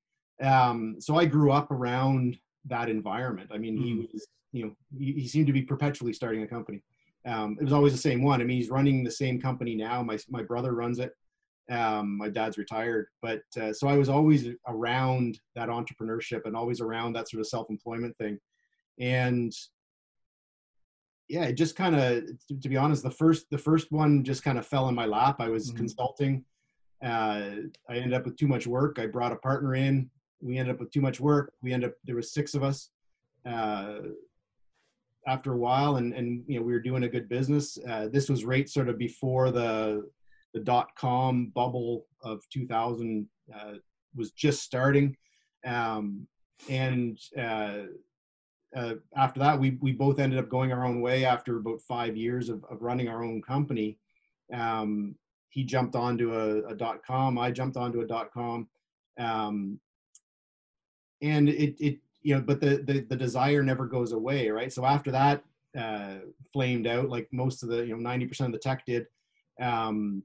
Um, 0.43 0.97
so 0.99 1.17
I 1.17 1.25
grew 1.25 1.53
up 1.53 1.71
around 1.71 2.39
that 2.67 2.89
environment. 2.89 3.51
I 3.53 3.59
mean, 3.59 3.79
mm. 3.79 3.85
he 3.85 3.93
hmm. 3.93 4.05
was, 4.13 4.27
you 4.53 4.65
know, 4.65 4.77
he, 4.99 5.13
he, 5.13 5.29
seemed 5.29 5.47
to 5.47 5.53
be 5.53 5.63
perpetually 5.63 6.13
starting 6.13 6.43
a 6.43 6.47
company. 6.47 6.83
Um, 7.27 7.57
it 7.61 7.65
was 7.65 7.73
always 7.73 7.93
the 7.93 7.99
same 7.99 8.23
one. 8.23 8.41
I 8.41 8.45
mean, 8.45 8.57
he's 8.57 8.71
running 8.71 9.05
the 9.05 9.11
same 9.11 9.41
company 9.41 9.75
now. 9.75 10.03
My, 10.03 10.19
my 10.29 10.43
brother 10.43 10.73
runs 10.73 10.99
it. 10.99 11.13
Um, 11.71 12.19
my 12.19 12.29
dad's 12.29 12.59
retired, 12.59 13.07
but 13.23 13.43
uh, 13.61 13.73
so 13.73 13.87
I 13.87 13.97
was 13.97 14.09
always 14.09 14.49
around 14.67 15.39
that 15.55 15.69
entrepreneurship 15.69 16.45
and 16.45 16.57
always 16.57 16.81
around 16.81 17.13
that 17.13 17.29
sort 17.29 17.41
of 17.41 17.47
self-employment 17.47 18.17
thing. 18.19 18.39
And 18.99 19.53
yeah, 21.29 21.45
it 21.45 21.53
just 21.53 21.77
kind 21.77 21.95
of, 21.95 22.25
to, 22.49 22.61
to, 22.61 22.69
be 22.69 22.77
honest, 22.77 23.05
the 23.05 23.11
first, 23.11 23.47
the 23.51 23.59
first 23.59 23.93
one 23.93 24.25
just 24.25 24.43
kind 24.43 24.59
of 24.59 24.67
fell 24.67 24.89
in 24.89 24.97
my 24.97 25.07
lap. 25.07 25.37
I 25.39 25.49
was 25.49 25.69
mm-hmm. 25.69 25.77
consulting 25.77 26.45
uh, 27.03 27.57
I 27.89 27.97
ended 27.97 28.13
up 28.13 28.25
with 28.25 28.37
too 28.37 28.47
much 28.47 28.67
work. 28.67 28.99
I 28.99 29.07
brought 29.07 29.33
a 29.33 29.37
partner 29.37 29.75
in. 29.75 30.11
We 30.41 30.59
ended 30.59 30.75
up 30.75 30.81
with 30.81 30.91
too 30.91 31.01
much 31.01 31.21
work. 31.21 31.53
We 31.63 31.73
ended 31.73 31.91
up 31.91 31.97
there 32.05 32.17
was 32.17 32.33
six 32.33 32.55
of 32.55 32.63
us. 32.63 32.91
Uh, 33.47 34.01
after 35.27 35.53
a 35.53 35.59
while, 35.59 35.97
and 35.97 36.13
and 36.15 36.43
you 36.47 36.59
know 36.59 36.65
we 36.65 36.73
were 36.73 36.81
doing 36.81 37.05
a 37.05 37.09
good 37.09 37.29
business. 37.29 37.79
Uh, 37.89 38.09
this 38.09 38.29
was 38.29 38.45
right 38.45 38.69
sort 38.69 38.89
of 38.89 38.99
before 38.99 39.51
the 39.51 40.09
the 40.55 40.61
dot 40.61 40.89
com 40.97 41.47
bubble 41.55 42.07
of 42.23 42.43
2000 42.51 43.29
uh, 43.55 43.75
was 44.17 44.33
just 44.33 44.63
starting, 44.63 45.17
um, 45.65 46.27
and 46.69 47.19
uh, 47.39 47.83
uh, 48.77 48.95
after 49.17 49.41
that 49.41 49.59
we 49.59 49.79
we 49.81 49.93
both 49.93 50.19
ended 50.19 50.39
up 50.39 50.49
going 50.49 50.73
our 50.73 50.85
own 50.85 51.01
way 51.01 51.25
after 51.25 51.59
about 51.59 51.81
five 51.83 52.17
years 52.17 52.49
of, 52.49 52.65
of 52.71 52.83
running 52.83 53.09
our 53.09 53.23
own 53.23 53.43
company. 53.43 53.99
Um, 54.53 55.15
he 55.51 55.65
jumped 55.65 55.97
onto 55.97 56.35
a, 56.35 56.63
a 56.69 56.75
dot 56.75 57.05
com. 57.05 57.39
I 57.39 57.51
jumped 57.51 57.77
onto 57.77 58.01
a 58.01 58.07
dot 58.07 58.33
com. 58.33 58.69
Um, 59.19 59.81
and 61.23 61.49
it, 61.49 61.77
it, 61.79 61.99
you 62.23 62.35
know, 62.35 62.41
but 62.41 62.61
the, 62.61 62.83
the, 62.87 63.01
the 63.09 63.17
desire 63.17 63.63
never 63.63 63.87
goes 63.87 64.13
away. 64.13 64.49
Right. 64.51 64.73
So 64.73 64.85
after 64.85 65.11
that, 65.11 65.43
uh, 65.79 66.17
flamed 66.53 66.87
out 66.87 67.09
like 67.09 67.29
most 67.33 67.63
of 67.63 67.69
the, 67.69 67.87
you 67.87 67.97
know, 67.97 68.11
90% 68.11 68.47
of 68.47 68.53
the 68.53 68.59
tech 68.59 68.85
did, 68.85 69.07
um, 69.61 70.23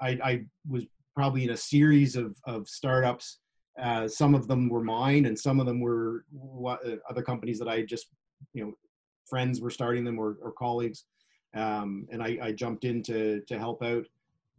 I, 0.00 0.18
I 0.22 0.44
was 0.68 0.84
probably 1.14 1.44
in 1.44 1.50
a 1.50 1.56
series 1.56 2.16
of, 2.16 2.36
of 2.46 2.68
startups. 2.68 3.38
Uh, 3.80 4.08
some 4.08 4.34
of 4.34 4.46
them 4.48 4.68
were 4.68 4.82
mine, 4.82 5.26
and 5.26 5.38
some 5.38 5.60
of 5.60 5.66
them 5.66 5.80
were 5.80 6.24
what, 6.30 6.84
uh, 6.86 6.96
other 7.08 7.22
companies 7.22 7.58
that 7.58 7.68
I 7.68 7.82
just, 7.82 8.08
you 8.52 8.64
know, 8.64 8.72
friends 9.28 9.60
were 9.60 9.70
starting 9.70 10.04
them 10.04 10.18
or, 10.18 10.36
or 10.42 10.52
colleagues, 10.52 11.04
um, 11.54 12.06
and 12.10 12.22
I, 12.22 12.38
I 12.42 12.52
jumped 12.52 12.84
in 12.84 13.02
to 13.04 13.40
to 13.46 13.58
help 13.58 13.82
out. 13.82 14.04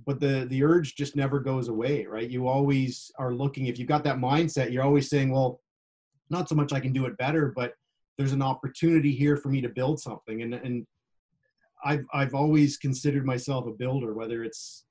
But 0.06 0.20
the 0.20 0.46
the 0.50 0.64
urge 0.64 0.96
just 0.96 1.16
never 1.16 1.40
goes 1.40 1.68
away, 1.68 2.06
right? 2.06 2.30
You 2.30 2.48
always 2.48 3.12
are 3.18 3.34
looking. 3.34 3.68
If 3.68 3.78
you've 3.78 3.88
got 3.88 4.04
that 4.06 4.18
mindset, 4.18 4.72
you're 4.72 4.84
always 4.84 5.10
saying, 5.10 5.32
"Well, 5.32 5.62
not 6.30 6.50
so 6.50 6.56
much 6.56 6.74
I 6.74 6.80
can 6.80 6.94
do 6.94 7.06
it 7.06 7.18
better, 7.18 7.54
but 7.56 7.74
there's 8.18 8.32
an 8.34 8.42
opportunity 8.42 9.12
here 9.12 9.38
for 9.38 9.50
me 9.50 9.62
to 9.62 9.70
build 9.70 10.00
something." 10.00 10.42
And 10.42 10.54
and 10.54 10.88
I've 11.84 12.06
I've 12.14 12.34
always 12.34 12.78
considered 12.78 13.26
myself 13.26 13.68
a 13.68 13.72
builder, 13.72 14.14
whether 14.14 14.44
it's 14.44 14.86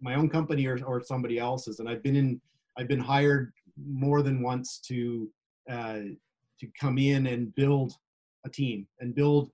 my 0.00 0.14
own 0.14 0.28
company 0.28 0.66
or, 0.66 0.82
or 0.84 1.02
somebody 1.02 1.38
else's. 1.38 1.78
And 1.78 1.88
I've 1.88 2.02
been 2.02 2.16
in 2.16 2.40
I've 2.76 2.88
been 2.88 3.00
hired 3.00 3.52
more 3.76 4.22
than 4.22 4.42
once 4.42 4.78
to 4.86 5.30
uh, 5.70 6.00
to 6.58 6.66
come 6.78 6.98
in 6.98 7.26
and 7.26 7.54
build 7.54 7.94
a 8.44 8.50
team 8.50 8.86
and 9.00 9.14
build 9.14 9.50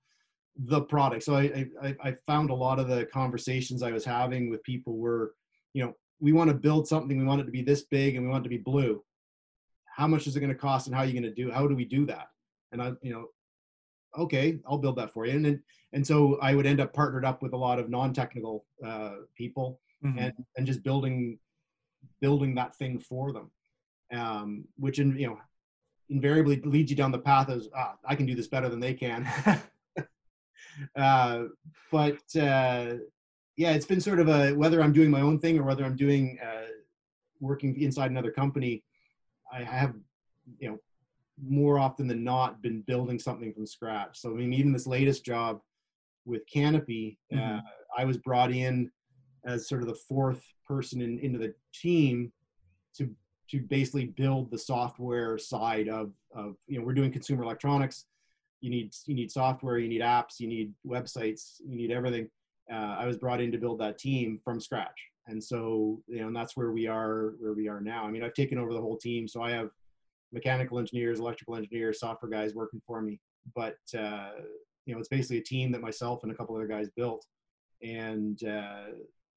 the 0.65 0.81
product. 0.81 1.23
So 1.23 1.35
I, 1.35 1.67
I 1.81 1.95
I 2.03 2.15
found 2.25 2.49
a 2.49 2.55
lot 2.55 2.79
of 2.79 2.87
the 2.87 3.05
conversations 3.13 3.83
I 3.83 3.91
was 3.91 4.05
having 4.05 4.49
with 4.49 4.63
people 4.63 4.97
were, 4.97 5.33
you 5.73 5.83
know, 5.83 5.93
we 6.19 6.33
want 6.33 6.49
to 6.49 6.55
build 6.55 6.87
something, 6.87 7.17
we 7.17 7.25
want 7.25 7.41
it 7.41 7.45
to 7.45 7.51
be 7.51 7.61
this 7.61 7.83
big, 7.83 8.15
and 8.15 8.25
we 8.25 8.31
want 8.31 8.43
it 8.45 8.49
to 8.49 8.55
be 8.55 8.57
blue. 8.57 9.03
How 9.95 10.07
much 10.07 10.27
is 10.27 10.35
it 10.35 10.39
going 10.39 10.51
to 10.51 10.57
cost, 10.57 10.87
and 10.87 10.95
how 10.95 11.01
are 11.01 11.05
you 11.05 11.13
going 11.13 11.23
to 11.23 11.33
do? 11.33 11.51
How 11.51 11.67
do 11.67 11.75
we 11.75 11.85
do 11.85 12.05
that? 12.07 12.27
And 12.71 12.81
I, 12.81 12.93
you 13.01 13.13
know, 13.13 13.27
okay, 14.17 14.59
I'll 14.67 14.77
build 14.77 14.97
that 14.97 15.11
for 15.11 15.25
you. 15.25 15.33
And 15.33 15.45
then, 15.45 15.63
and 15.93 16.05
so 16.05 16.37
I 16.41 16.55
would 16.55 16.65
end 16.65 16.81
up 16.81 16.93
partnered 16.93 17.25
up 17.25 17.41
with 17.41 17.53
a 17.53 17.57
lot 17.57 17.79
of 17.79 17.89
non-technical 17.89 18.65
uh, 18.85 19.11
people 19.35 19.79
mm-hmm. 20.03 20.19
and, 20.19 20.33
and 20.57 20.67
just 20.67 20.83
building, 20.83 21.39
building 22.19 22.55
that 22.55 22.75
thing 22.75 22.99
for 22.99 23.31
them. 23.31 23.51
Um, 24.13 24.65
which 24.77 24.99
in, 24.99 25.17
you 25.19 25.27
know, 25.27 25.37
invariably 26.09 26.61
leads 26.61 26.89
you 26.89 26.95
down 26.95 27.11
the 27.11 27.19
path 27.19 27.49
as, 27.49 27.67
ah, 27.75 27.95
I 28.05 28.15
can 28.15 28.25
do 28.25 28.35
this 28.35 28.47
better 28.47 28.69
than 28.69 28.79
they 28.79 28.93
can. 28.93 29.29
uh, 30.95 31.43
but, 31.91 32.21
uh, 32.35 32.95
yeah, 33.55 33.71
it's 33.71 33.85
been 33.85 34.01
sort 34.01 34.19
of 34.19 34.27
a, 34.29 34.51
whether 34.53 34.81
I'm 34.81 34.93
doing 34.93 35.09
my 35.09 35.21
own 35.21 35.39
thing 35.39 35.57
or 35.57 35.63
whether 35.63 35.83
I'm 35.83 35.95
doing, 35.95 36.37
uh, 36.43 36.67
working 37.39 37.79
inside 37.81 38.11
another 38.11 38.31
company, 38.31 38.83
I 39.51 39.63
have, 39.63 39.93
you 40.59 40.69
know, 40.69 40.77
more 41.45 41.77
often 41.79 42.07
than 42.07 42.23
not 42.23 42.61
been 42.61 42.81
building 42.81 43.19
something 43.19 43.53
from 43.53 43.65
scratch. 43.65 44.19
So 44.19 44.31
I 44.31 44.33
mean, 44.33 44.53
even 44.53 44.73
this 44.73 44.87
latest 44.87 45.23
job 45.23 45.61
with 46.25 46.41
Canopy, 46.51 47.19
uh, 47.31 47.35
mm-hmm. 47.35 47.57
I 47.97 48.05
was 48.05 48.17
brought 48.17 48.51
in 48.51 48.91
as 49.45 49.69
sort 49.69 49.81
of 49.81 49.87
the 49.87 49.95
fourth 49.95 50.43
person 50.67 51.01
in, 51.01 51.19
into 51.19 51.39
the 51.39 51.53
team 51.73 52.31
to 52.97 53.09
to 53.49 53.61
basically 53.61 54.07
build 54.07 54.51
the 54.51 54.57
software 54.57 55.37
side 55.37 55.87
of 55.87 56.11
of 56.35 56.55
you 56.67 56.79
know 56.79 56.85
we're 56.85 56.93
doing 56.93 57.11
consumer 57.11 57.43
electronics. 57.43 58.05
You 58.61 58.69
need 58.69 58.93
you 59.05 59.15
need 59.15 59.31
software, 59.31 59.77
you 59.77 59.87
need 59.87 60.01
apps, 60.01 60.39
you 60.39 60.47
need 60.47 60.73
websites, 60.85 61.57
you 61.65 61.75
need 61.75 61.91
everything. 61.91 62.29
Uh, 62.71 62.97
I 62.99 63.05
was 63.05 63.17
brought 63.17 63.39
in 63.39 63.51
to 63.51 63.57
build 63.57 63.79
that 63.79 63.97
team 63.97 64.39
from 64.43 64.59
scratch, 64.59 64.99
and 65.27 65.41
so 65.43 66.01
you 66.07 66.19
know, 66.19 66.27
and 66.27 66.35
that's 66.35 66.57
where 66.57 66.71
we 66.71 66.87
are 66.87 67.35
where 67.39 67.53
we 67.53 67.67
are 67.67 67.79
now. 67.81 68.05
I 68.05 68.11
mean, 68.11 68.23
I've 68.23 68.33
taken 68.33 68.57
over 68.57 68.73
the 68.73 68.81
whole 68.81 68.97
team, 68.97 69.27
so 69.27 69.41
I 69.41 69.51
have 69.51 69.69
mechanical 70.33 70.79
engineers, 70.79 71.19
electrical 71.19 71.55
engineers, 71.55 71.99
software 71.99 72.31
guys 72.31 72.53
working 72.53 72.81
for 72.85 73.01
me. 73.01 73.19
But 73.55 73.77
uh, 73.97 74.31
you 74.85 74.93
know, 74.93 74.99
it's 74.99 75.09
basically 75.09 75.37
a 75.37 75.43
team 75.43 75.71
that 75.71 75.81
myself 75.81 76.23
and 76.23 76.31
a 76.31 76.35
couple 76.35 76.55
other 76.55 76.67
guys 76.67 76.89
built, 76.89 77.25
and 77.81 78.41
uh, 78.43 78.87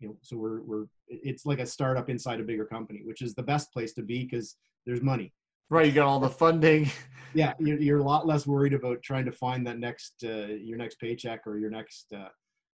you 0.00 0.08
know, 0.08 0.16
so 0.22 0.36
we're 0.36 0.62
we're 0.62 0.86
it's 1.08 1.46
like 1.46 1.60
a 1.60 1.66
startup 1.66 2.08
inside 2.08 2.40
a 2.40 2.44
bigger 2.44 2.64
company, 2.64 3.02
which 3.04 3.22
is 3.22 3.34
the 3.34 3.42
best 3.42 3.72
place 3.72 3.92
to 3.94 4.02
be 4.02 4.24
because 4.24 4.56
there's 4.86 5.02
money. 5.02 5.32
Right, 5.70 5.86
you 5.86 5.92
got 5.92 6.08
all 6.08 6.18
the 6.18 6.28
funding. 6.28 6.90
yeah, 7.34 7.54
you're, 7.60 7.78
you're 7.78 7.98
a 8.00 8.04
lot 8.04 8.26
less 8.26 8.44
worried 8.44 8.74
about 8.74 9.02
trying 9.02 9.24
to 9.24 9.32
find 9.32 9.64
that 9.68 9.78
next 9.78 10.14
uh, 10.24 10.46
your 10.46 10.76
next 10.76 10.98
paycheck 10.98 11.46
or 11.46 11.58
your 11.58 11.70
next 11.70 12.12
uh, 12.12 12.28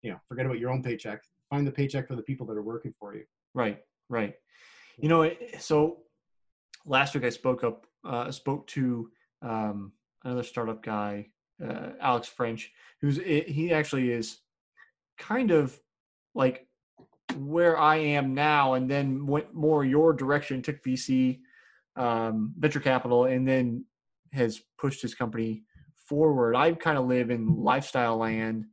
you 0.04 0.12
know 0.12 0.18
forget 0.28 0.46
about 0.46 0.60
your 0.60 0.70
own 0.70 0.84
paycheck. 0.84 1.20
Find 1.50 1.66
the 1.66 1.72
paycheck 1.72 2.08
for 2.08 2.16
the 2.16 2.22
people 2.22 2.46
that 2.48 2.54
are 2.58 2.62
working 2.62 2.94
for 3.00 3.16
you. 3.16 3.24
Right, 3.56 3.80
right. 4.10 4.36
You 5.00 5.10
know, 5.10 5.32
so 5.58 5.98
last 6.86 7.16
week 7.16 7.24
I 7.24 7.30
spoke 7.30 7.64
up 7.64 7.88
uh, 8.06 8.30
spoke 8.30 8.68
to 8.68 9.10
um, 9.42 9.94
another 10.24 10.44
startup 10.44 10.84
guy, 10.84 11.30
uh, 11.64 11.90
Alex 12.00 12.28
French, 12.28 12.72
who's 13.02 13.18
he 13.18 13.74
actually 13.74 14.12
is 14.12 14.38
kind 15.18 15.50
of 15.50 15.80
like 16.36 16.68
where 17.38 17.76
I 17.76 17.96
am 17.96 18.36
now, 18.36 18.76
and 18.76 18.88
then 18.88 19.26
went 19.26 19.52
more 19.52 19.84
your 19.84 20.14
direction, 20.14 20.62
took 20.62 20.84
VC, 20.84 21.40
um, 21.96 22.54
venture 22.58 22.80
capital, 22.80 23.26
and 23.26 23.48
then 23.48 23.86
has 24.32 24.62
pushed 24.78 25.02
his 25.02 25.16
company 25.16 25.64
forward. 25.96 26.56
I 26.56 26.72
kind 26.74 26.98
of 26.98 27.06
live 27.06 27.30
in 27.30 27.64
lifestyle 27.64 28.18
land 28.18 28.66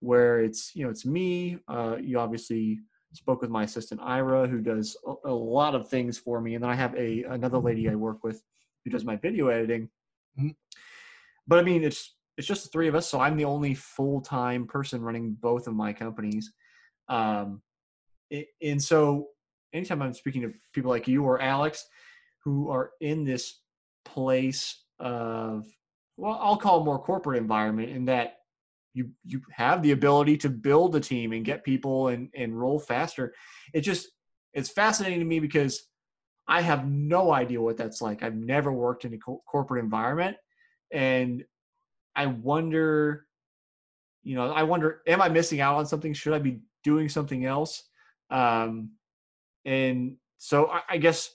where 0.00 0.40
it's 0.40 0.74
you 0.74 0.84
know 0.84 0.90
it's 0.90 1.06
me. 1.06 1.58
Uh, 1.68 1.96
you 2.00 2.18
obviously 2.18 2.80
spoke 3.12 3.40
with 3.40 3.50
my 3.50 3.64
assistant 3.64 4.00
Ira, 4.02 4.46
who 4.46 4.60
does 4.60 4.96
a, 5.06 5.30
a, 5.30 5.32
lot 5.32 5.74
of 5.74 5.88
things 5.88 6.18
for 6.18 6.40
me, 6.40 6.54
and 6.54 6.62
then 6.62 6.70
I 6.70 6.74
have 6.74 6.94
a 6.94 7.24
another 7.24 7.58
lady 7.58 7.88
I 7.88 7.94
work 7.94 8.22
with 8.22 8.42
who 8.84 8.90
does 8.90 9.04
my 9.04 9.16
video 9.16 9.48
editing. 9.48 9.88
Mm-hmm. 10.38 10.50
But 11.46 11.58
I 11.58 11.62
mean, 11.62 11.82
it's 11.84 12.14
it's 12.36 12.46
just 12.46 12.64
the 12.64 12.70
three 12.70 12.88
of 12.88 12.94
us, 12.94 13.08
so 13.08 13.20
I'm 13.20 13.36
the 13.36 13.44
only 13.44 13.74
full 13.74 14.20
time 14.20 14.66
person 14.66 15.02
running 15.02 15.36
both 15.40 15.66
of 15.66 15.74
my 15.74 15.92
companies. 15.92 16.52
Um, 17.08 17.62
it, 18.30 18.48
and 18.62 18.82
so, 18.82 19.28
anytime 19.72 20.02
I'm 20.02 20.12
speaking 20.12 20.42
to 20.42 20.52
people 20.72 20.90
like 20.90 21.08
you 21.08 21.24
or 21.24 21.40
Alex, 21.40 21.84
who 22.48 22.70
are 22.70 22.92
in 23.00 23.24
this 23.24 23.60
place 24.04 24.82
of 24.98 25.66
well, 26.16 26.38
I'll 26.42 26.56
call 26.56 26.84
more 26.84 26.98
corporate 26.98 27.38
environment, 27.38 27.90
in 27.90 28.06
that 28.06 28.38
you 28.94 29.10
you 29.24 29.42
have 29.52 29.82
the 29.82 29.92
ability 29.92 30.38
to 30.38 30.48
build 30.48 30.96
a 30.96 31.00
team 31.00 31.32
and 31.32 31.44
get 31.44 31.62
people 31.62 32.08
and 32.08 32.30
and 32.34 32.58
roll 32.58 32.80
faster. 32.80 33.34
It 33.72 33.82
just 33.82 34.08
it's 34.54 34.70
fascinating 34.70 35.20
to 35.20 35.24
me 35.24 35.40
because 35.40 35.84
I 36.48 36.62
have 36.62 36.88
no 36.88 37.30
idea 37.30 37.60
what 37.60 37.76
that's 37.76 38.00
like. 38.00 38.22
I've 38.22 38.34
never 38.34 38.72
worked 38.72 39.04
in 39.04 39.12
a 39.12 39.18
co- 39.18 39.42
corporate 39.46 39.84
environment. 39.84 40.38
And 40.90 41.44
I 42.16 42.26
wonder, 42.26 43.26
you 44.22 44.34
know, 44.34 44.50
I 44.50 44.62
wonder, 44.62 45.02
am 45.06 45.20
I 45.20 45.28
missing 45.28 45.60
out 45.60 45.76
on 45.76 45.84
something? 45.84 46.14
Should 46.14 46.32
I 46.32 46.38
be 46.38 46.60
doing 46.82 47.10
something 47.10 47.44
else? 47.44 47.84
Um, 48.30 48.92
and 49.66 50.16
so 50.38 50.68
I, 50.68 50.80
I 50.88 50.96
guess 50.96 51.30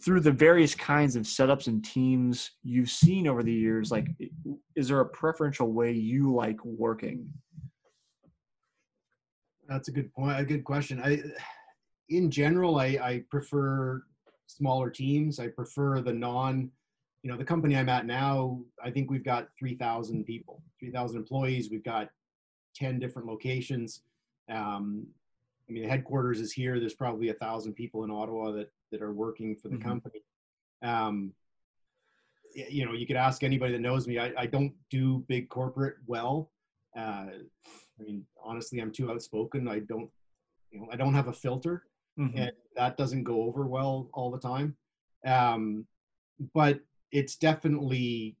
through 0.00 0.20
the 0.20 0.30
various 0.30 0.74
kinds 0.74 1.16
of 1.16 1.24
setups 1.24 1.66
and 1.66 1.84
teams 1.84 2.52
you've 2.62 2.90
seen 2.90 3.26
over 3.26 3.42
the 3.42 3.52
years, 3.52 3.90
like, 3.90 4.06
is 4.76 4.88
there 4.88 5.00
a 5.00 5.06
preferential 5.06 5.72
way 5.72 5.92
you 5.92 6.32
like 6.32 6.64
working? 6.64 7.28
That's 9.68 9.88
a 9.88 9.92
good 9.92 10.12
point. 10.12 10.38
A 10.38 10.44
good 10.44 10.64
question. 10.64 11.00
I, 11.02 11.22
in 12.08 12.30
general, 12.30 12.78
I, 12.78 12.98
I 13.02 13.24
prefer 13.30 14.02
smaller 14.46 14.90
teams. 14.90 15.40
I 15.40 15.48
prefer 15.48 16.00
the 16.00 16.12
non, 16.12 16.70
you 17.22 17.30
know, 17.30 17.36
the 17.36 17.44
company 17.44 17.76
I'm 17.76 17.88
at 17.88 18.06
now, 18.06 18.60
I 18.84 18.90
think 18.90 19.10
we've 19.10 19.24
got 19.24 19.48
3,000 19.58 20.24
people, 20.24 20.62
3,000 20.78 21.16
employees. 21.16 21.70
We've 21.70 21.84
got 21.84 22.10
10 22.76 22.98
different 22.98 23.26
locations. 23.26 24.02
Um, 24.48 25.06
I 25.68 25.72
mean, 25.72 25.82
the 25.84 25.88
headquarters 25.88 26.40
is 26.40 26.52
here. 26.52 26.78
There's 26.78 26.94
probably 26.94 27.30
a 27.30 27.34
thousand 27.34 27.74
people 27.74 28.04
in 28.04 28.10
Ottawa 28.10 28.52
that, 28.52 28.70
that 28.92 29.02
are 29.02 29.12
working 29.12 29.56
for 29.56 29.68
the 29.68 29.76
mm-hmm. 29.76 29.88
company. 29.88 30.22
Um, 30.82 31.32
you 32.54 32.84
know, 32.84 32.92
you 32.92 33.06
could 33.06 33.16
ask 33.16 33.42
anybody 33.42 33.72
that 33.72 33.80
knows 33.80 34.06
me. 34.06 34.18
I, 34.18 34.32
I 34.36 34.46
don't 34.46 34.72
do 34.90 35.24
big 35.26 35.48
corporate 35.48 35.96
well. 36.06 36.50
Uh, 36.96 37.26
I 37.98 38.02
mean, 38.02 38.26
honestly, 38.42 38.80
I'm 38.80 38.92
too 38.92 39.10
outspoken. 39.10 39.68
I 39.68 39.80
don't, 39.80 40.10
you 40.70 40.80
know, 40.80 40.88
I 40.92 40.96
don't 40.96 41.14
have 41.14 41.28
a 41.28 41.32
filter 41.32 41.84
mm-hmm. 42.18 42.36
and 42.36 42.52
that 42.76 42.96
doesn't 42.96 43.24
go 43.24 43.42
over 43.42 43.66
well 43.66 44.08
all 44.12 44.30
the 44.30 44.38
time. 44.38 44.76
Um, 45.26 45.86
but 46.54 46.80
it's 47.10 47.36
definitely 47.36 48.36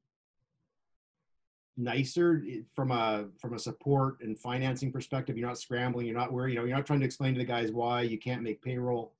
nicer 1.76 2.42
from 2.74 2.90
a 2.90 3.26
from 3.40 3.54
a 3.54 3.58
support 3.58 4.18
and 4.20 4.38
financing 4.38 4.92
perspective. 4.92 5.36
You're 5.36 5.48
not 5.48 5.58
scrambling. 5.58 6.06
You're 6.06 6.18
not 6.18 6.32
worried. 6.32 6.54
You 6.54 6.60
know, 6.60 6.64
you're 6.64 6.76
not 6.76 6.86
trying 6.86 7.00
to 7.00 7.06
explain 7.06 7.34
to 7.34 7.38
the 7.38 7.44
guys 7.44 7.72
why 7.72 8.02
you 8.02 8.18
can't 8.18 8.42
make 8.42 8.62
payroll. 8.62 9.12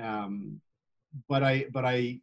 Um, 0.00 0.60
but 1.28 1.42
I 1.42 1.66
but 1.72 1.84
I 1.84 2.20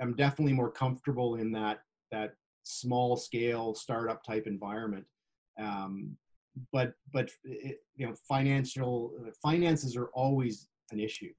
am 0.00 0.14
definitely 0.14 0.52
more 0.52 0.70
comfortable 0.70 1.36
in 1.36 1.52
that 1.52 1.82
that 2.10 2.34
small 2.62 3.16
scale 3.16 3.74
startup 3.74 4.22
type 4.22 4.46
environment. 4.46 5.04
Um, 5.58 6.16
but 6.72 6.94
but 7.12 7.30
it, 7.44 7.78
you 7.96 8.06
know, 8.06 8.14
financial 8.28 9.12
finances 9.42 9.96
are 9.96 10.06
always 10.14 10.68
an 10.90 11.00
issue. 11.00 11.32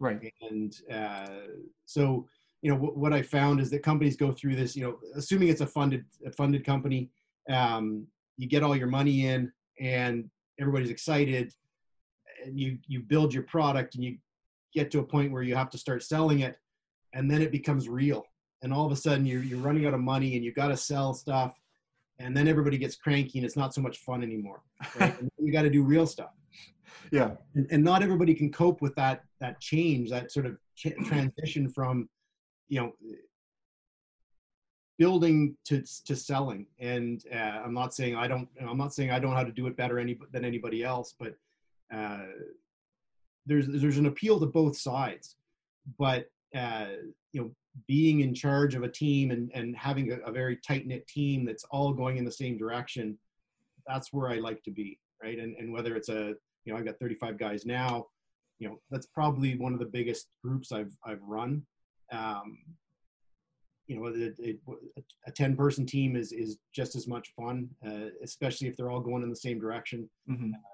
Right. 0.00 0.32
And 0.50 0.74
uh, 0.92 1.28
so, 1.86 2.26
you 2.62 2.70
know, 2.70 2.76
w- 2.76 2.98
what 2.98 3.12
I 3.12 3.22
found 3.22 3.60
is 3.60 3.70
that 3.70 3.82
companies 3.82 4.16
go 4.16 4.32
through 4.32 4.56
this, 4.56 4.74
you 4.76 4.82
know, 4.82 4.98
assuming 5.14 5.48
it's 5.48 5.60
a 5.60 5.66
funded, 5.66 6.04
a 6.26 6.32
funded 6.32 6.64
company, 6.64 7.10
um, 7.48 8.06
you 8.36 8.48
get 8.48 8.62
all 8.64 8.76
your 8.76 8.88
money 8.88 9.26
in 9.26 9.52
and 9.80 10.28
everybody's 10.60 10.90
excited. 10.90 11.54
and 12.44 12.58
you 12.58 12.78
you 12.86 13.00
build 13.00 13.32
your 13.32 13.44
product 13.44 13.94
and 13.94 14.04
you 14.04 14.18
get 14.74 14.90
to 14.90 14.98
a 14.98 15.04
point 15.04 15.32
where 15.32 15.42
you 15.42 15.54
have 15.54 15.70
to 15.70 15.78
start 15.78 16.02
selling 16.02 16.40
it 16.40 16.58
and 17.12 17.30
then 17.30 17.40
it 17.40 17.52
becomes 17.52 17.88
real. 17.88 18.24
And 18.62 18.72
all 18.72 18.86
of 18.86 18.92
a 18.92 18.96
sudden 18.96 19.24
you're, 19.24 19.42
you're 19.42 19.58
running 19.58 19.86
out 19.86 19.94
of 19.94 20.00
money 20.00 20.36
and 20.36 20.44
you've 20.44 20.54
got 20.54 20.68
to 20.68 20.76
sell 20.76 21.14
stuff 21.14 21.54
and 22.18 22.36
then 22.36 22.48
everybody 22.48 22.78
gets 22.78 22.96
cranky 22.96 23.38
and 23.38 23.46
it's 23.46 23.56
not 23.56 23.74
so 23.74 23.80
much 23.80 23.98
fun 23.98 24.22
anymore 24.22 24.62
right? 24.98 25.16
you 25.38 25.52
got 25.52 25.62
to 25.62 25.70
do 25.70 25.82
real 25.82 26.06
stuff. 26.06 26.30
Yeah. 27.10 27.32
And, 27.54 27.66
and, 27.70 27.84
not 27.84 28.02
everybody 28.02 28.34
can 28.34 28.50
cope 28.50 28.80
with 28.80 28.94
that 28.96 29.24
that 29.40 29.60
change 29.60 30.10
that 30.10 30.32
sort 30.32 30.46
of 30.46 30.56
ch- 30.76 30.94
transition 31.04 31.68
from 31.68 32.08
you 32.68 32.80
know 32.80 32.92
building 34.98 35.56
to 35.66 35.82
to 36.06 36.16
selling. 36.16 36.66
And 36.78 37.22
uh, 37.32 37.62
i'm 37.64 37.74
not 37.74 37.94
saying 37.94 38.16
i 38.16 38.26
don't 38.26 38.48
i'm 38.60 38.78
not 38.78 38.94
saying 38.94 39.10
i 39.10 39.18
don't 39.18 39.30
know 39.30 39.36
how 39.36 39.44
to 39.44 39.52
do 39.52 39.66
it 39.66 39.76
better 39.76 39.98
any 39.98 40.18
than 40.32 40.44
anybody 40.44 40.82
else 40.82 41.14
but 41.18 41.34
uh, 41.94 42.26
there's 43.46 43.66
there's 43.68 43.98
an 43.98 44.06
appeal 44.06 44.38
to 44.40 44.46
both 44.46 44.76
sides 44.76 45.36
but 45.98 46.26
uh, 46.56 46.86
you 47.32 47.40
know 47.40 47.50
being 47.88 48.20
in 48.20 48.32
charge 48.32 48.74
of 48.74 48.82
a 48.82 48.88
team 48.88 49.30
and 49.30 49.50
and 49.54 49.76
having 49.76 50.12
a, 50.12 50.16
a 50.28 50.32
very 50.32 50.56
tight 50.56 50.86
knit 50.86 51.06
team 51.08 51.44
that's 51.44 51.64
all 51.70 51.92
going 51.92 52.16
in 52.16 52.24
the 52.24 52.30
same 52.32 52.56
direction 52.56 53.18
that's 53.86 54.12
where 54.12 54.30
i 54.30 54.36
like 54.36 54.62
to 54.62 54.70
be 54.70 54.98
right? 55.22 55.38
And 55.38 55.56
and 55.56 55.72
whether 55.72 55.96
it's 55.96 56.08
a 56.08 56.34
you 56.64 56.72
know 56.72 56.76
i've 56.76 56.84
got 56.84 56.98
35 56.98 57.38
guys 57.38 57.66
now 57.66 58.06
you 58.58 58.68
know 58.68 58.78
that's 58.90 59.06
probably 59.06 59.56
one 59.56 59.72
of 59.72 59.78
the 59.78 59.86
biggest 59.86 60.28
groups 60.42 60.72
i've 60.72 60.96
i've 61.04 61.22
run. 61.22 61.62
Um, 62.12 62.58
you 63.86 63.96
know, 63.96 64.06
it, 64.06 64.34
it, 64.38 64.58
a 65.26 65.30
10 65.30 65.56
person 65.56 65.84
team 65.84 66.16
is, 66.16 66.32
is 66.32 66.56
just 66.74 66.96
as 66.96 67.06
much 67.06 67.32
fun, 67.36 67.68
uh, 67.86 68.08
especially 68.22 68.68
if 68.68 68.76
they're 68.76 68.90
all 68.90 69.00
going 69.00 69.22
in 69.22 69.28
the 69.28 69.36
same 69.36 69.58
direction, 69.58 70.08
mm-hmm. 70.30 70.52
uh, 70.54 70.73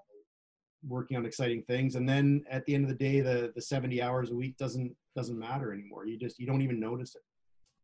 working 0.87 1.17
on 1.17 1.27
exciting 1.27 1.63
things. 1.63 1.95
And 1.95 2.09
then 2.09 2.45
at 2.51 2.65
the 2.67 2.75
end 2.75 2.85
of 2.85 2.91
the 2.91 2.97
day, 2.97 3.21
the, 3.21 3.53
the 3.55 3.63
70 3.63 4.03
hours 4.03 4.31
a 4.31 4.35
week 4.35 4.57
doesn't, 4.57 4.95
doesn't 5.15 5.39
matter 5.39 5.73
anymore. 5.73 6.07
You 6.07 6.17
just, 6.17 6.39
you 6.39 6.47
don't 6.47 6.63
even 6.63 6.81
notice 6.81 7.15
it. 7.15 7.23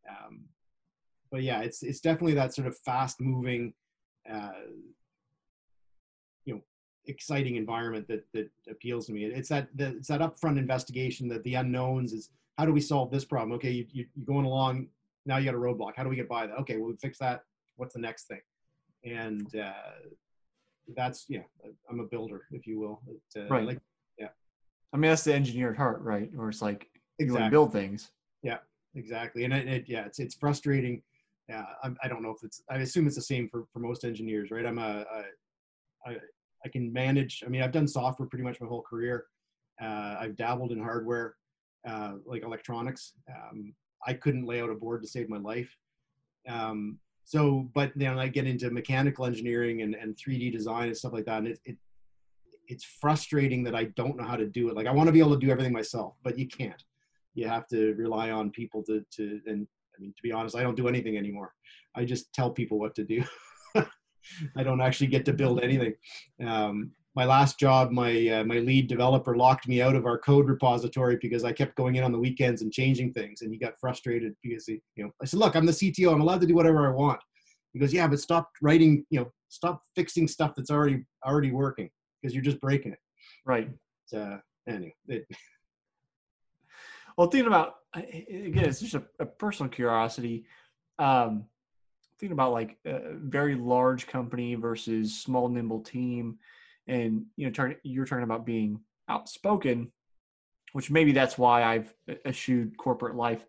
Um, 0.09 0.45
but 1.31 1.43
yeah, 1.43 1.61
it's, 1.61 1.83
it's 1.83 1.99
definitely 1.99 2.33
that 2.35 2.53
sort 2.53 2.67
of 2.67 2.77
fast 2.79 3.19
moving, 3.19 3.73
uh, 4.31 4.51
you 6.45 6.55
know, 6.55 6.61
exciting 7.05 7.55
environment 7.55 8.07
that, 8.07 8.25
that 8.33 8.49
appeals 8.69 9.07
to 9.07 9.13
me. 9.13 9.25
It's 9.25 9.49
that, 9.49 9.67
the, 9.75 9.97
it's 9.97 10.07
that 10.07 10.21
upfront 10.21 10.57
investigation 10.57 11.27
that 11.29 11.43
the 11.43 11.55
unknowns 11.55 12.13
is, 12.13 12.29
how 12.57 12.65
do 12.65 12.73
we 12.73 12.81
solve 12.81 13.11
this 13.11 13.25
problem? 13.25 13.51
Okay, 13.53 13.71
you, 13.71 13.85
you, 13.91 14.05
you're 14.15 14.25
going 14.25 14.45
along 14.45 14.87
now 15.27 15.37
you 15.37 15.45
got 15.45 15.55
a 15.55 15.59
roadblock. 15.59 15.91
How 15.95 16.03
do 16.03 16.09
we 16.09 16.15
get 16.15 16.29
by 16.29 16.47
that? 16.47 16.57
Okay, 16.59 16.77
well, 16.77 16.87
we 16.89 16.95
fix 16.95 17.17
that. 17.19 17.43
What's 17.75 17.93
the 17.93 17.99
next 17.99 18.27
thing? 18.27 18.39
And 19.03 19.53
uh, 19.55 19.73
that's 20.95 21.25
yeah, 21.27 21.41
I'm 21.89 21.99
a 21.99 22.05
builder, 22.05 22.43
if 22.51 22.65
you 22.65 22.79
will. 22.79 23.01
It, 23.07 23.41
uh, 23.41 23.47
right. 23.47 23.65
Like, 23.65 23.79
yeah. 24.17 24.29
I 24.93 24.97
mean, 24.97 25.09
that's 25.09 25.23
the 25.23 25.33
engineer 25.33 25.71
at 25.71 25.77
heart, 25.77 26.01
right? 26.01 26.29
Or 26.37 26.49
it's 26.49 26.61
like 26.61 26.87
exactly. 27.19 27.45
you 27.45 27.51
build 27.51 27.71
things. 27.71 28.11
Yeah, 28.43 28.57
exactly. 28.95 29.43
And 29.43 29.53
it, 29.53 29.67
it 29.67 29.85
yeah, 29.87 30.05
it's 30.05 30.19
it's 30.19 30.35
frustrating. 30.35 31.01
Yeah, 31.49 31.65
I'm, 31.83 31.97
I 32.03 32.07
don't 32.07 32.21
know 32.21 32.31
if 32.31 32.43
it's. 32.43 32.61
I 32.69 32.77
assume 32.77 33.07
it's 33.07 33.15
the 33.15 33.21
same 33.21 33.49
for 33.49 33.65
for 33.71 33.79
most 33.79 34.03
engineers, 34.03 34.51
right? 34.51 34.65
I'm 34.65 34.79
a, 34.79 35.05
a 35.11 36.09
I, 36.09 36.17
I 36.65 36.69
can 36.69 36.91
manage. 36.91 37.43
I 37.45 37.49
mean, 37.49 37.61
I've 37.61 37.71
done 37.71 37.87
software 37.87 38.27
pretty 38.27 38.43
much 38.43 38.59
my 38.61 38.67
whole 38.67 38.81
career. 38.81 39.25
Uh, 39.81 40.15
I've 40.19 40.35
dabbled 40.35 40.71
in 40.71 40.79
hardware, 40.79 41.35
uh, 41.87 42.13
like 42.25 42.43
electronics. 42.43 43.13
Um, 43.29 43.73
I 44.05 44.13
couldn't 44.13 44.45
lay 44.45 44.61
out 44.61 44.69
a 44.69 44.75
board 44.75 45.01
to 45.03 45.07
save 45.07 45.29
my 45.29 45.37
life. 45.37 45.69
Um, 46.47 46.99
so, 47.27 47.69
but 47.73 47.91
then 47.93 48.17
I 48.17 48.29
get 48.29 48.47
into 48.47 48.71
mechanical 48.71 49.25
engineering 49.25 49.81
and, 49.81 49.95
and 49.95 50.15
3D 50.15 50.49
design 50.49 50.87
and 50.87 50.95
stuff 50.95 51.11
like 51.11 51.25
that. 51.25 51.39
And 51.39 51.49
it, 51.49 51.59
it, 51.65 51.75
it's 52.69 52.85
frustrating 52.85 53.65
that 53.65 53.75
I 53.75 53.83
don't 53.97 54.15
know 54.15 54.23
how 54.23 54.37
to 54.37 54.45
do 54.45 54.69
it. 54.69 54.77
Like 54.77 54.87
I 54.87 54.91
want 54.91 55.07
to 55.07 55.11
be 55.11 55.19
able 55.19 55.33
to 55.33 55.45
do 55.45 55.51
everything 55.51 55.73
myself, 55.73 56.13
but 56.23 56.39
you 56.39 56.47
can't. 56.47 56.81
You 57.33 57.49
have 57.49 57.67
to 57.67 57.93
rely 57.95 58.31
on 58.31 58.49
people 58.49 58.81
to, 58.83 59.03
to, 59.17 59.41
and 59.45 59.67
I 59.93 59.99
mean, 59.99 60.13
to 60.15 60.23
be 60.23 60.31
honest, 60.31 60.55
I 60.55 60.63
don't 60.63 60.77
do 60.77 60.87
anything 60.87 61.17
anymore. 61.17 61.53
I 61.95 62.05
just 62.05 62.31
tell 62.31 62.49
people 62.49 62.79
what 62.79 62.95
to 62.95 63.03
do. 63.03 63.21
I 64.55 64.63
don't 64.63 64.79
actually 64.79 65.07
get 65.07 65.25
to 65.25 65.33
build 65.33 65.59
anything. 65.59 65.95
Um, 66.45 66.91
my 67.17 67.25
last 67.25 67.57
job, 67.57 67.89
my 67.89 68.27
uh, 68.27 68.43
my 68.43 68.59
lead 68.59 68.87
developer 68.87 69.35
locked 69.35 69.67
me 69.67 69.81
out 69.81 69.95
of 69.95 70.05
our 70.05 70.19
code 70.19 70.47
repository 70.47 71.17
because 71.19 71.43
I 71.43 71.51
kept 71.51 71.75
going 71.75 71.95
in 71.95 72.03
on 72.03 72.11
the 72.11 72.19
weekends 72.19 72.61
and 72.61 72.71
changing 72.71 73.11
things, 73.11 73.41
and 73.41 73.51
he 73.51 73.57
got 73.57 73.73
frustrated 73.79 74.35
because 74.43 74.67
he, 74.67 74.79
you 74.95 75.03
know, 75.03 75.11
I 75.19 75.25
said, 75.25 75.39
"Look, 75.39 75.55
I'm 75.55 75.65
the 75.65 75.71
CTO. 75.71 76.13
I'm 76.13 76.21
allowed 76.21 76.41
to 76.41 76.47
do 76.47 76.53
whatever 76.53 76.87
I 76.87 76.95
want." 76.95 77.19
He 77.73 77.79
goes, 77.79 77.91
"Yeah, 77.91 78.07
but 78.07 78.19
stop 78.19 78.51
writing. 78.61 79.03
You 79.09 79.21
know, 79.21 79.31
stop 79.49 79.81
fixing 79.95 80.27
stuff 80.27 80.53
that's 80.55 80.69
already 80.69 81.05
already 81.25 81.51
working 81.51 81.89
because 82.21 82.35
you're 82.35 82.43
just 82.43 82.61
breaking 82.61 82.91
it." 82.91 82.99
Right. 83.47 83.71
Uh, 84.15 84.37
anyway. 84.69 84.93
It, 85.07 85.25
well, 87.17 87.29
thinking 87.31 87.47
about 87.47 87.77
again, 87.95 88.65
it's 88.65 88.79
just 88.79 88.93
a, 88.93 89.03
a 89.19 89.25
personal 89.25 89.71
curiosity. 89.71 90.45
Um, 90.99 91.45
thinking 92.19 92.33
about 92.33 92.53
like 92.53 92.77
a 92.85 93.15
very 93.15 93.55
large 93.55 94.05
company 94.05 94.53
versus 94.53 95.19
small 95.19 95.49
nimble 95.49 95.81
team 95.81 96.37
and 96.87 97.25
you 97.35 97.49
know 97.49 97.73
you're 97.83 98.05
talking 98.05 98.23
about 98.23 98.45
being 98.45 98.79
outspoken 99.09 99.91
which 100.73 100.91
maybe 100.91 101.11
that's 101.11 101.37
why 101.37 101.63
i've 101.63 101.93
eschewed 102.25 102.77
corporate 102.77 103.15
life. 103.15 103.45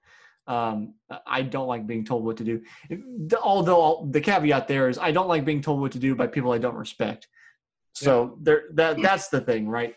Um, 0.46 0.94
i 1.26 1.42
don't 1.42 1.66
like 1.66 1.86
being 1.86 2.04
told 2.04 2.24
what 2.24 2.38
to 2.38 2.44
do. 2.44 2.62
Although 3.42 4.08
the 4.10 4.20
caveat 4.20 4.66
there 4.66 4.88
is 4.88 4.98
i 4.98 5.10
don't 5.12 5.28
like 5.28 5.44
being 5.44 5.60
told 5.60 5.80
what 5.80 5.92
to 5.92 5.98
do 5.98 6.14
by 6.14 6.26
people 6.26 6.52
i 6.52 6.58
don't 6.58 6.76
respect. 6.76 7.28
So 7.92 8.24
yeah. 8.24 8.30
there 8.42 8.62
that 8.74 9.02
that's 9.02 9.28
the 9.28 9.40
thing 9.40 9.68
right? 9.68 9.94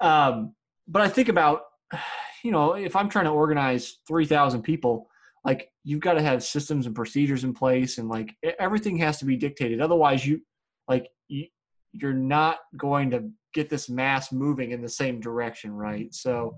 Um, 0.00 0.54
but 0.88 1.02
i 1.02 1.08
think 1.08 1.28
about 1.28 1.62
you 2.42 2.50
know 2.50 2.72
if 2.72 2.96
i'm 2.96 3.10
trying 3.10 3.26
to 3.26 3.30
organize 3.30 3.98
3000 4.08 4.62
people 4.62 5.10
like 5.44 5.70
you've 5.84 6.00
got 6.00 6.14
to 6.14 6.22
have 6.22 6.42
systems 6.42 6.86
and 6.86 6.94
procedures 6.94 7.44
in 7.44 7.54
place 7.54 7.98
and 7.98 8.08
like 8.08 8.34
everything 8.58 8.96
has 8.98 9.18
to 9.18 9.24
be 9.24 9.36
dictated. 9.36 9.80
Otherwise 9.80 10.26
you 10.26 10.40
like 10.88 11.08
you, 11.28 11.46
you're 11.92 12.12
not 12.12 12.58
going 12.76 13.10
to 13.10 13.30
get 13.52 13.68
this 13.68 13.88
mass 13.88 14.30
moving 14.32 14.70
in 14.70 14.80
the 14.80 14.88
same 14.88 15.20
direction, 15.20 15.72
right? 15.72 16.14
So 16.14 16.56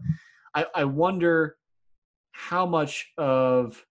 I, 0.55 0.66
I 0.74 0.85
wonder 0.85 1.57
how 2.33 2.66
much 2.66 3.11
of 3.16 3.85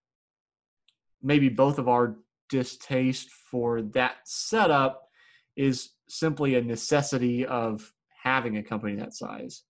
maybe 1.22 1.48
both 1.48 1.78
of 1.78 1.88
our 1.88 2.16
distaste 2.48 3.30
for 3.30 3.82
that 3.82 4.16
setup 4.24 5.08
is 5.56 5.90
simply 6.08 6.54
a 6.54 6.62
necessity 6.62 7.46
of 7.46 7.92
having 8.22 8.58
a 8.58 8.62
company 8.62 8.94
that 8.96 9.14
size. 9.14 9.64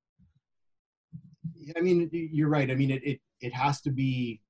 I 1.76 1.80
mean, 1.80 2.08
you're 2.12 2.48
right. 2.48 2.70
I 2.70 2.74
mean, 2.74 2.90
it, 2.90 3.02
it, 3.04 3.20
it 3.40 3.54
has 3.54 3.80
to 3.82 3.90
be, 3.90 4.42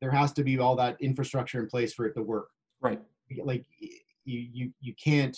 there 0.00 0.10
has 0.10 0.32
to 0.34 0.44
be 0.44 0.58
all 0.58 0.76
that 0.76 0.96
infrastructure 1.00 1.60
in 1.60 1.66
place 1.66 1.92
for 1.92 2.06
it 2.06 2.14
to 2.14 2.22
work. 2.22 2.48
Right. 2.80 3.00
Like 3.42 3.64
you, 3.78 4.48
you, 4.52 4.72
you 4.80 4.94
can't, 5.02 5.36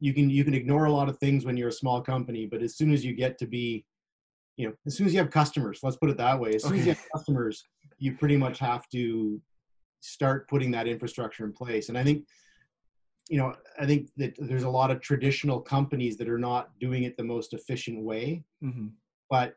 you 0.00 0.12
can 0.12 0.28
you 0.28 0.44
can 0.44 0.54
ignore 0.54 0.84
a 0.84 0.92
lot 0.92 1.08
of 1.08 1.18
things 1.18 1.44
when 1.44 1.56
you're 1.56 1.68
a 1.68 1.72
small 1.72 2.00
company 2.00 2.46
but 2.46 2.62
as 2.62 2.76
soon 2.76 2.92
as 2.92 3.04
you 3.04 3.14
get 3.14 3.38
to 3.38 3.46
be 3.46 3.84
you 4.56 4.66
know 4.66 4.74
as 4.86 4.96
soon 4.96 5.06
as 5.06 5.12
you 5.12 5.18
have 5.18 5.30
customers 5.30 5.80
let's 5.82 5.96
put 5.96 6.10
it 6.10 6.16
that 6.16 6.38
way 6.38 6.54
as 6.54 6.62
soon 6.62 6.72
okay. 6.72 6.80
as 6.80 6.86
you 6.86 6.92
have 6.92 7.04
customers 7.14 7.64
you 7.98 8.12
pretty 8.12 8.36
much 8.36 8.58
have 8.58 8.88
to 8.88 9.40
start 10.00 10.48
putting 10.48 10.70
that 10.70 10.86
infrastructure 10.86 11.44
in 11.44 11.52
place 11.52 11.88
and 11.88 11.96
i 11.96 12.04
think 12.04 12.24
you 13.28 13.38
know 13.38 13.54
i 13.80 13.86
think 13.86 14.08
that 14.16 14.34
there's 14.38 14.64
a 14.64 14.68
lot 14.68 14.90
of 14.90 15.00
traditional 15.00 15.60
companies 15.60 16.16
that 16.16 16.28
are 16.28 16.38
not 16.38 16.70
doing 16.78 17.04
it 17.04 17.16
the 17.16 17.24
most 17.24 17.54
efficient 17.54 18.02
way 18.02 18.42
mm-hmm. 18.62 18.88
but 19.30 19.54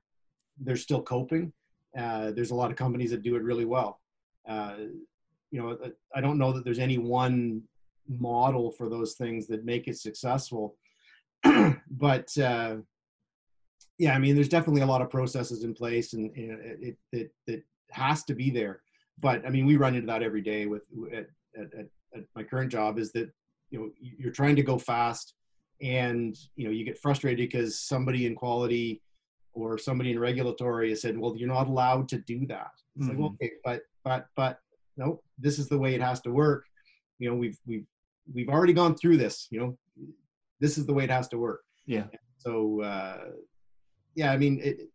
they're 0.61 0.75
still 0.75 1.01
coping 1.01 1.51
uh, 1.97 2.31
there's 2.31 2.51
a 2.51 2.55
lot 2.55 2.69
of 2.69 2.77
companies 2.77 3.09
that 3.09 3.23
do 3.23 3.35
it 3.35 3.43
really 3.43 3.65
well 3.65 3.99
uh, 4.47 4.75
you 5.51 5.61
know 5.61 5.77
i 6.15 6.21
don't 6.21 6.37
know 6.37 6.51
that 6.51 6.63
there's 6.63 6.79
any 6.79 6.97
one 6.97 7.61
model 8.09 8.71
for 8.71 8.89
those 8.89 9.13
things 9.13 9.47
that 9.47 9.65
make 9.65 9.87
it 9.87 9.97
successful. 9.97 10.75
but 11.91 12.37
uh, 12.37 12.77
yeah, 13.99 14.15
I 14.15 14.19
mean, 14.19 14.35
there's 14.35 14.49
definitely 14.49 14.81
a 14.81 14.87
lot 14.87 15.01
of 15.01 15.09
processes 15.09 15.63
in 15.63 15.73
place, 15.73 16.13
and, 16.13 16.31
and 16.35 16.59
it, 16.81 16.97
it 17.11 17.31
it 17.45 17.63
has 17.91 18.23
to 18.25 18.33
be 18.33 18.49
there. 18.49 18.81
But 19.19 19.45
I 19.45 19.49
mean, 19.49 19.65
we 19.65 19.75
run 19.75 19.93
into 19.93 20.07
that 20.07 20.23
every 20.23 20.41
day 20.41 20.65
with 20.65 20.83
at, 21.13 21.27
at, 21.57 21.87
at 22.15 22.23
my 22.35 22.43
current 22.43 22.71
job. 22.71 22.97
Is 22.97 23.11
that 23.11 23.29
you 23.69 23.79
know 23.79 23.89
you're 23.99 24.31
trying 24.31 24.55
to 24.55 24.63
go 24.63 24.77
fast, 24.77 25.33
and 25.81 26.37
you 26.55 26.65
know 26.65 26.71
you 26.71 26.85
get 26.85 26.97
frustrated 26.97 27.49
because 27.49 27.79
somebody 27.79 28.25
in 28.25 28.35
quality 28.35 29.01
or 29.53 29.77
somebody 29.77 30.11
in 30.11 30.19
regulatory 30.19 30.89
has 30.89 31.01
said, 31.01 31.17
"Well, 31.17 31.35
you're 31.35 31.49
not 31.49 31.67
allowed 31.67 32.07
to 32.09 32.19
do 32.19 32.45
that." 32.47 32.71
It's 32.95 33.07
mm-hmm. 33.07 33.21
like, 33.21 33.31
okay, 33.33 33.51
but 33.65 33.81
but 34.05 34.27
but 34.35 34.59
no, 34.95 35.21
this 35.37 35.59
is 35.59 35.67
the 35.67 35.77
way 35.77 35.93
it 35.93 36.01
has 36.01 36.21
to 36.21 36.31
work. 36.31 36.65
You 37.19 37.29
know, 37.29 37.35
we've 37.35 37.59
we've 37.65 37.85
we've 38.33 38.49
already 38.49 38.73
gone 38.73 38.95
through 38.95 39.17
this 39.17 39.47
you 39.51 39.59
know 39.59 39.77
this 40.59 40.77
is 40.77 40.85
the 40.85 40.93
way 40.93 41.05
it 41.05 41.09
has 41.09 41.29
to 41.29 41.37
work. 41.37 41.61
Yeah. 41.85 42.07
So 42.37 42.81
uh, 42.81 43.29
yeah 44.15 44.31
i 44.31 44.37
mean 44.37 44.59
it, 44.61 44.89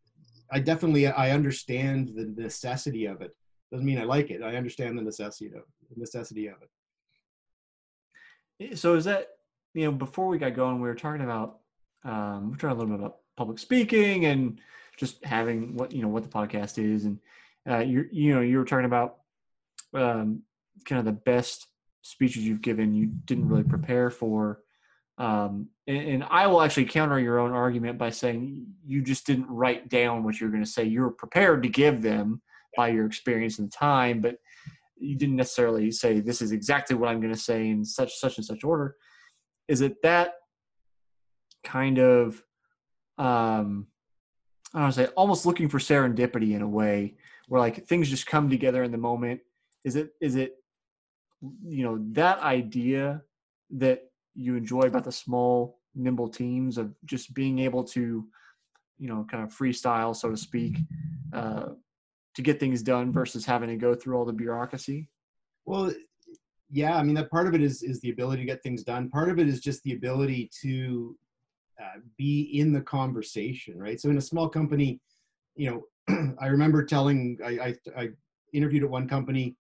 i 0.51 0.59
definitely 0.59 1.07
i 1.07 1.31
understand 1.31 2.09
the 2.15 2.27
necessity 2.41 3.07
of 3.07 3.23
it. 3.23 3.35
Doesn't 3.71 3.87
mean 3.87 3.99
i 3.99 4.05
like 4.05 4.31
it. 4.31 4.43
I 4.43 4.57
understand 4.57 4.99
the 4.99 5.03
necessity 5.03 5.47
of 5.47 5.63
the 5.91 5.97
necessity 5.97 6.49
of 6.49 6.57
it. 8.61 8.79
So 8.79 8.95
is 8.95 9.05
that 9.05 9.29
you 9.75 9.85
know 9.85 9.93
before 9.93 10.29
we 10.29 10.39
got 10.39 10.55
going 10.55 10.81
we 10.81 10.89
were 10.89 10.95
talking 10.95 11.23
about 11.23 11.59
um 12.05 12.51
we're 12.51 12.57
talking 12.57 12.77
a 12.77 12.81
little 12.81 12.97
bit 12.97 13.01
about 13.01 13.19
public 13.37 13.59
speaking 13.59 14.27
and 14.27 14.61
just 14.97 15.25
having 15.25 15.75
what 15.77 15.93
you 15.93 16.03
know 16.03 16.09
what 16.09 16.23
the 16.23 16.29
podcast 16.29 16.79
is. 16.79 17.05
And 17.05 17.19
uh, 17.69 17.79
you 17.79 18.07
you 18.13 18.35
know 18.35 18.41
you 18.41 18.59
were 18.59 18.65
talking 18.65 18.85
about 18.85 19.19
um, 19.93 20.43
kind 20.85 20.99
of 20.99 21.05
the 21.05 21.13
best 21.13 21.67
speeches 22.05 22.45
you've 22.45 22.61
given 22.61 22.95
you 22.95 23.07
didn't 23.25 23.49
really 23.49 23.65
prepare 23.65 24.11
for 24.11 24.61
um, 25.17 25.69
and, 25.87 26.09
and, 26.09 26.25
I 26.25 26.49
will 26.49 26.61
actually 26.61 26.87
counter 26.87 27.21
your 27.21 27.39
own 27.39 27.53
argument 27.53 27.99
by 27.99 28.11
saying 28.11 28.67
you 28.85 29.01
just 29.01 29.25
didn't 29.25 29.47
write 29.49 29.89
down 29.89 30.25
what 30.25 30.41
you're 30.41 30.51
going 30.51 30.65
to 30.65 30.69
say. 30.69 30.83
You 30.83 31.03
were 31.03 31.13
prepared 31.13 31.63
to 31.63 31.69
give 31.69 32.03
them 32.03 32.43
by 32.77 32.89
your 32.89 33.07
experience 33.07 33.61
and 33.61 33.71
time, 33.71 34.21
but 34.21 34.39
you 34.97 35.17
didn't 35.17 35.37
necessarily 35.37 35.93
say 35.93 36.19
this 36.19 36.43
is 36.43 36.51
exactly 36.51 36.97
what 36.97 37.09
I'm 37.09 37.21
going 37.21 37.33
to 37.33 37.39
say 37.39 37.69
in 37.69 37.85
such 37.85 38.15
such 38.17 38.39
and 38.39 38.45
such 38.45 38.65
order. 38.65 38.97
Is 39.69 39.83
it 39.83 40.03
that 40.03 40.33
kind 41.63 41.99
of 41.99 42.43
um, 43.17 43.87
I 44.75 44.81
don't 44.81 44.93
say 44.93 45.07
almost 45.17 45.47
looking 45.47 45.69
for 45.69 45.79
serendipity 45.79 46.55
in 46.57 46.63
a 46.63 46.69
way 46.69 47.15
where 47.47 47.61
like 47.61 47.87
things 47.87 48.11
just 48.11 48.27
come 48.27 48.51
together 48.51 48.83
in 48.83 48.91
the 48.91 48.99
moment? 48.99 49.41
Is 49.85 49.95
it 49.95 50.11
is 50.21 50.35
it 50.35 50.55
you 51.65 51.85
know 51.85 51.99
that 52.13 52.39
idea 52.41 53.23
that 53.71 54.11
you 54.35 54.57
enjoy 54.57 54.83
about 54.83 55.05
the 55.05 55.13
small 55.13 55.81
nimble 55.95 56.29
teams 56.29 56.79
of 56.79 56.93
just 57.05 57.35
being 57.35 57.59
able 57.59 57.85
to 57.85 58.27
you 58.99 59.09
know 59.09 59.27
kind 59.31 59.43
of 59.43 59.51
freestyle 59.51 60.15
so 60.15 60.31
to 60.31 60.37
speak 60.37 60.79
uh, 61.33 61.69
to 62.35 62.43
get 62.43 62.59
things 62.59 62.83
done 62.83 63.13
versus 63.13 63.45
having 63.45 63.69
to 63.69 63.77
go 63.77 63.95
through 63.95 64.17
all 64.17 64.25
the 64.25 64.33
bureaucracy? 64.33 65.09
Well 65.65 65.93
yeah 66.71 66.97
i 66.97 67.03
mean 67.03 67.15
that 67.15 67.31
part 67.31 67.47
of 67.47 67.55
it 67.55 67.63
is 67.63 67.83
is 67.83 68.01
the 68.01 68.11
ability 68.11 68.43
to 68.43 68.47
get 68.47 68.63
things 68.63 68.83
done. 68.83 69.11
Part 69.11 69.29
of 69.29 69.39
it 69.39 69.49
is 69.49 69.61
just 69.61 69.83
the 69.83 69.93
ability 69.93 70.51
to 70.63 71.17
uh, 71.81 71.99
be 72.17 72.59
in 72.59 72.73
the 72.73 72.81
conversation 72.81 73.79
right? 73.79 74.01
So 74.01 74.11
in 74.11 74.19
a 74.19 74.23
small 74.23 74.49
company 74.49 75.01
you 75.57 75.71
know 75.71 76.35
i 76.41 76.47
remember 76.47 76.85
telling 76.85 77.39
I, 77.45 77.51
I, 77.51 77.75
I 77.97 78.09
interviewed 78.53 78.85
at 78.85 78.91
one 78.91 79.09
company 79.09 79.57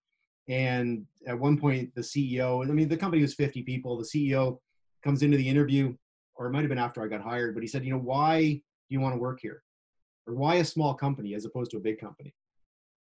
and 0.48 1.06
at 1.26 1.38
one 1.38 1.58
point 1.58 1.94
the 1.94 2.00
ceo 2.00 2.62
i 2.68 2.72
mean 2.72 2.88
the 2.88 2.96
company 2.96 3.22
was 3.22 3.34
50 3.34 3.62
people 3.62 3.96
the 3.96 4.04
ceo 4.04 4.58
comes 5.04 5.22
into 5.22 5.36
the 5.36 5.48
interview, 5.48 5.94
or 6.34 6.46
it 6.46 6.50
might 6.50 6.60
have 6.60 6.70
been 6.70 6.78
after 6.78 7.02
I 7.02 7.08
got 7.08 7.20
hired, 7.20 7.54
but 7.54 7.62
he 7.62 7.68
said, 7.68 7.84
you 7.84 7.92
know, 7.92 7.98
why 7.98 8.40
do 8.40 8.60
you 8.88 9.00
want 9.00 9.14
to 9.14 9.20
work 9.20 9.38
here? 9.40 9.62
Or 10.26 10.34
why 10.34 10.56
a 10.56 10.64
small 10.64 10.94
company 10.94 11.34
as 11.34 11.44
opposed 11.44 11.70
to 11.72 11.76
a 11.76 11.80
big 11.80 12.00
company? 12.00 12.34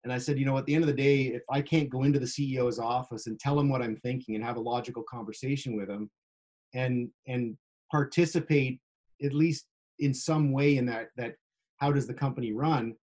And 0.04 0.12
I 0.12 0.18
said, 0.18 0.38
you 0.38 0.46
know, 0.46 0.56
at 0.56 0.64
the 0.64 0.74
end 0.74 0.84
of 0.84 0.88
the 0.88 0.94
day, 0.94 1.22
if 1.24 1.42
I 1.50 1.60
can't 1.60 1.90
go 1.90 2.04
into 2.04 2.20
the 2.20 2.24
CEO's 2.24 2.78
office 2.78 3.26
and 3.26 3.38
tell 3.38 3.58
him 3.58 3.68
what 3.68 3.82
I'm 3.82 3.96
thinking 3.96 4.36
and 4.36 4.44
have 4.44 4.56
a 4.56 4.60
logical 4.60 5.02
conversation 5.02 5.76
with 5.76 5.90
him 5.90 6.08
and 6.72 7.10
and 7.26 7.56
participate 7.90 8.78
at 9.22 9.32
least 9.32 9.66
in 9.98 10.14
some 10.14 10.52
way 10.52 10.76
in 10.76 10.86
that 10.86 11.08
that 11.16 11.34
how 11.78 11.90
does 11.90 12.06
the 12.06 12.14
company 12.14 12.52
run 12.52 12.94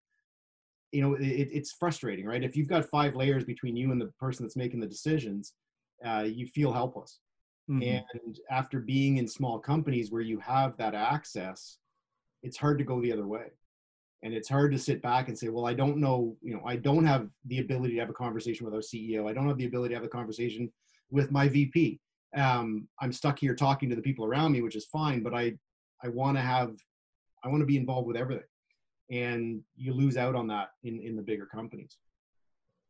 you 0.96 1.02
know 1.02 1.14
it, 1.16 1.50
it's 1.52 1.74
frustrating 1.74 2.26
right 2.26 2.44
if 2.44 2.56
you've 2.56 2.70
got 2.70 2.86
five 2.86 3.16
layers 3.16 3.44
between 3.44 3.76
you 3.76 3.92
and 3.92 4.02
the 4.02 4.12
person 4.20 4.46
that's 4.46 4.56
making 4.56 4.80
the 4.80 4.88
decisions 4.88 5.54
uh, 6.06 6.26
you 6.26 6.46
feel 6.48 6.72
helpless 6.72 7.20
Mm-hmm. 7.70 7.82
And 8.16 8.40
after 8.52 8.80
being 8.80 9.18
in 9.18 9.28
small 9.28 9.60
companies 9.60 10.12
where 10.12 10.22
you 10.22 10.40
have 10.40 10.78
that 10.78 10.94
access, 10.94 11.78
it's 12.44 12.58
hard 12.58 12.78
to 12.78 12.84
go 12.84 13.02
the 13.02 13.12
other 13.12 13.28
way. 13.28 13.48
And 14.24 14.34
it's 14.34 14.50
hard 14.50 14.72
to 14.72 14.80
sit 14.80 15.02
back 15.02 15.28
and 15.28 15.38
say, 15.38 15.50
well, 15.50 15.66
I 15.66 15.74
don't 15.74 15.98
know, 15.98 16.36
you 16.42 16.54
know, 16.54 16.62
I 16.66 16.76
don't 16.78 17.06
have 17.06 17.28
the 17.46 17.60
ability 17.60 17.96
to 17.96 18.00
have 18.00 18.10
a 18.10 18.14
conversation 18.14 18.66
with 18.66 18.74
our 18.74 18.82
CEO. 18.82 19.30
I 19.30 19.34
don't 19.34 19.48
have 19.48 19.58
the 19.58 19.66
ability 19.66 19.90
to 19.94 19.96
have 19.96 20.06
a 20.06 20.10
conversation 20.10 20.72
with 21.12 21.32
my 21.32 21.48
VP. 21.48 22.00
Um, 22.36 22.88
I'm 23.02 23.12
stuck 23.12 23.40
here 23.40 23.56
talking 23.56 23.90
to 23.90 23.96
the 23.96 24.02
people 24.02 24.26
around 24.26 24.52
me, 24.52 24.62
which 24.62 24.76
is 24.76 24.86
fine, 24.86 25.22
but 25.22 25.34
I, 25.34 25.54
I 26.04 26.10
want 26.10 26.38
to 26.38 26.42
have, 26.42 26.76
I 27.44 27.50
want 27.50 27.62
to 27.62 27.68
be 27.68 27.78
involved 27.78 28.08
with 28.08 28.18
everything. 28.18 28.46
And 29.12 29.62
you 29.76 29.94
lose 29.94 30.18
out 30.18 30.36
on 30.36 30.48
that 30.48 30.70
in, 30.84 31.00
in 31.00 31.16
the 31.16 31.22
bigger 31.22 31.46
companies. 31.46 31.98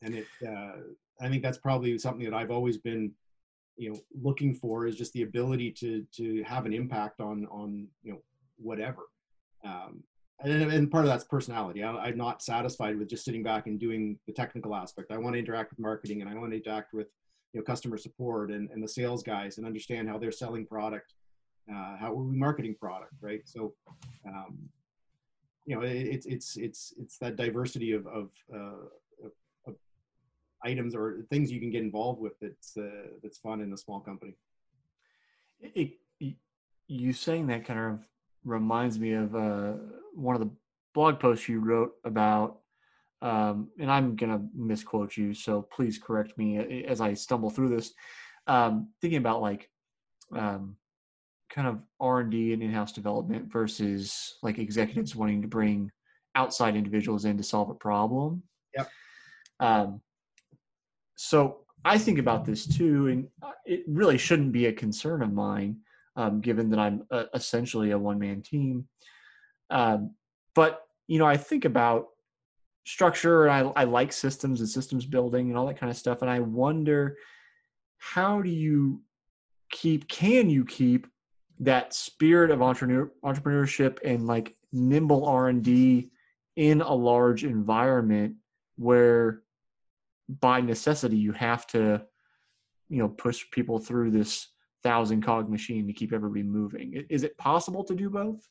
And 0.02 0.16
it, 0.16 0.26
uh, 0.48 0.78
I 1.20 1.30
think 1.30 1.44
that's 1.44 1.58
probably 1.58 1.98
something 1.98 2.26
that 2.26 2.34
I've 2.34 2.52
always 2.52 2.78
been 2.78 3.12
you 3.78 3.92
know 3.92 4.00
looking 4.22 4.54
for 4.54 4.88
is 4.88 4.96
just 4.96 5.14
the 5.14 5.24
ability 5.24 5.72
to 5.72 6.06
to 6.16 6.44
have 6.44 6.66
an 6.66 6.74
impact 6.74 7.20
on 7.20 7.46
on 7.48 7.88
you 8.04 8.14
know 8.14 8.22
whatever. 8.58 9.04
Um, 9.64 10.04
and, 10.44 10.72
and 10.72 10.92
part 10.92 11.06
of 11.06 11.10
that's 11.10 11.24
personality. 11.24 11.82
I, 11.82 12.10
am 12.10 12.18
not 12.18 12.42
satisfied 12.42 12.98
with 12.98 13.10
just 13.10 13.24
sitting 13.24 13.42
back 13.42 13.68
and 13.68 13.80
doing 13.80 14.20
the 14.28 14.34
technical 14.34 14.76
aspect. 14.76 15.12
I 15.12 15.18
want 15.18 15.34
to 15.34 15.40
interact 15.40 15.72
with 15.72 15.80
marketing 15.80 16.22
and 16.22 16.30
i 16.30 16.36
want 16.36 16.52
to 16.52 16.58
interact 16.58 16.94
with 16.94 17.08
you 17.54 17.60
know 17.60 17.64
customer 17.64 17.98
support 17.98 18.52
and, 18.52 18.70
and 18.72 18.84
the 18.84 18.88
sales 18.88 19.24
guys 19.24 19.58
and 19.58 19.66
understand 19.66 20.10
how 20.10 20.18
they're 20.18 20.32
selling 20.32 20.66
product 20.66 21.14
uh, 21.72 21.96
how 21.98 22.12
are 22.12 22.16
we 22.16 22.36
marketing 22.36 22.76
product 22.80 23.14
right? 23.22 23.42
So 23.46 23.74
um, 24.28 24.58
you 25.66 25.76
know 25.76 25.82
it's 25.82 26.26
it's 26.26 26.58
it's 26.58 26.94
it's 26.98 27.18
that 27.18 27.36
diversity 27.36 27.92
of 27.92 28.06
of 28.08 28.30
uh, 28.54 29.72
items 30.66 30.96
or 30.96 31.26
things 31.30 31.52
you 31.52 31.60
can 31.60 31.70
get 31.70 31.84
involved 31.84 32.20
with 32.20 32.34
that's 32.42 32.76
uh, 32.78 33.08
that's 33.22 33.38
fun 33.38 33.62
in 33.62 33.72
a 33.74 33.78
small 33.78 34.00
company. 34.00 34.36
It, 35.62 35.94
you 36.88 37.14
saying 37.14 37.48
that 37.48 37.66
kind 37.66 37.80
of 37.80 38.00
reminds 38.44 39.00
me 39.00 39.14
of 39.14 39.36
uh, 39.36 39.74
one 40.14 40.36
of 40.36 40.42
the 40.42 40.52
blog 40.94 41.20
posts 41.20 41.50
you 41.50 41.60
wrote 41.60 41.94
about, 42.04 42.60
um, 43.22 43.70
and 43.80 43.92
I'm 43.92 44.16
gonna 44.16 44.42
misquote 44.54 45.18
you, 45.18 45.34
so 45.34 45.62
please 45.62 45.98
correct 45.98 46.38
me 46.38 46.84
as 46.86 47.02
I 47.02 47.14
stumble 47.14 47.50
through 47.50 47.70
this. 47.70 47.94
Um, 48.48 48.90
thinking 49.02 49.18
about 49.18 49.42
like 49.42 49.70
um, 50.32 50.76
kind 51.56 51.68
of 51.70 51.80
R 52.02 52.20
and 52.20 52.34
in-house 52.34 52.92
development 52.92 53.50
versus 53.50 54.36
like 54.44 54.60
executives 54.60 55.16
wanting 55.16 55.42
to 55.42 55.48
bring 55.48 55.90
outside 56.36 56.76
individuals 56.76 57.24
in 57.24 57.38
to 57.38 57.44
solve 57.44 57.70
a 57.70 57.74
problem. 57.74 58.44
Yep. 58.76 58.90
Um, 59.62 60.02
so 61.16 61.62
I 61.86 61.98
think 61.98 62.20
about 62.20 62.44
this 62.44 62.68
too, 62.68 63.08
and 63.08 63.28
uh, 63.42 63.52
it 63.66 63.84
really 63.88 64.18
shouldn't 64.18 64.52
be 64.52 64.66
a 64.66 64.74
concern 64.74 65.22
of 65.22 65.32
mine, 65.32 65.78
um, 66.18 66.42
given 66.42 66.70
that 66.72 66.80
I'm 66.80 67.04
uh, 67.10 67.26
essentially 67.34 67.92
a 67.92 67.98
one 67.98 68.20
man 68.20 68.42
team. 68.42 68.90
Um, 69.70 70.14
but 70.56 70.82
you 71.08 71.20
know, 71.20 71.26
I 71.26 71.38
think 71.38 71.64
about 71.64 72.08
structure. 72.86 73.48
And 73.48 73.70
I, 73.78 73.82
I 73.82 73.84
like 73.86 74.12
systems 74.12 74.60
and 74.60 74.68
systems 74.68 75.06
building 75.06 75.50
and 75.50 75.58
all 75.58 75.68
that 75.68 75.80
kind 75.80 75.90
of 75.90 75.96
stuff, 75.96 76.22
and 76.22 76.30
I 76.30 76.42
wonder 76.42 77.16
how 77.98 78.42
do 78.42 78.50
you 78.50 79.02
keep? 79.72 80.10
Can 80.10 80.50
you 80.50 80.66
keep 80.66 81.08
that 81.60 81.94
spirit 81.94 82.52
of 82.52 82.62
entrepreneur, 82.62 83.12
entrepreneurship 83.24 84.00
and 84.04 84.28
like 84.28 84.56
nimble 84.72 85.26
R 85.26 85.50
and 85.50 85.64
D 85.64 86.10
in 86.56 86.82
a 86.82 86.94
large 86.94 87.44
environment 87.44 88.36
where 88.78 89.42
by 90.28 90.60
necessity 90.62 91.18
you 91.18 91.32
have 91.32 91.68
to 91.68 92.04
you 92.90 92.98
know 92.98 93.10
push 93.10 93.46
people 93.52 93.80
through 93.80 94.12
this 94.12 94.48
thousand 94.84 95.24
cog 95.24 95.50
machine 95.50 95.88
to 95.88 95.94
keep 95.94 96.14
everybody 96.14 96.44
moving. 96.44 97.06
Is 97.10 97.24
it 97.24 97.38
possible 97.38 97.84
to 97.86 97.96
do 97.96 98.10
both? 98.10 98.48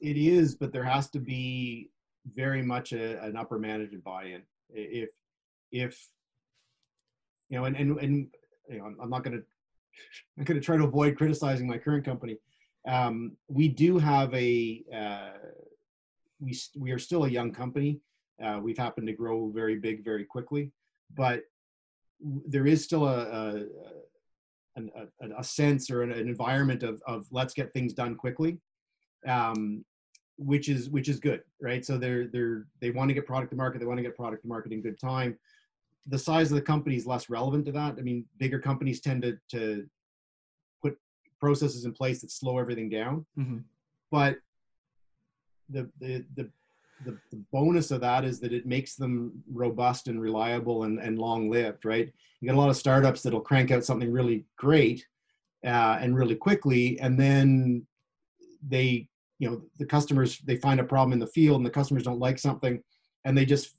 It 0.00 0.16
is 0.16 0.54
but 0.54 0.72
there 0.72 0.84
has 0.84 1.10
to 1.10 1.20
be 1.20 1.90
very 2.34 2.62
much 2.62 2.92
a, 2.92 3.22
an 3.22 3.36
upper 3.36 3.58
management 3.58 4.04
buy-in. 4.04 4.42
If 4.70 5.10
if 5.72 6.08
you 7.48 7.58
know 7.58 7.64
and 7.64 7.76
and, 7.76 7.98
and 7.98 8.28
you 8.68 8.78
know 8.78 8.94
i'm 9.00 9.10
not 9.10 9.24
going 9.24 9.36
to 9.36 9.44
i'm 10.38 10.44
going 10.44 10.58
to 10.58 10.64
try 10.64 10.76
to 10.76 10.84
avoid 10.84 11.16
criticizing 11.16 11.66
my 11.66 11.78
current 11.78 12.04
company 12.04 12.36
um, 12.88 13.36
we 13.48 13.68
do 13.68 13.98
have 13.98 14.32
a 14.34 14.82
uh, 14.94 15.38
we 16.40 16.58
we 16.76 16.90
are 16.92 16.98
still 16.98 17.24
a 17.24 17.28
young 17.28 17.52
company 17.52 18.00
uh, 18.42 18.58
we've 18.62 18.78
happened 18.78 19.06
to 19.06 19.12
grow 19.12 19.50
very 19.50 19.76
big 19.76 20.04
very 20.04 20.24
quickly 20.24 20.72
but 21.14 21.42
there 22.46 22.66
is 22.66 22.84
still 22.84 23.06
a, 23.06 23.64
a, 24.76 24.80
a, 24.80 25.38
a 25.38 25.44
sense 25.44 25.90
or 25.90 26.02
an, 26.02 26.12
an, 26.12 26.28
environment 26.28 26.82
of, 26.82 27.02
of 27.06 27.26
let's 27.30 27.54
get 27.54 27.72
things 27.72 27.92
done 27.92 28.14
quickly, 28.14 28.58
um, 29.26 29.84
which 30.36 30.68
is 30.68 30.88
which 30.90 31.08
is 31.08 31.20
good, 31.20 31.42
right? 31.60 31.84
So 31.84 31.98
they're 31.98 32.26
they're 32.26 32.66
they 32.80 32.90
want 32.90 33.08
to 33.08 33.14
get 33.14 33.26
product 33.26 33.50
to 33.50 33.56
market, 33.56 33.78
they 33.78 33.86
want 33.86 33.98
to 33.98 34.02
get 34.02 34.16
product 34.16 34.42
to 34.42 34.48
market 34.48 34.72
in 34.72 34.82
good 34.82 34.98
time. 34.98 35.38
The 36.06 36.18
size 36.18 36.50
of 36.50 36.56
the 36.56 36.62
company 36.62 36.96
is 36.96 37.06
less 37.06 37.30
relevant 37.30 37.66
to 37.66 37.72
that. 37.72 37.96
I 37.98 38.02
mean, 38.02 38.24
bigger 38.38 38.58
companies 38.58 39.00
tend 39.00 39.22
to 39.22 39.38
to 39.50 39.86
put 40.82 40.98
processes 41.38 41.84
in 41.84 41.92
place 41.92 42.20
that 42.20 42.30
slow 42.30 42.58
everything 42.58 42.88
down, 42.88 43.26
mm-hmm. 43.38 43.58
but 44.10 44.36
the, 45.68 45.88
the 46.00 46.24
the 46.36 46.50
the, 47.04 47.16
bonus 47.52 47.90
of 47.90 48.00
that 48.00 48.24
is 48.24 48.40
that 48.40 48.52
it 48.52 48.66
makes 48.66 48.94
them 48.94 49.42
robust 49.50 50.08
and 50.08 50.20
reliable 50.20 50.84
and, 50.84 50.98
and 50.98 51.18
long 51.18 51.50
lived, 51.50 51.84
right? 51.84 52.12
You 52.40 52.48
get 52.48 52.54
a 52.54 52.58
lot 52.58 52.70
of 52.70 52.76
startups 52.76 53.22
that'll 53.22 53.40
crank 53.40 53.70
out 53.70 53.84
something 53.84 54.12
really 54.12 54.44
great 54.56 55.06
uh, 55.64 55.98
and 56.00 56.16
really 56.16 56.34
quickly, 56.34 56.98
and 57.00 57.18
then 57.18 57.86
they, 58.66 59.08
you 59.38 59.50
know, 59.50 59.62
the 59.78 59.86
customers 59.86 60.38
they 60.38 60.56
find 60.56 60.80
a 60.80 60.84
problem 60.84 61.12
in 61.12 61.18
the 61.18 61.26
field, 61.26 61.56
and 61.58 61.66
the 61.66 61.70
customers 61.70 62.02
don't 62.02 62.18
like 62.18 62.38
something, 62.38 62.82
and 63.24 63.36
they 63.36 63.44
just 63.44 63.76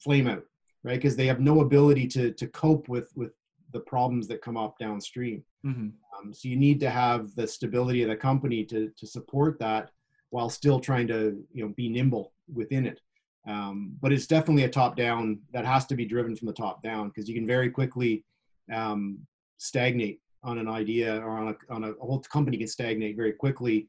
flame 0.00 0.26
out, 0.26 0.44
right? 0.84 0.96
Because 0.96 1.16
they 1.16 1.26
have 1.26 1.40
no 1.40 1.60
ability 1.60 2.06
to 2.08 2.32
to 2.32 2.46
cope 2.48 2.88
with 2.88 3.10
with 3.16 3.32
the 3.72 3.80
problems 3.80 4.26
that 4.28 4.42
come 4.42 4.56
up 4.56 4.78
downstream. 4.78 5.44
Mm-hmm. 5.64 5.88
Um, 6.18 6.32
so 6.32 6.48
you 6.48 6.56
need 6.56 6.80
to 6.80 6.90
have 6.90 7.34
the 7.34 7.46
stability 7.46 8.02
of 8.02 8.08
the 8.08 8.16
company 8.16 8.64
to 8.64 8.90
to 8.96 9.06
support 9.06 9.58
that 9.58 9.90
while 10.30 10.50
still 10.50 10.80
trying 10.80 11.08
to 11.08 11.44
you 11.52 11.64
know 11.64 11.72
be 11.76 11.88
nimble 11.88 12.32
within 12.52 12.86
it. 12.86 13.00
Um, 13.46 13.96
but 14.00 14.12
it's 14.12 14.26
definitely 14.26 14.64
a 14.64 14.68
top 14.68 14.94
down 14.94 15.40
that 15.52 15.64
has 15.64 15.86
to 15.86 15.94
be 15.94 16.04
driven 16.04 16.36
from 16.36 16.46
the 16.46 16.52
top 16.52 16.82
down 16.82 17.08
because 17.08 17.28
you 17.28 17.34
can 17.34 17.46
very 17.46 17.70
quickly 17.70 18.24
um, 18.72 19.20
stagnate 19.56 20.20
on 20.42 20.58
an 20.58 20.68
idea 20.68 21.18
or 21.20 21.30
on 21.30 21.48
a, 21.48 21.72
on 21.72 21.84
a, 21.84 21.92
whole 21.94 22.20
company 22.20 22.58
can 22.58 22.66
stagnate 22.66 23.16
very 23.16 23.32
quickly. 23.32 23.88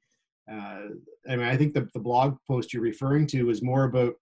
Uh, 0.49 0.87
I 1.29 1.35
mean, 1.35 1.41
I 1.41 1.57
think 1.57 1.73
the, 1.73 1.87
the 1.93 1.99
blog 1.99 2.37
post 2.47 2.73
you're 2.73 2.81
referring 2.81 3.27
to 3.27 3.49
is 3.49 3.61
more 3.61 3.83
about, 3.83 4.15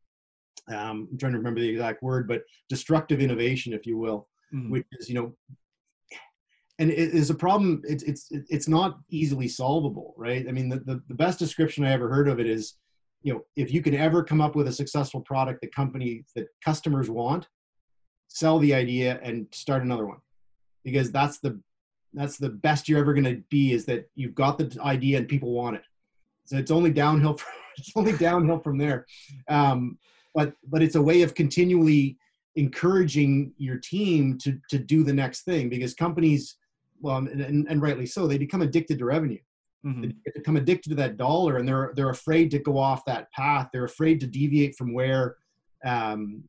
um, 0.68 1.08
I'm 1.12 1.18
trying 1.18 1.34
to 1.34 1.38
remember 1.38 1.60
the 1.60 1.70
exact 1.70 2.04
word, 2.04 2.28
but 2.28 2.44
destructive 2.70 3.20
innovation, 3.20 3.74
if 3.74 3.86
you 3.86 3.98
will, 3.98 4.28
mm-hmm. 4.54 4.72
which 4.72 4.86
is, 4.94 5.10
you 5.10 5.16
know, 5.16 5.34
and 6.80 6.92
it 6.92 6.98
is 6.98 7.30
a 7.30 7.36
problem. 7.36 7.82
It's, 7.86 8.04
it's, 8.04 8.28
it's 8.32 8.68
not 8.68 9.00
easily 9.10 9.48
solvable, 9.48 10.14
right? 10.18 10.48
I 10.48 10.52
mean, 10.52 10.70
the, 10.70 10.80
the, 10.80 11.02
the 11.08 11.16
best 11.16 11.40
description 11.40 11.84
I 11.84 11.92
ever 11.92 12.10
heard 12.10 12.28
of 12.28 12.40
it 12.40 12.46
is, 12.46 12.76
you 13.24 13.34
know, 13.34 13.42
if 13.56 13.74
you 13.74 13.82
can 13.82 13.96
ever 13.96 14.24
come 14.24 14.42
up 14.42 14.56
with 14.56 14.68
a 14.68 14.72
successful 14.72 15.22
product 15.22 15.62
that 15.62 15.74
company 15.74 16.24
that 16.36 16.48
customers 16.64 17.10
want, 17.10 17.48
sell 18.28 18.60
the 18.60 18.74
idea 18.74 19.20
and 19.24 19.48
start 19.52 19.84
another 19.84 20.06
one 20.06 20.20
because 20.84 21.12
that's 21.12 21.40
the 21.40 21.60
that's 22.14 22.38
the 22.38 22.50
best 22.50 22.88
you're 22.88 23.00
ever 23.00 23.14
going 23.14 23.24
to 23.24 23.42
be 23.50 23.74
is 23.74 23.86
that 23.86 24.10
you've 24.16 24.36
got 24.36 24.58
the 24.58 24.78
idea 24.82 25.18
and 25.18 25.28
people 25.28 25.52
want 25.52 25.76
it 25.76 25.84
so 26.46 26.58
it's 26.58 26.72
only 26.72 26.92
downhill 26.92 27.34
from, 27.38 27.54
it's 27.78 27.92
only 27.96 28.14
downhill 28.14 28.60
from 28.60 28.78
there 28.78 29.06
um, 29.50 29.98
but 30.38 30.54
but 30.70 30.84
it's 30.84 30.94
a 30.94 31.02
way 31.02 31.24
of 31.24 31.34
continually 31.34 32.16
encouraging 32.56 33.52
your 33.58 33.78
team 33.78 34.38
to 34.38 34.60
to 34.70 34.78
do 34.78 35.04
the 35.04 35.12
next 35.12 35.42
thing 35.42 35.68
because 35.68 35.96
companies 35.96 36.58
well 37.02 37.18
and, 37.18 37.42
and, 37.42 37.68
and 37.68 37.82
rightly 37.82 38.06
so 38.06 38.28
they 38.28 38.38
become 38.38 38.62
addicted 38.62 39.00
to 39.00 39.06
revenue. 39.06 39.40
Mm-hmm. 39.86 40.02
they 40.02 40.32
become 40.36 40.58
addicted 40.58 40.90
to 40.90 40.96
that 40.96 41.18
dollar 41.18 41.58
and 41.58 41.68
they're 41.68 41.92
they're 41.96 42.12
afraid 42.12 42.52
to 42.52 42.60
go 42.60 42.78
off 42.78 43.04
that 43.06 43.32
path. 43.32 43.70
They're 43.74 43.86
afraid 43.86 44.20
to 44.20 44.28
deviate 44.28 44.76
from 44.76 44.94
where 44.94 45.38
um, 45.84 46.44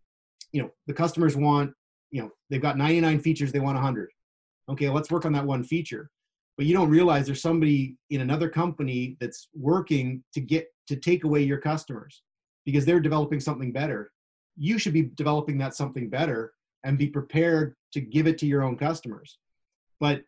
you 0.53 0.61
know 0.61 0.71
the 0.87 0.95
customers 0.95 1.35
want 1.35 1.73
you 2.11 2.21
know 2.21 2.31
they've 2.51 2.63
got 2.69 2.77
99 2.77 3.21
features 3.21 3.53
they 3.53 3.61
want 3.61 3.77
100 3.77 4.11
okay 4.71 4.89
let's 4.89 5.11
work 5.11 5.25
on 5.25 5.33
that 5.33 5.47
one 5.47 5.65
feature. 5.65 6.11
But 6.59 6.67
you 6.67 6.75
don't 6.75 6.91
realize 6.91 7.25
there's 7.25 7.41
somebody 7.41 7.97
in 8.11 8.21
another 8.21 8.51
company 8.51 9.17
that's 9.21 9.49
working 9.55 10.25
to 10.35 10.41
get 10.41 10.67
to 10.89 10.97
take 10.97 11.25
away 11.25 11.43
your 11.43 11.59
customers 11.59 12.23
because 12.69 12.85
they're 12.85 13.01
developing 13.01 13.41
something 13.41 13.73
better. 13.73 14.13
You 14.59 14.79
should 14.79 14.93
be 14.93 15.05
developing 15.15 15.57
that 15.59 15.75
something 15.75 16.11
better 16.11 16.53
and 16.85 16.99
be 16.99 17.07
prepared 17.07 17.75
to 17.95 18.01
give 18.03 18.27
it 18.27 18.37
to 18.39 18.47
your 18.47 18.63
own 18.63 18.77
customers. 18.77 19.39
But 20.01 20.25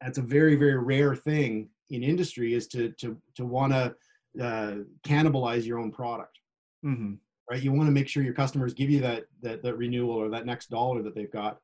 that's 0.00 0.18
a 0.18 0.22
very 0.22 0.54
very 0.54 0.78
rare 0.78 1.16
thing 1.16 1.68
in 1.90 2.04
industry 2.04 2.54
is 2.54 2.68
to 2.68 2.92
to 3.00 3.20
to 3.34 3.44
want 3.44 3.72
to 3.72 3.94
uh, 4.40 4.74
cannibalize 5.04 5.66
your 5.66 5.80
own 5.80 5.90
product. 5.90 6.38
Mm-hmm. 6.84 7.14
right? 7.50 7.60
You 7.60 7.72
want 7.72 7.88
to 7.88 7.92
make 7.92 8.08
sure 8.08 8.22
your 8.22 8.32
customers 8.32 8.72
give 8.72 8.88
you 8.88 9.00
that, 9.00 9.24
that 9.42 9.64
that 9.64 9.76
renewal 9.76 10.12
or 10.12 10.28
that 10.30 10.46
next 10.46 10.70
dollar 10.70 11.02
that 11.02 11.16
they've 11.16 11.32
got 11.42 11.58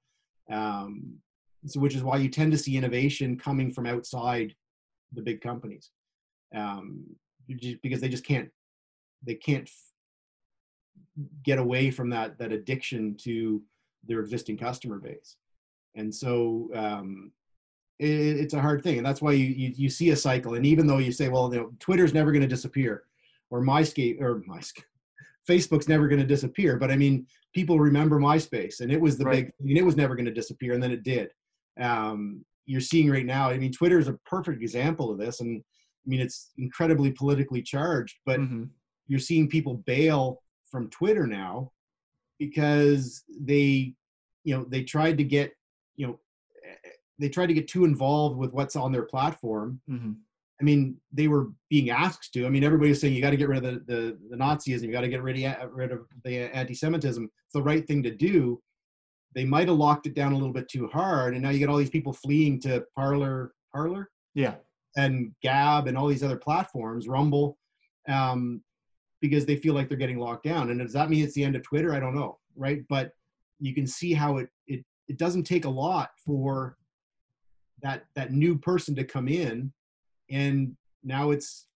um, 0.50 1.18
so 1.66 1.78
which 1.78 1.94
is 1.94 2.02
why 2.02 2.16
you 2.16 2.28
tend 2.28 2.50
to 2.50 2.58
see 2.58 2.76
innovation 2.76 3.38
coming 3.38 3.70
from 3.72 3.86
outside 3.86 4.54
the 5.12 5.22
big 5.22 5.40
companies. 5.40 5.90
Um, 6.54 7.04
because 7.48 8.00
they 8.00 8.08
just 8.08 8.26
can't 8.26 8.48
they 9.26 9.34
can't 9.34 9.68
get 11.44 11.58
away 11.58 11.90
from 11.90 12.10
that 12.10 12.38
that 12.38 12.52
addiction 12.52 13.16
to 13.16 13.62
their 14.06 14.20
existing 14.20 14.56
customer 14.56 14.98
base 14.98 15.36
and 15.94 16.14
so 16.14 16.68
um, 16.74 17.32
it, 17.98 18.06
it's 18.06 18.54
a 18.54 18.60
hard 18.60 18.82
thing 18.82 18.98
and 18.98 19.06
that's 19.06 19.22
why 19.22 19.32
you, 19.32 19.46
you, 19.46 19.72
you 19.74 19.88
see 19.88 20.10
a 20.10 20.16
cycle 20.16 20.54
and 20.54 20.66
even 20.66 20.86
though 20.86 20.98
you 20.98 21.12
say 21.12 21.28
well 21.28 21.52
you 21.52 21.60
know, 21.60 21.72
twitter's 21.80 22.14
never 22.14 22.32
going 22.32 22.42
to 22.42 22.48
disappear 22.48 23.04
or 23.50 23.62
myscape 23.62 24.20
or 24.20 24.42
myscape 24.42 24.84
facebook's 25.48 25.88
never 25.88 26.08
going 26.08 26.20
to 26.20 26.26
disappear 26.26 26.76
but 26.76 26.90
i 26.90 26.96
mean 26.96 27.26
people 27.54 27.78
remember 27.78 28.18
myspace 28.18 28.80
and 28.80 28.92
it 28.92 29.00
was 29.00 29.16
the 29.16 29.24
right. 29.24 29.46
big 29.46 29.52
I 29.60 29.64
mean, 29.64 29.76
it 29.76 29.84
was 29.84 29.96
never 29.96 30.14
going 30.14 30.26
to 30.26 30.32
disappear 30.32 30.74
and 30.74 30.82
then 30.82 30.92
it 30.92 31.02
did 31.02 31.30
um, 31.80 32.44
you're 32.66 32.80
seeing 32.80 33.10
right 33.10 33.24
now. 33.24 33.48
I 33.48 33.58
mean, 33.58 33.72
Twitter 33.72 33.98
is 33.98 34.08
a 34.08 34.18
perfect 34.26 34.60
example 34.62 35.10
of 35.10 35.18
this, 35.18 35.40
and 35.40 35.62
I 35.62 36.08
mean 36.08 36.20
it's 36.20 36.50
incredibly 36.58 37.12
politically 37.12 37.62
charged, 37.62 38.16
but 38.26 38.40
mm-hmm. 38.40 38.64
You're 39.08 39.20
seeing 39.20 39.48
people 39.48 39.82
bail 39.86 40.42
from 40.70 40.90
Twitter 40.90 41.26
now 41.26 41.72
because 42.38 43.24
they, 43.40 43.94
you 44.44 44.56
know, 44.56 44.64
they 44.68 44.82
tried 44.82 45.18
to 45.18 45.24
get, 45.24 45.52
you 45.96 46.06
know, 46.06 46.20
they 47.18 47.28
tried 47.28 47.46
to 47.46 47.54
get 47.54 47.68
too 47.68 47.84
involved 47.84 48.36
with 48.36 48.52
what's 48.52 48.76
on 48.76 48.92
their 48.92 49.04
platform. 49.04 49.80
Mm-hmm. 49.90 50.12
I 50.60 50.64
mean, 50.64 50.96
they 51.12 51.28
were 51.28 51.48
being 51.68 51.90
asked 51.90 52.32
to. 52.34 52.46
I 52.46 52.50
mean, 52.50 52.64
everybody's 52.64 53.00
saying 53.00 53.14
you 53.14 53.22
got 53.22 53.30
to 53.30 53.36
get 53.36 53.48
rid 53.48 53.64
of 53.64 53.86
the 53.86 53.94
the, 53.94 54.18
the 54.30 54.36
Nazism, 54.36 54.82
you 54.82 54.92
got 54.92 55.02
to 55.02 55.08
get 55.08 55.22
rid 55.22 55.42
of, 55.42 55.72
rid 55.72 55.92
of 55.92 56.06
the 56.24 56.54
anti-Semitism. 56.54 57.24
It's 57.24 57.52
the 57.52 57.62
right 57.62 57.86
thing 57.86 58.02
to 58.02 58.10
do 58.10 58.60
they 59.36 59.44
might 59.44 59.68
have 59.68 59.76
locked 59.76 60.06
it 60.06 60.14
down 60.14 60.32
a 60.32 60.36
little 60.36 60.52
bit 60.52 60.66
too 60.66 60.88
hard, 60.88 61.34
and 61.34 61.42
now 61.42 61.50
you 61.50 61.58
get 61.58 61.68
all 61.68 61.76
these 61.76 61.90
people 61.90 62.14
fleeing 62.14 62.58
to 62.60 62.82
Parler, 62.96 63.52
Parler, 63.72 64.08
yeah, 64.34 64.54
and 64.96 65.30
Gab 65.42 65.86
and 65.86 65.96
all 65.96 66.08
these 66.08 66.22
other 66.22 66.38
platforms, 66.38 67.06
Rumble, 67.06 67.58
um, 68.08 68.62
because 69.28 69.46
they 69.46 69.56
feel 69.56 69.74
like 69.74 69.88
they're 69.88 69.98
getting 69.98 70.18
locked 70.18 70.44
down. 70.44 70.70
And 70.70 70.80
does 70.80 70.92
that 70.92 71.10
mean 71.10 71.24
it's 71.24 71.34
the 71.34 71.44
end 71.44 71.56
of 71.56 71.62
Twitter? 71.62 71.94
I 71.94 72.00
don't 72.00 72.14
know, 72.14 72.38
right? 72.54 72.82
But 72.88 73.12
you 73.58 73.74
can 73.74 73.86
see 73.86 74.12
how 74.12 74.38
it 74.38 74.48
it 74.66 74.84
it 75.08 75.18
doesn't 75.18 75.44
take 75.44 75.64
a 75.64 75.70
lot 75.70 76.10
for 76.24 76.76
that 77.82 78.04
that 78.14 78.32
new 78.32 78.56
person 78.56 78.94
to 78.96 79.04
come 79.04 79.28
in, 79.28 79.72
and 80.30 80.76
now 81.02 81.30
it's 81.30 81.66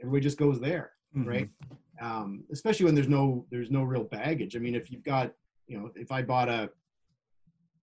everybody 0.00 0.22
just 0.22 0.38
goes 0.38 0.60
there, 0.60 0.92
mm-hmm. 1.16 1.28
right? 1.28 1.48
Um, 2.00 2.44
especially 2.52 2.86
when 2.86 2.94
there's 2.94 3.08
no 3.08 3.46
there's 3.50 3.70
no 3.70 3.82
real 3.82 4.04
baggage. 4.04 4.56
I 4.56 4.58
mean, 4.58 4.74
if 4.74 4.90
you've 4.90 5.04
got 5.04 5.32
you 5.66 5.78
know, 5.78 5.90
if 5.94 6.10
I 6.12 6.22
bought 6.22 6.48
a 6.48 6.70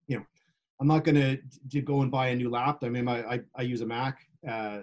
you 0.08 0.18
know, 0.18 0.26
I'm 0.80 0.88
not 0.88 1.04
going 1.04 1.40
to 1.70 1.82
go 1.82 2.02
and 2.02 2.12
buy 2.12 2.28
a 2.28 2.36
new 2.36 2.50
laptop. 2.50 2.84
I 2.84 2.90
mean, 2.90 3.08
I 3.08 3.36
I, 3.36 3.40
I 3.56 3.62
use 3.64 3.82
a 3.82 3.86
Mac. 3.86 4.20
Uh, 4.48 4.82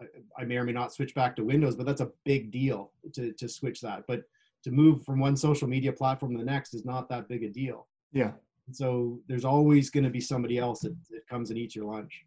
I, 0.00 0.42
I, 0.42 0.44
may 0.44 0.56
or 0.56 0.64
may 0.64 0.72
not 0.72 0.92
switch 0.92 1.14
back 1.14 1.36
to 1.36 1.44
Windows, 1.44 1.76
but 1.76 1.86
that's 1.86 2.00
a 2.00 2.10
big 2.24 2.50
deal 2.50 2.92
to 3.14 3.32
to 3.32 3.48
switch 3.48 3.80
that. 3.82 4.04
But 4.06 4.22
to 4.64 4.70
move 4.70 5.04
from 5.04 5.20
one 5.20 5.36
social 5.36 5.68
media 5.68 5.92
platform 5.92 6.32
to 6.32 6.38
the 6.38 6.44
next 6.44 6.74
is 6.74 6.84
not 6.84 7.08
that 7.08 7.28
big 7.28 7.44
a 7.44 7.48
deal. 7.48 7.86
Yeah. 8.12 8.32
So 8.72 9.20
there's 9.28 9.44
always 9.44 9.88
going 9.90 10.04
to 10.04 10.10
be 10.10 10.20
somebody 10.20 10.58
else 10.58 10.80
that, 10.80 10.94
that 11.10 11.26
comes 11.26 11.50
and 11.50 11.58
eats 11.58 11.74
your 11.74 11.86
lunch. 11.86 12.24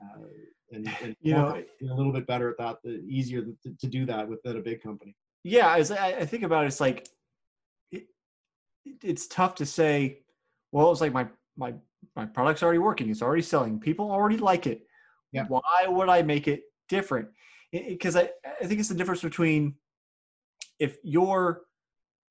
Uh, 0.00 0.26
and, 0.72 0.88
and 1.02 1.16
you 1.20 1.34
know 1.34 1.62
a 1.82 1.94
little 1.94 2.12
bit 2.12 2.26
better 2.26 2.48
at 2.48 2.56
that 2.58 2.76
the 2.84 3.02
easier 3.04 3.42
to, 3.42 3.74
to 3.80 3.86
do 3.88 4.06
that 4.06 4.28
within 4.28 4.56
a 4.56 4.60
big 4.60 4.80
company 4.80 5.16
yeah 5.42 5.74
as 5.74 5.90
I, 5.90 6.10
I 6.10 6.24
think 6.24 6.44
about 6.44 6.62
it 6.62 6.68
it's 6.68 6.80
like 6.80 7.08
it, 7.90 8.04
it's 9.02 9.26
tough 9.26 9.56
to 9.56 9.66
say 9.66 10.20
well, 10.72 10.90
it's 10.92 11.00
like 11.00 11.12
my 11.12 11.26
my 11.56 11.74
my 12.16 12.26
product's 12.26 12.62
already 12.62 12.78
working. 12.78 13.10
It's 13.10 13.22
already 13.22 13.42
selling. 13.42 13.78
People 13.78 14.10
already 14.10 14.36
like 14.36 14.66
it. 14.66 14.86
Yeah. 15.32 15.46
Why 15.48 15.86
would 15.86 16.08
I 16.08 16.22
make 16.22 16.48
it 16.48 16.62
different? 16.90 17.28
Because 17.72 18.16
I, 18.16 18.28
I 18.60 18.66
think 18.66 18.80
it's 18.80 18.90
the 18.90 18.94
difference 18.94 19.22
between 19.22 19.76
if 20.78 20.98
you're, 21.02 21.62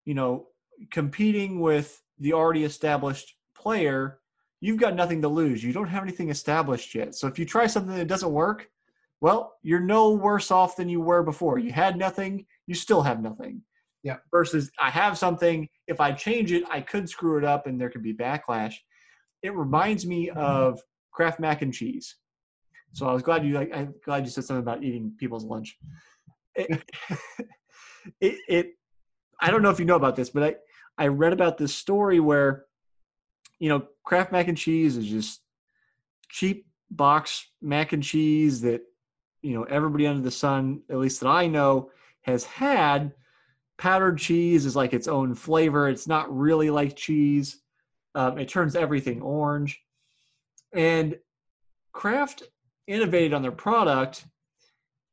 you 0.05 0.13
know, 0.13 0.47
competing 0.91 1.59
with 1.59 2.01
the 2.19 2.33
already 2.33 2.65
established 2.65 3.35
player, 3.55 4.19
you've 4.61 4.79
got 4.79 4.95
nothing 4.95 5.21
to 5.21 5.27
lose. 5.27 5.63
You 5.63 5.73
don't 5.73 5.87
have 5.87 6.03
anything 6.03 6.29
established 6.29 6.93
yet. 6.93 7.15
So 7.15 7.27
if 7.27 7.39
you 7.39 7.45
try 7.45 7.65
something 7.65 7.95
that 7.95 8.07
doesn't 8.07 8.31
work, 8.31 8.69
well, 9.21 9.55
you're 9.63 9.79
no 9.79 10.11
worse 10.11 10.51
off 10.51 10.75
than 10.75 10.89
you 10.89 11.01
were 11.01 11.23
before. 11.23 11.59
You 11.59 11.71
had 11.71 11.97
nothing, 11.97 12.45
you 12.67 12.75
still 12.75 13.01
have 13.01 13.21
nothing. 13.21 13.61
Yeah. 14.03 14.17
Versus 14.31 14.71
I 14.79 14.89
have 14.89 15.17
something, 15.17 15.67
if 15.87 15.99
I 15.99 16.11
change 16.11 16.51
it, 16.51 16.63
I 16.69 16.81
could 16.81 17.09
screw 17.09 17.37
it 17.37 17.43
up 17.43 17.67
and 17.67 17.79
there 17.79 17.89
could 17.89 18.03
be 18.03 18.13
backlash. 18.13 18.75
It 19.43 19.53
reminds 19.53 20.05
me 20.05 20.27
mm-hmm. 20.27 20.39
of 20.39 20.81
Kraft 21.11 21.39
mac 21.39 21.61
and 21.61 21.73
cheese. 21.73 22.15
So 22.93 23.07
I 23.07 23.13
was 23.13 23.23
glad 23.23 23.45
you 23.45 23.53
like 23.53 23.71
I'm 23.73 23.93
glad 24.03 24.25
you 24.25 24.31
said 24.31 24.43
something 24.43 24.63
about 24.63 24.83
eating 24.83 25.13
people's 25.17 25.45
lunch. 25.45 25.77
It, 26.55 26.83
it, 28.21 28.37
it 28.47 28.73
I 29.39 29.51
don't 29.51 29.61
know 29.61 29.69
if 29.69 29.79
you 29.79 29.85
know 29.85 29.95
about 29.95 30.15
this, 30.15 30.29
but 30.29 30.43
I 30.43 30.55
I 30.97 31.07
read 31.07 31.33
about 31.33 31.57
this 31.57 31.73
story 31.73 32.19
where 32.19 32.65
you 33.59 33.69
know 33.69 33.87
Kraft 34.03 34.31
mac 34.31 34.47
and 34.47 34.57
cheese 34.57 34.97
is 34.97 35.07
just 35.07 35.41
cheap 36.29 36.65
box 36.91 37.47
mac 37.61 37.93
and 37.93 38.03
cheese 38.03 38.61
that 38.61 38.81
you 39.41 39.53
know 39.53 39.63
everybody 39.63 40.07
under 40.07 40.21
the 40.21 40.31
sun, 40.31 40.81
at 40.89 40.97
least 40.97 41.19
that 41.21 41.29
I 41.29 41.47
know, 41.47 41.91
has 42.21 42.43
had 42.43 43.13
powdered 43.77 44.17
cheese 44.17 44.65
is 44.65 44.75
like 44.75 44.93
its 44.93 45.07
own 45.07 45.33
flavor. 45.33 45.87
It's 45.87 46.07
not 46.07 46.35
really 46.35 46.69
like 46.69 46.95
cheese. 46.95 47.61
Um, 48.13 48.37
it 48.37 48.49
turns 48.49 48.75
everything 48.75 49.21
orange. 49.21 49.81
And 50.73 51.17
Kraft 51.93 52.43
innovated 52.89 53.33
on 53.33 53.41
their 53.41 53.51
product, 53.51 54.25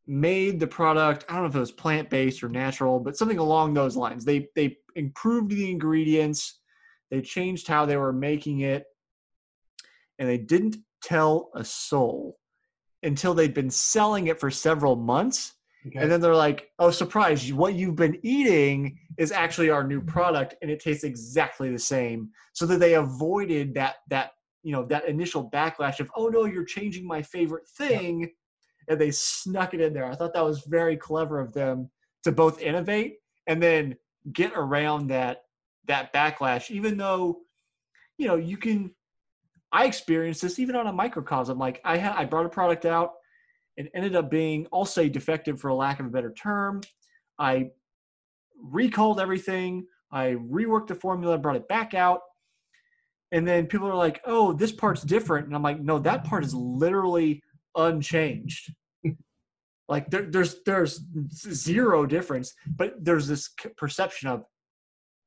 made 0.07 0.59
the 0.61 0.67
product, 0.67 1.25
I 1.29 1.35
don't 1.35 1.43
know 1.43 1.49
if 1.49 1.57
it 1.57 1.61
was 1.61 1.73
plant 1.73 2.11
based 2.11 2.43
or 2.43 2.49
natural, 2.49 3.01
but 3.01 3.17
something 3.17 3.39
along 3.39 3.75
those 3.75 3.97
lines. 3.97 4.25
They, 4.25 4.49
they 4.55 4.79
improved 4.95 5.51
the 5.51 5.71
ingredients, 5.71 6.61
they 7.11 7.21
changed 7.21 7.69
how 7.69 7.87
they 7.87 7.97
were 7.97 8.13
making 8.13 8.61
it, 8.61 8.87
and 10.19 10.29
they 10.29 10.39
didn't 10.39 10.79
tell 11.03 11.51
a 11.55 11.65
soul 11.65 12.39
until 13.03 13.35
they'd 13.35 13.55
been 13.55 13.71
selling 13.71 14.29
it 14.29 14.41
for 14.41 14.51
several 14.51 14.97
months 14.97 15.57
Okay. 15.87 16.01
And 16.01 16.11
then 16.11 16.21
they're 16.21 16.35
like, 16.35 16.71
"Oh, 16.79 16.91
surprise! 16.91 17.53
What 17.53 17.75
you've 17.75 17.97
been 17.97 18.19
eating 18.23 18.99
is 19.19 19.31
actually 19.31 19.71
our 19.71 19.85
new 19.85 20.01
product, 20.01 20.57
and 20.61 20.71
it 20.71 20.81
tastes 20.81 21.05
exactly 21.05 21.71
the 21.71 21.79
same." 21.79 22.31
So 22.55 22.67
that 22.67 22.81
they 22.81 22.95
avoided 22.95 23.75
that 23.75 23.97
that 24.09 24.33
you 24.67 24.73
know 24.73 24.85
that 24.87 25.09
initial 25.09 25.49
backlash 25.49 26.01
of, 26.01 26.11
"Oh 26.17 26.27
no, 26.27 26.45
you're 26.45 26.65
changing 26.65 27.07
my 27.07 27.23
favorite 27.23 27.69
thing," 27.69 28.23
yeah. 28.23 28.27
and 28.89 29.01
they 29.01 29.13
snuck 29.13 29.75
it 29.75 29.81
in 29.81 29.93
there. 29.93 30.07
I 30.07 30.17
thought 30.17 30.35
that 30.35 30.45
was 30.45 30.65
very 30.67 30.97
clever 30.97 31.39
of 31.39 31.53
them 31.53 31.89
to 32.25 32.33
both 32.33 32.61
innovate 32.61 33.19
and 33.47 33.63
then 33.63 33.95
get 34.33 34.51
around 34.57 35.07
that 35.07 35.45
that 35.87 36.13
backlash, 36.13 36.69
even 36.69 36.97
though 36.97 37.43
you 38.19 38.27
know 38.27 38.35
you 38.35 38.57
can. 38.57 38.93
I 39.71 39.85
experienced 39.85 40.43
this 40.43 40.59
even 40.59 40.75
on 40.75 40.89
a 40.89 40.93
microcosm. 40.93 41.59
Like 41.59 41.81
I 41.85 41.97
had, 41.97 42.17
I 42.17 42.25
brought 42.25 42.47
a 42.47 42.49
product 42.49 42.87
out 42.87 43.13
and 43.79 43.89
ended 43.95 44.17
up 44.17 44.31
being, 44.33 44.67
I'll 44.73 44.85
say, 44.85 45.09
defective 45.09 45.61
for 45.61 45.69
a 45.69 45.75
lack 45.77 46.01
of 46.01 46.07
a 46.07 46.11
better 46.11 46.33
term. 46.33 46.81
I 47.39 47.71
recalled 48.61 49.21
everything. 49.21 49.87
I 50.11 50.37
reworked 50.51 50.89
the 50.89 50.97
formula, 50.97 51.39
brought 51.39 51.57
it 51.57 51.69
back 51.69 51.95
out. 51.95 52.23
And 53.33 53.47
then 53.47 53.67
people 53.67 53.89
are 53.89 53.95
like, 53.95 54.21
oh, 54.25 54.53
this 54.53 54.73
part's 54.73 55.03
different. 55.03 55.47
And 55.47 55.55
I'm 55.55 55.63
like, 55.63 55.81
no, 55.81 55.99
that 55.99 56.25
part 56.25 56.45
is 56.45 56.55
literally 56.55 57.43
unchanged. 57.75 58.73
like 59.89 60.11
there, 60.11 60.27
there's 60.31 60.63
there's 60.65 61.01
zero 61.35 62.07
difference, 62.07 62.55
but 62.77 62.95
there's 63.05 63.27
this 63.27 63.51
perception 63.77 64.29
of 64.29 64.45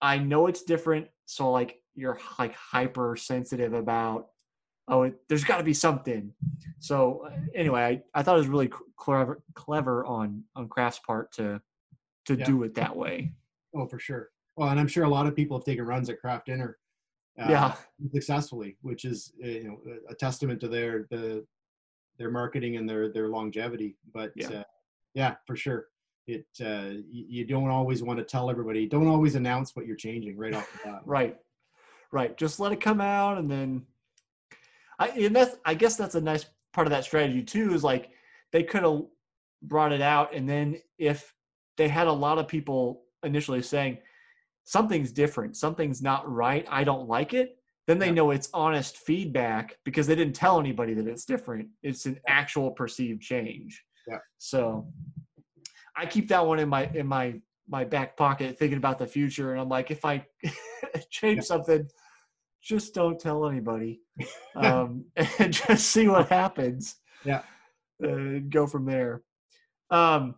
I 0.01 0.17
know 0.17 0.47
it's 0.47 0.63
different, 0.63 1.07
so 1.25 1.51
like 1.51 1.75
you're 1.95 2.19
like 2.37 2.55
hypersensitive 2.55 3.73
about 3.73 4.27
oh, 4.89 5.03
it, 5.03 5.15
there's 5.29 5.43
got 5.43 5.57
to 5.57 5.63
be 5.63 5.73
something. 5.73 6.33
So 6.79 7.27
uh, 7.27 7.37
anyway, 7.53 8.01
I, 8.15 8.19
I 8.19 8.23
thought 8.23 8.35
it 8.35 8.39
was 8.39 8.47
really 8.47 8.71
clever, 8.97 9.41
clever 9.53 10.05
on 10.05 10.43
on 10.55 10.67
Kraft's 10.67 10.99
part 11.05 11.31
to 11.33 11.61
to 12.25 12.35
yeah. 12.35 12.45
do 12.45 12.63
it 12.63 12.73
that 12.75 12.95
way. 12.95 13.33
Oh, 13.75 13.85
for 13.85 13.99
sure. 13.99 14.29
Well, 14.55 14.69
and 14.69 14.79
I'm 14.79 14.87
sure 14.87 15.05
a 15.05 15.09
lot 15.09 15.27
of 15.27 15.35
people 15.35 15.57
have 15.57 15.65
taken 15.65 15.85
runs 15.85 16.09
at 16.09 16.19
Kraft 16.19 16.47
Dinner, 16.47 16.77
uh, 17.41 17.47
yeah, 17.49 17.75
successfully, 18.13 18.77
which 18.81 19.05
is 19.05 19.33
uh, 19.43 19.47
you 19.47 19.63
know 19.63 19.79
a 20.09 20.15
testament 20.15 20.59
to 20.61 20.67
their 20.67 21.07
the 21.09 21.45
their 22.17 22.29
marketing 22.29 22.77
and 22.77 22.87
their 22.89 23.11
their 23.11 23.29
longevity. 23.29 23.95
But 24.13 24.31
yeah, 24.35 24.47
uh, 24.47 24.63
yeah 25.13 25.35
for 25.47 25.55
sure. 25.55 25.87
It 26.27 26.45
uh, 26.63 27.01
you 27.09 27.45
don't 27.45 27.69
always 27.69 28.03
want 28.03 28.19
to 28.19 28.25
tell 28.25 28.49
everybody. 28.49 28.85
Don't 28.85 29.07
always 29.07 29.35
announce 29.35 29.75
what 29.75 29.87
you're 29.87 29.95
changing 29.95 30.37
right 30.37 30.53
off 30.53 30.71
the 30.73 30.79
bat. 30.89 31.01
right, 31.05 31.37
right. 32.11 32.37
Just 32.37 32.59
let 32.59 32.71
it 32.71 32.81
come 32.81 33.01
out, 33.01 33.37
and 33.37 33.49
then 33.49 33.83
I 34.99 35.09
and 35.09 35.35
that's 35.35 35.57
I 35.65 35.73
guess 35.73 35.95
that's 35.95 36.15
a 36.15 36.21
nice 36.21 36.45
part 36.73 36.87
of 36.87 36.91
that 36.91 37.05
strategy 37.05 37.41
too. 37.41 37.73
Is 37.73 37.83
like 37.83 38.11
they 38.51 38.63
could 38.63 38.83
have 38.83 39.03
brought 39.63 39.91
it 39.91 40.01
out, 40.01 40.35
and 40.35 40.47
then 40.47 40.77
if 40.97 41.33
they 41.77 41.87
had 41.87 42.07
a 42.07 42.13
lot 42.13 42.37
of 42.37 42.47
people 42.47 43.03
initially 43.23 43.61
saying 43.61 43.97
something's 44.69 45.11
different, 45.11 45.57
something's 45.57 45.99
not 45.99 46.31
right, 46.31 46.63
I 46.69 46.83
don't 46.83 47.07
like 47.07 47.33
it, 47.33 47.57
then 47.87 47.97
they 47.97 48.05
yeah. 48.07 48.11
know 48.13 48.29
it's 48.29 48.49
honest 48.53 48.97
feedback 48.97 49.75
because 49.83 50.05
they 50.05 50.13
didn't 50.13 50.35
tell 50.35 50.59
anybody 50.59 50.93
that 50.93 51.07
it's 51.07 51.25
different. 51.25 51.69
It's 51.81 52.05
an 52.05 52.19
actual 52.27 52.69
perceived 52.69 53.19
change. 53.19 53.83
Yeah. 54.07 54.19
So 54.37 54.87
I 55.97 56.05
keep 56.05 56.27
that 56.27 56.45
one 56.45 56.59
in 56.59 56.69
my 56.69 56.85
in 56.93 57.07
my 57.07 57.41
my 57.67 57.83
back 57.83 58.15
pocket 58.15 58.59
thinking 58.59 58.77
about 58.77 58.99
the 58.99 59.07
future 59.07 59.53
and 59.53 59.61
I'm 59.61 59.69
like 59.69 59.89
if 59.89 60.05
I 60.05 60.23
change 61.09 61.37
yeah. 61.37 61.41
something 61.41 61.89
just 62.61 62.93
don't 62.93 63.19
tell 63.19 63.47
anybody 63.47 64.01
um, 64.55 65.05
and 65.39 65.51
just 65.51 65.87
see 65.87 66.07
what 66.07 66.29
happens. 66.41 66.97
Yeah. 67.25 67.41
And 68.01 68.51
go 68.51 68.67
from 68.67 68.85
there. 68.85 69.23
Um, 69.89 70.35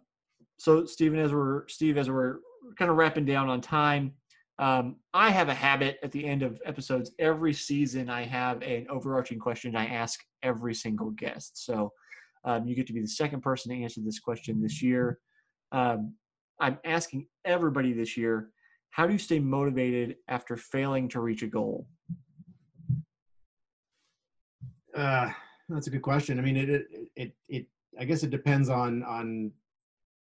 so 0.57 0.85
Stephen, 0.85 1.19
as 1.19 1.33
we're 1.33 1.67
Steve, 1.67 1.97
as 1.97 2.09
we're 2.09 2.37
kind 2.77 2.89
of 2.89 2.95
wrapping 2.95 3.25
down 3.25 3.49
on 3.49 3.59
time, 3.59 4.13
um, 4.59 4.97
I 5.13 5.31
have 5.31 5.49
a 5.49 5.53
habit 5.53 5.97
at 6.03 6.11
the 6.11 6.25
end 6.25 6.43
of 6.43 6.61
episodes 6.65 7.11
every 7.19 7.53
season. 7.53 8.09
I 8.09 8.23
have 8.23 8.61
an 8.61 8.85
overarching 8.89 9.39
question 9.39 9.75
I 9.75 9.87
ask 9.87 10.19
every 10.43 10.75
single 10.75 11.11
guest. 11.11 11.65
So 11.65 11.91
um, 12.43 12.67
you 12.67 12.75
get 12.75 12.87
to 12.87 12.93
be 12.93 13.01
the 13.01 13.07
second 13.07 13.41
person 13.41 13.71
to 13.71 13.83
answer 13.83 14.01
this 14.03 14.19
question 14.19 14.61
this 14.61 14.81
year. 14.81 15.19
Um, 15.71 16.15
I'm 16.59 16.77
asking 16.85 17.27
everybody 17.45 17.93
this 17.93 18.15
year 18.17 18.49
how 18.91 19.07
do 19.07 19.13
you 19.13 19.19
stay 19.19 19.39
motivated 19.39 20.17
after 20.27 20.57
failing 20.57 21.07
to 21.09 21.21
reach 21.21 21.43
a 21.43 21.47
goal? 21.47 21.87
Uh, 24.95 25.31
that's 25.69 25.87
a 25.87 25.89
good 25.89 26.01
question. 26.01 26.37
I 26.37 26.41
mean, 26.41 26.57
it, 26.57 26.69
it, 26.69 26.85
it, 27.15 27.33
it, 27.47 27.65
I 27.97 28.03
guess 28.03 28.23
it 28.23 28.29
depends 28.29 28.67
on, 28.67 29.03
on 29.03 29.51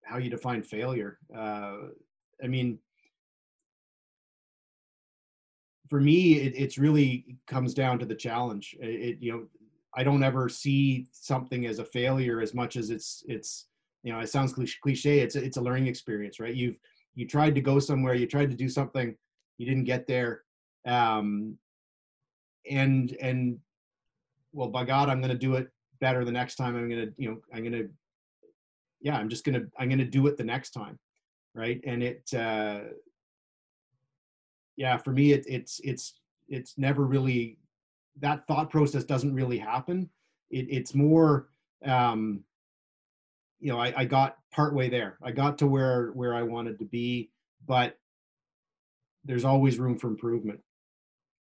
how 0.04 0.18
you 0.18 0.28
define 0.28 0.62
failure. 0.62 1.18
Uh, 1.34 1.76
I 2.42 2.46
mean, 2.46 2.78
for 5.89 6.01
me, 6.01 6.34
it, 6.34 6.55
it's 6.57 6.78
really 6.78 7.36
comes 7.47 7.74
down 7.74 7.99
to 7.99 8.07
the 8.07 8.14
challenge. 8.14 8.76
It, 8.80 8.86
it, 8.86 9.18
you 9.20 9.32
know, 9.32 9.47
I 9.95 10.05
don't 10.05 10.22
ever 10.22 10.49
see 10.49 11.07
something 11.12 11.66
as 11.66 11.78
a 11.78 11.84
failure 11.84 12.41
as 12.41 12.55
much 12.55 12.76
as 12.76 12.91
it's, 12.91 13.24
it's, 13.26 13.66
you 14.03 14.12
know, 14.12 14.20
it 14.20 14.28
sounds 14.28 14.53
cliche. 14.53 15.20
It's 15.20 15.34
a, 15.34 15.43
it's 15.43 15.57
a 15.57 15.62
learning 15.62 15.89
experience, 15.89 16.39
right? 16.39 16.55
You've, 16.55 16.76
you 17.14 17.26
tried 17.26 17.55
to 17.55 17.61
go 17.61 17.78
somewhere, 17.78 18.14
you 18.14 18.26
tried 18.26 18.51
to 18.51 18.57
do 18.57 18.68
something, 18.68 19.16
you 19.57 19.66
didn't 19.66 19.84
get 19.84 20.07
there. 20.07 20.43
Um, 20.86 21.59
and, 22.70 23.16
and 23.20 23.59
well, 24.53 24.68
by 24.68 24.84
God, 24.84 25.09
I'm 25.09 25.20
going 25.20 25.32
to 25.32 25.39
do 25.39 25.55
it 25.55 25.68
better 26.01 26.24
the 26.24 26.32
next 26.32 26.57
time. 26.57 26.76
I'm 26.76 26.89
going 26.89 27.07
to, 27.07 27.12
you 27.16 27.30
know, 27.30 27.39
I'm 27.53 27.62
going 27.62 27.72
to, 27.72 27.89
yeah, 29.01 29.16
I'm 29.16 29.28
just 29.28 29.45
going 29.45 29.61
to, 29.61 29.66
I'm 29.78 29.89
going 29.89 29.99
to 29.99 30.05
do 30.05 30.26
it 30.26 30.36
the 30.36 30.45
next 30.45 30.70
time. 30.70 30.99
Right. 31.55 31.80
And 31.84 32.03
it, 32.03 32.22
uh, 32.34 32.80
yeah, 34.78 34.96
for 34.96 35.12
me, 35.12 35.32
it, 35.32 35.44
it's, 35.46 35.80
it's, 35.84 36.14
it's 36.48 36.78
never 36.78 37.04
really, 37.04 37.58
that 38.20 38.46
thought 38.46 38.70
process 38.70 39.04
doesn't 39.04 39.34
really 39.34 39.58
happen. 39.58 40.08
It, 40.50 40.66
it's 40.70 40.94
more, 40.94 41.48
um, 41.84 42.44
you 43.60 43.70
know, 43.72 43.78
I, 43.78 43.92
I 43.96 44.04
got 44.04 44.36
partway 44.52 44.88
there. 44.88 45.18
I 45.22 45.32
got 45.32 45.58
to 45.58 45.66
where 45.66 46.12
where 46.12 46.34
I 46.34 46.42
wanted 46.42 46.78
to 46.78 46.84
be, 46.84 47.30
but 47.66 47.98
there's 49.24 49.44
always 49.44 49.78
room 49.78 49.98
for 49.98 50.08
improvement. 50.08 50.60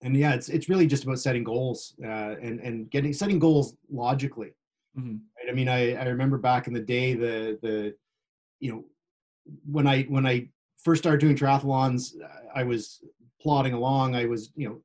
And 0.02 0.16
yeah, 0.16 0.34
it's 0.34 0.48
it's 0.48 0.68
really 0.68 0.86
just 0.86 1.04
about 1.04 1.18
setting 1.18 1.44
goals 1.44 1.94
uh, 2.02 2.36
and 2.42 2.60
and 2.60 2.90
getting 2.90 3.12
setting 3.12 3.38
goals 3.38 3.76
logically. 3.90 4.54
Mm-hmm. 4.98 5.16
Right? 5.36 5.50
I 5.50 5.52
mean, 5.52 5.68
I 5.68 5.94
I 5.94 6.04
remember 6.04 6.38
back 6.38 6.66
in 6.68 6.74
the 6.74 6.80
day 6.80 7.14
the 7.14 7.58
the 7.62 7.94
you 8.60 8.72
know 8.72 8.84
when 9.70 9.86
I 9.86 10.02
when 10.04 10.26
I 10.26 10.48
first 10.82 11.02
started 11.02 11.20
doing 11.20 11.36
triathlons, 11.36 12.14
I 12.54 12.62
was 12.64 13.04
plodding 13.40 13.72
along. 13.72 14.14
I 14.14 14.26
was 14.26 14.50
you 14.56 14.68
know 14.68 14.80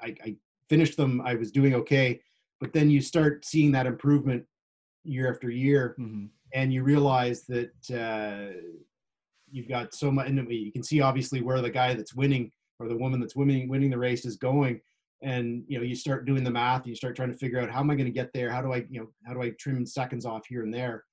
I, 0.00 0.14
I 0.24 0.36
finished 0.68 0.96
them. 0.96 1.20
I 1.20 1.34
was 1.34 1.50
doing 1.50 1.74
okay, 1.74 2.20
but 2.60 2.72
then 2.72 2.90
you 2.90 3.00
start 3.00 3.44
seeing 3.44 3.72
that 3.72 3.86
improvement 3.86 4.44
year 5.04 5.32
after 5.32 5.50
year, 5.50 5.94
mm-hmm. 5.98 6.26
and 6.54 6.72
you 6.72 6.82
realize 6.82 7.44
that 7.46 7.72
uh, 7.90 8.52
you've 9.50 9.68
got 9.68 9.94
so 9.94 10.10
much. 10.10 10.28
And 10.28 10.50
you 10.50 10.72
can 10.72 10.82
see 10.82 11.00
obviously 11.00 11.40
where 11.40 11.60
the 11.60 11.70
guy 11.70 11.94
that's 11.94 12.14
winning 12.14 12.52
or 12.78 12.88
the 12.88 12.96
woman 12.96 13.20
that's 13.20 13.36
winning 13.36 13.68
winning 13.68 13.90
the 13.90 13.98
race 13.98 14.24
is 14.24 14.36
going. 14.36 14.80
And 15.22 15.64
you 15.68 15.78
know, 15.78 15.84
you 15.84 15.94
start 15.94 16.24
doing 16.24 16.44
the 16.44 16.50
math. 16.50 16.86
You 16.86 16.94
start 16.94 17.14
trying 17.14 17.30
to 17.32 17.36
figure 17.36 17.60
out 17.60 17.70
how 17.70 17.80
am 17.80 17.90
I 17.90 17.94
going 17.94 18.06
to 18.06 18.12
get 18.12 18.32
there? 18.32 18.50
How 18.50 18.62
do 18.62 18.72
I, 18.72 18.86
you 18.88 19.00
know, 19.00 19.08
how 19.26 19.34
do 19.34 19.42
I 19.42 19.50
trim 19.58 19.84
seconds 19.84 20.24
off 20.24 20.46
here 20.46 20.62
and 20.62 20.72
there? 20.72 21.04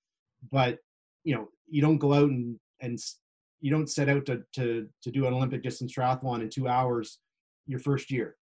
But 0.51 0.77
you 1.23 1.35
know, 1.35 1.49
you 1.67 1.81
don't 1.81 1.97
go 1.97 2.13
out 2.13 2.29
and 2.29 2.57
and 2.79 2.97
you 3.61 3.71
don't 3.71 3.89
set 3.89 4.09
out 4.09 4.25
to 4.25 4.43
to 4.53 4.87
to 5.03 5.11
do 5.11 5.25
an 5.25 5.33
Olympic 5.33 5.63
distance 5.63 5.93
triathlon 5.93 6.41
in 6.41 6.49
two 6.49 6.67
hours 6.67 7.19
your 7.65 7.79
first 7.79 8.11
year, 8.11 8.35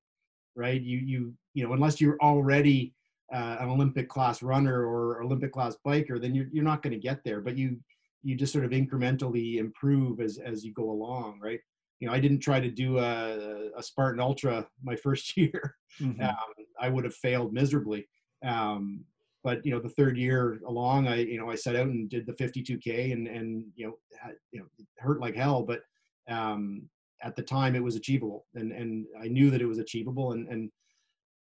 right? 0.56 0.82
You 0.82 0.98
you 1.00 1.34
you 1.54 1.66
know, 1.66 1.74
unless 1.74 2.00
you're 2.00 2.18
already 2.22 2.94
uh, 3.34 3.58
an 3.60 3.70
Olympic 3.70 4.08
class 4.08 4.44
runner 4.44 4.86
or 4.86 5.24
Olympic 5.24 5.52
class 5.52 5.76
biker, 5.86 6.22
then 6.22 6.36
you're, 6.36 6.48
you're 6.52 6.64
not 6.64 6.84
going 6.84 6.94
to 6.94 7.00
get 7.00 7.24
there. 7.24 7.42
But 7.42 7.58
you 7.58 7.78
you 8.24 8.36
just 8.36 8.54
sort 8.54 8.66
of 8.66 8.72
incrementally 8.72 9.58
improve 9.58 10.20
as 10.20 10.38
as 10.38 10.64
you 10.64 10.74
go 10.74 10.90
along, 10.92 11.40
right? 11.42 11.60
You 12.00 12.08
know, 12.08 12.14
I 12.14 12.20
didn't 12.20 12.40
try 12.40 12.60
to 12.60 12.70
do 12.70 13.00
a, 13.00 13.70
a 13.78 13.82
Spartan 13.84 14.20
Ultra 14.20 14.68
my 14.84 14.96
first 15.04 15.36
year. 15.38 15.76
Mm-hmm. 16.02 16.22
Um, 16.22 16.36
I 16.80 16.90
would 16.90 17.06
have 17.06 17.16
failed 17.16 17.54
miserably. 17.54 18.08
Um, 18.46 19.06
but 19.46 19.64
you 19.64 19.72
know, 19.72 19.80
the 19.80 19.90
third 19.90 20.18
year 20.18 20.60
along, 20.68 21.08
I 21.08 21.18
you 21.18 21.38
know 21.38 21.52
I 21.52 21.56
set 21.56 21.76
out 21.76 21.86
and 21.86 22.10
did 22.10 22.26
the 22.26 22.34
52k, 22.34 23.14
and 23.14 23.28
and 23.28 23.64
you 23.76 23.86
know 23.86 23.94
had, 24.20 24.34
you 24.52 24.60
know 24.60 24.66
hurt 24.98 25.22
like 25.22 25.36
hell, 25.36 25.62
but 25.62 25.82
um, 26.28 26.90
at 27.22 27.36
the 27.36 27.44
time 27.44 27.76
it 27.76 27.84
was 27.84 27.96
achievable, 27.96 28.48
and 28.56 28.72
and 28.72 29.06
I 29.22 29.28
knew 29.28 29.52
that 29.52 29.62
it 29.62 29.68
was 29.68 29.78
achievable, 29.78 30.32
and 30.32 30.48
and 30.50 30.72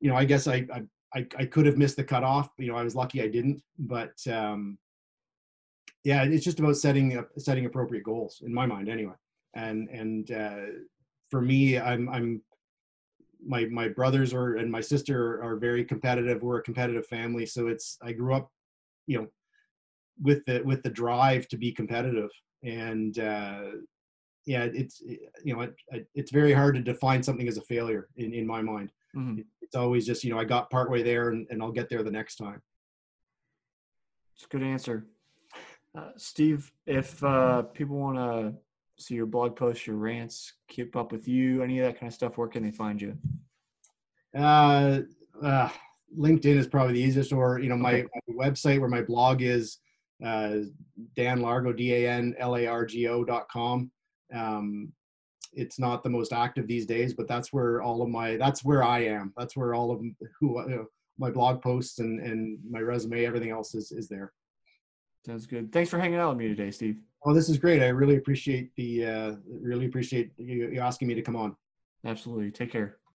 you 0.00 0.10
know 0.10 0.16
I 0.16 0.24
guess 0.24 0.48
I, 0.48 0.66
I 0.74 0.82
I, 1.14 1.26
I 1.38 1.44
could 1.44 1.64
have 1.66 1.78
missed 1.78 1.96
the 1.96 2.04
cutoff. 2.04 2.50
You 2.58 2.72
know, 2.72 2.76
I 2.76 2.82
was 2.82 2.96
lucky 2.96 3.22
I 3.22 3.28
didn't. 3.28 3.62
But 3.78 4.14
um, 4.26 4.78
yeah, 6.02 6.24
it's 6.24 6.44
just 6.44 6.58
about 6.58 6.76
setting 6.76 7.16
up, 7.16 7.28
setting 7.38 7.66
appropriate 7.66 8.02
goals 8.02 8.42
in 8.44 8.52
my 8.52 8.66
mind, 8.66 8.88
anyway. 8.88 9.14
And 9.54 9.88
and 9.90 10.30
uh, 10.32 10.66
for 11.30 11.40
me, 11.40 11.78
I'm 11.78 12.08
I'm 12.08 12.42
my 13.44 13.66
my 13.66 13.88
brothers 13.88 14.32
are 14.32 14.56
and 14.56 14.70
my 14.70 14.80
sister 14.80 15.42
are 15.42 15.56
very 15.56 15.84
competitive. 15.84 16.42
We're 16.42 16.58
a 16.58 16.62
competitive 16.62 17.06
family, 17.06 17.46
so 17.46 17.68
it's 17.68 17.98
I 18.02 18.12
grew 18.12 18.34
up, 18.34 18.50
you 19.06 19.18
know, 19.18 19.28
with 20.20 20.44
the 20.46 20.62
with 20.64 20.82
the 20.82 20.90
drive 20.90 21.48
to 21.48 21.56
be 21.56 21.72
competitive 21.72 22.30
and 22.62 23.18
uh, 23.18 23.62
yeah 24.46 24.64
it's 24.72 25.00
you 25.44 25.54
know 25.54 25.62
it, 25.62 26.08
it's 26.14 26.30
very 26.30 26.52
hard 26.52 26.74
to 26.74 26.80
define 26.80 27.22
something 27.22 27.48
as 27.48 27.58
a 27.58 27.62
failure 27.62 28.08
in, 28.16 28.32
in 28.32 28.46
my 28.46 28.60
mind 28.60 28.90
mm-hmm. 29.16 29.40
it's 29.60 29.76
always 29.76 30.06
just 30.06 30.24
you 30.24 30.30
know 30.32 30.38
i 30.38 30.44
got 30.44 30.70
partway 30.70 31.02
there 31.02 31.30
and, 31.30 31.46
and 31.50 31.62
i'll 31.62 31.72
get 31.72 31.88
there 31.88 32.02
the 32.02 32.10
next 32.10 32.36
time 32.36 32.60
it's 34.34 34.44
a 34.44 34.48
good 34.48 34.62
answer 34.62 35.06
uh, 35.96 36.10
steve 36.16 36.72
if 36.86 37.22
uh, 37.22 37.62
people 37.62 37.96
want 37.96 38.16
to 38.16 38.54
see 39.02 39.14
your 39.14 39.26
blog 39.26 39.56
posts 39.56 39.86
your 39.86 39.96
rants 39.96 40.54
keep 40.68 40.96
up 40.96 41.12
with 41.12 41.26
you 41.28 41.62
any 41.62 41.78
of 41.78 41.86
that 41.86 41.98
kind 41.98 42.08
of 42.08 42.14
stuff 42.14 42.38
where 42.38 42.48
can 42.48 42.62
they 42.62 42.70
find 42.70 43.00
you 43.00 43.16
uh, 44.36 45.00
uh 45.42 45.68
linkedin 46.18 46.56
is 46.56 46.66
probably 46.66 46.94
the 46.94 47.00
easiest 47.00 47.32
or 47.32 47.58
you 47.58 47.68
know 47.68 47.76
my, 47.76 47.94
okay. 47.94 48.08
my 48.28 48.46
website 48.46 48.80
where 48.80 48.88
my 48.88 49.02
blog 49.02 49.42
is 49.42 49.78
uh, 50.24 50.58
Dan 51.16 51.40
Largo, 51.40 51.72
D 51.72 51.94
A 51.94 52.10
N 52.10 52.34
L 52.38 52.56
A 52.56 52.66
R 52.66 52.86
G 52.86 53.08
O 53.08 53.24
dot 53.24 53.48
com. 53.48 53.90
Um, 54.34 54.92
it's 55.52 55.78
not 55.78 56.02
the 56.02 56.10
most 56.10 56.32
active 56.32 56.66
these 56.66 56.86
days, 56.86 57.12
but 57.12 57.28
that's 57.28 57.52
where 57.52 57.82
all 57.82 58.02
of 58.02 58.08
my 58.08 58.36
that's 58.36 58.64
where 58.64 58.82
I 58.82 59.00
am. 59.00 59.32
That's 59.36 59.56
where 59.56 59.74
all 59.74 59.90
of 59.90 60.00
who 60.38 60.62
you 60.62 60.76
know, 60.76 60.86
my 61.18 61.30
blog 61.30 61.60
posts 61.60 61.98
and 61.98 62.20
and 62.20 62.58
my 62.68 62.80
resume, 62.80 63.24
everything 63.24 63.50
else 63.50 63.74
is 63.74 63.92
is 63.92 64.08
there. 64.08 64.32
Sounds 65.24 65.46
good. 65.46 65.72
Thanks 65.72 65.90
for 65.90 65.98
hanging 65.98 66.18
out 66.18 66.30
with 66.30 66.38
me 66.38 66.48
today, 66.48 66.70
Steve. 66.70 66.98
Well, 67.24 67.34
this 67.34 67.48
is 67.48 67.56
great. 67.56 67.82
I 67.82 67.88
really 67.88 68.16
appreciate 68.16 68.74
the 68.74 69.06
uh, 69.06 69.32
really 69.46 69.86
appreciate 69.86 70.32
you, 70.36 70.70
you 70.72 70.80
asking 70.80 71.08
me 71.08 71.14
to 71.14 71.22
come 71.22 71.36
on. 71.36 71.56
Absolutely. 72.04 72.50
Take 72.50 72.72
care. 72.72 72.98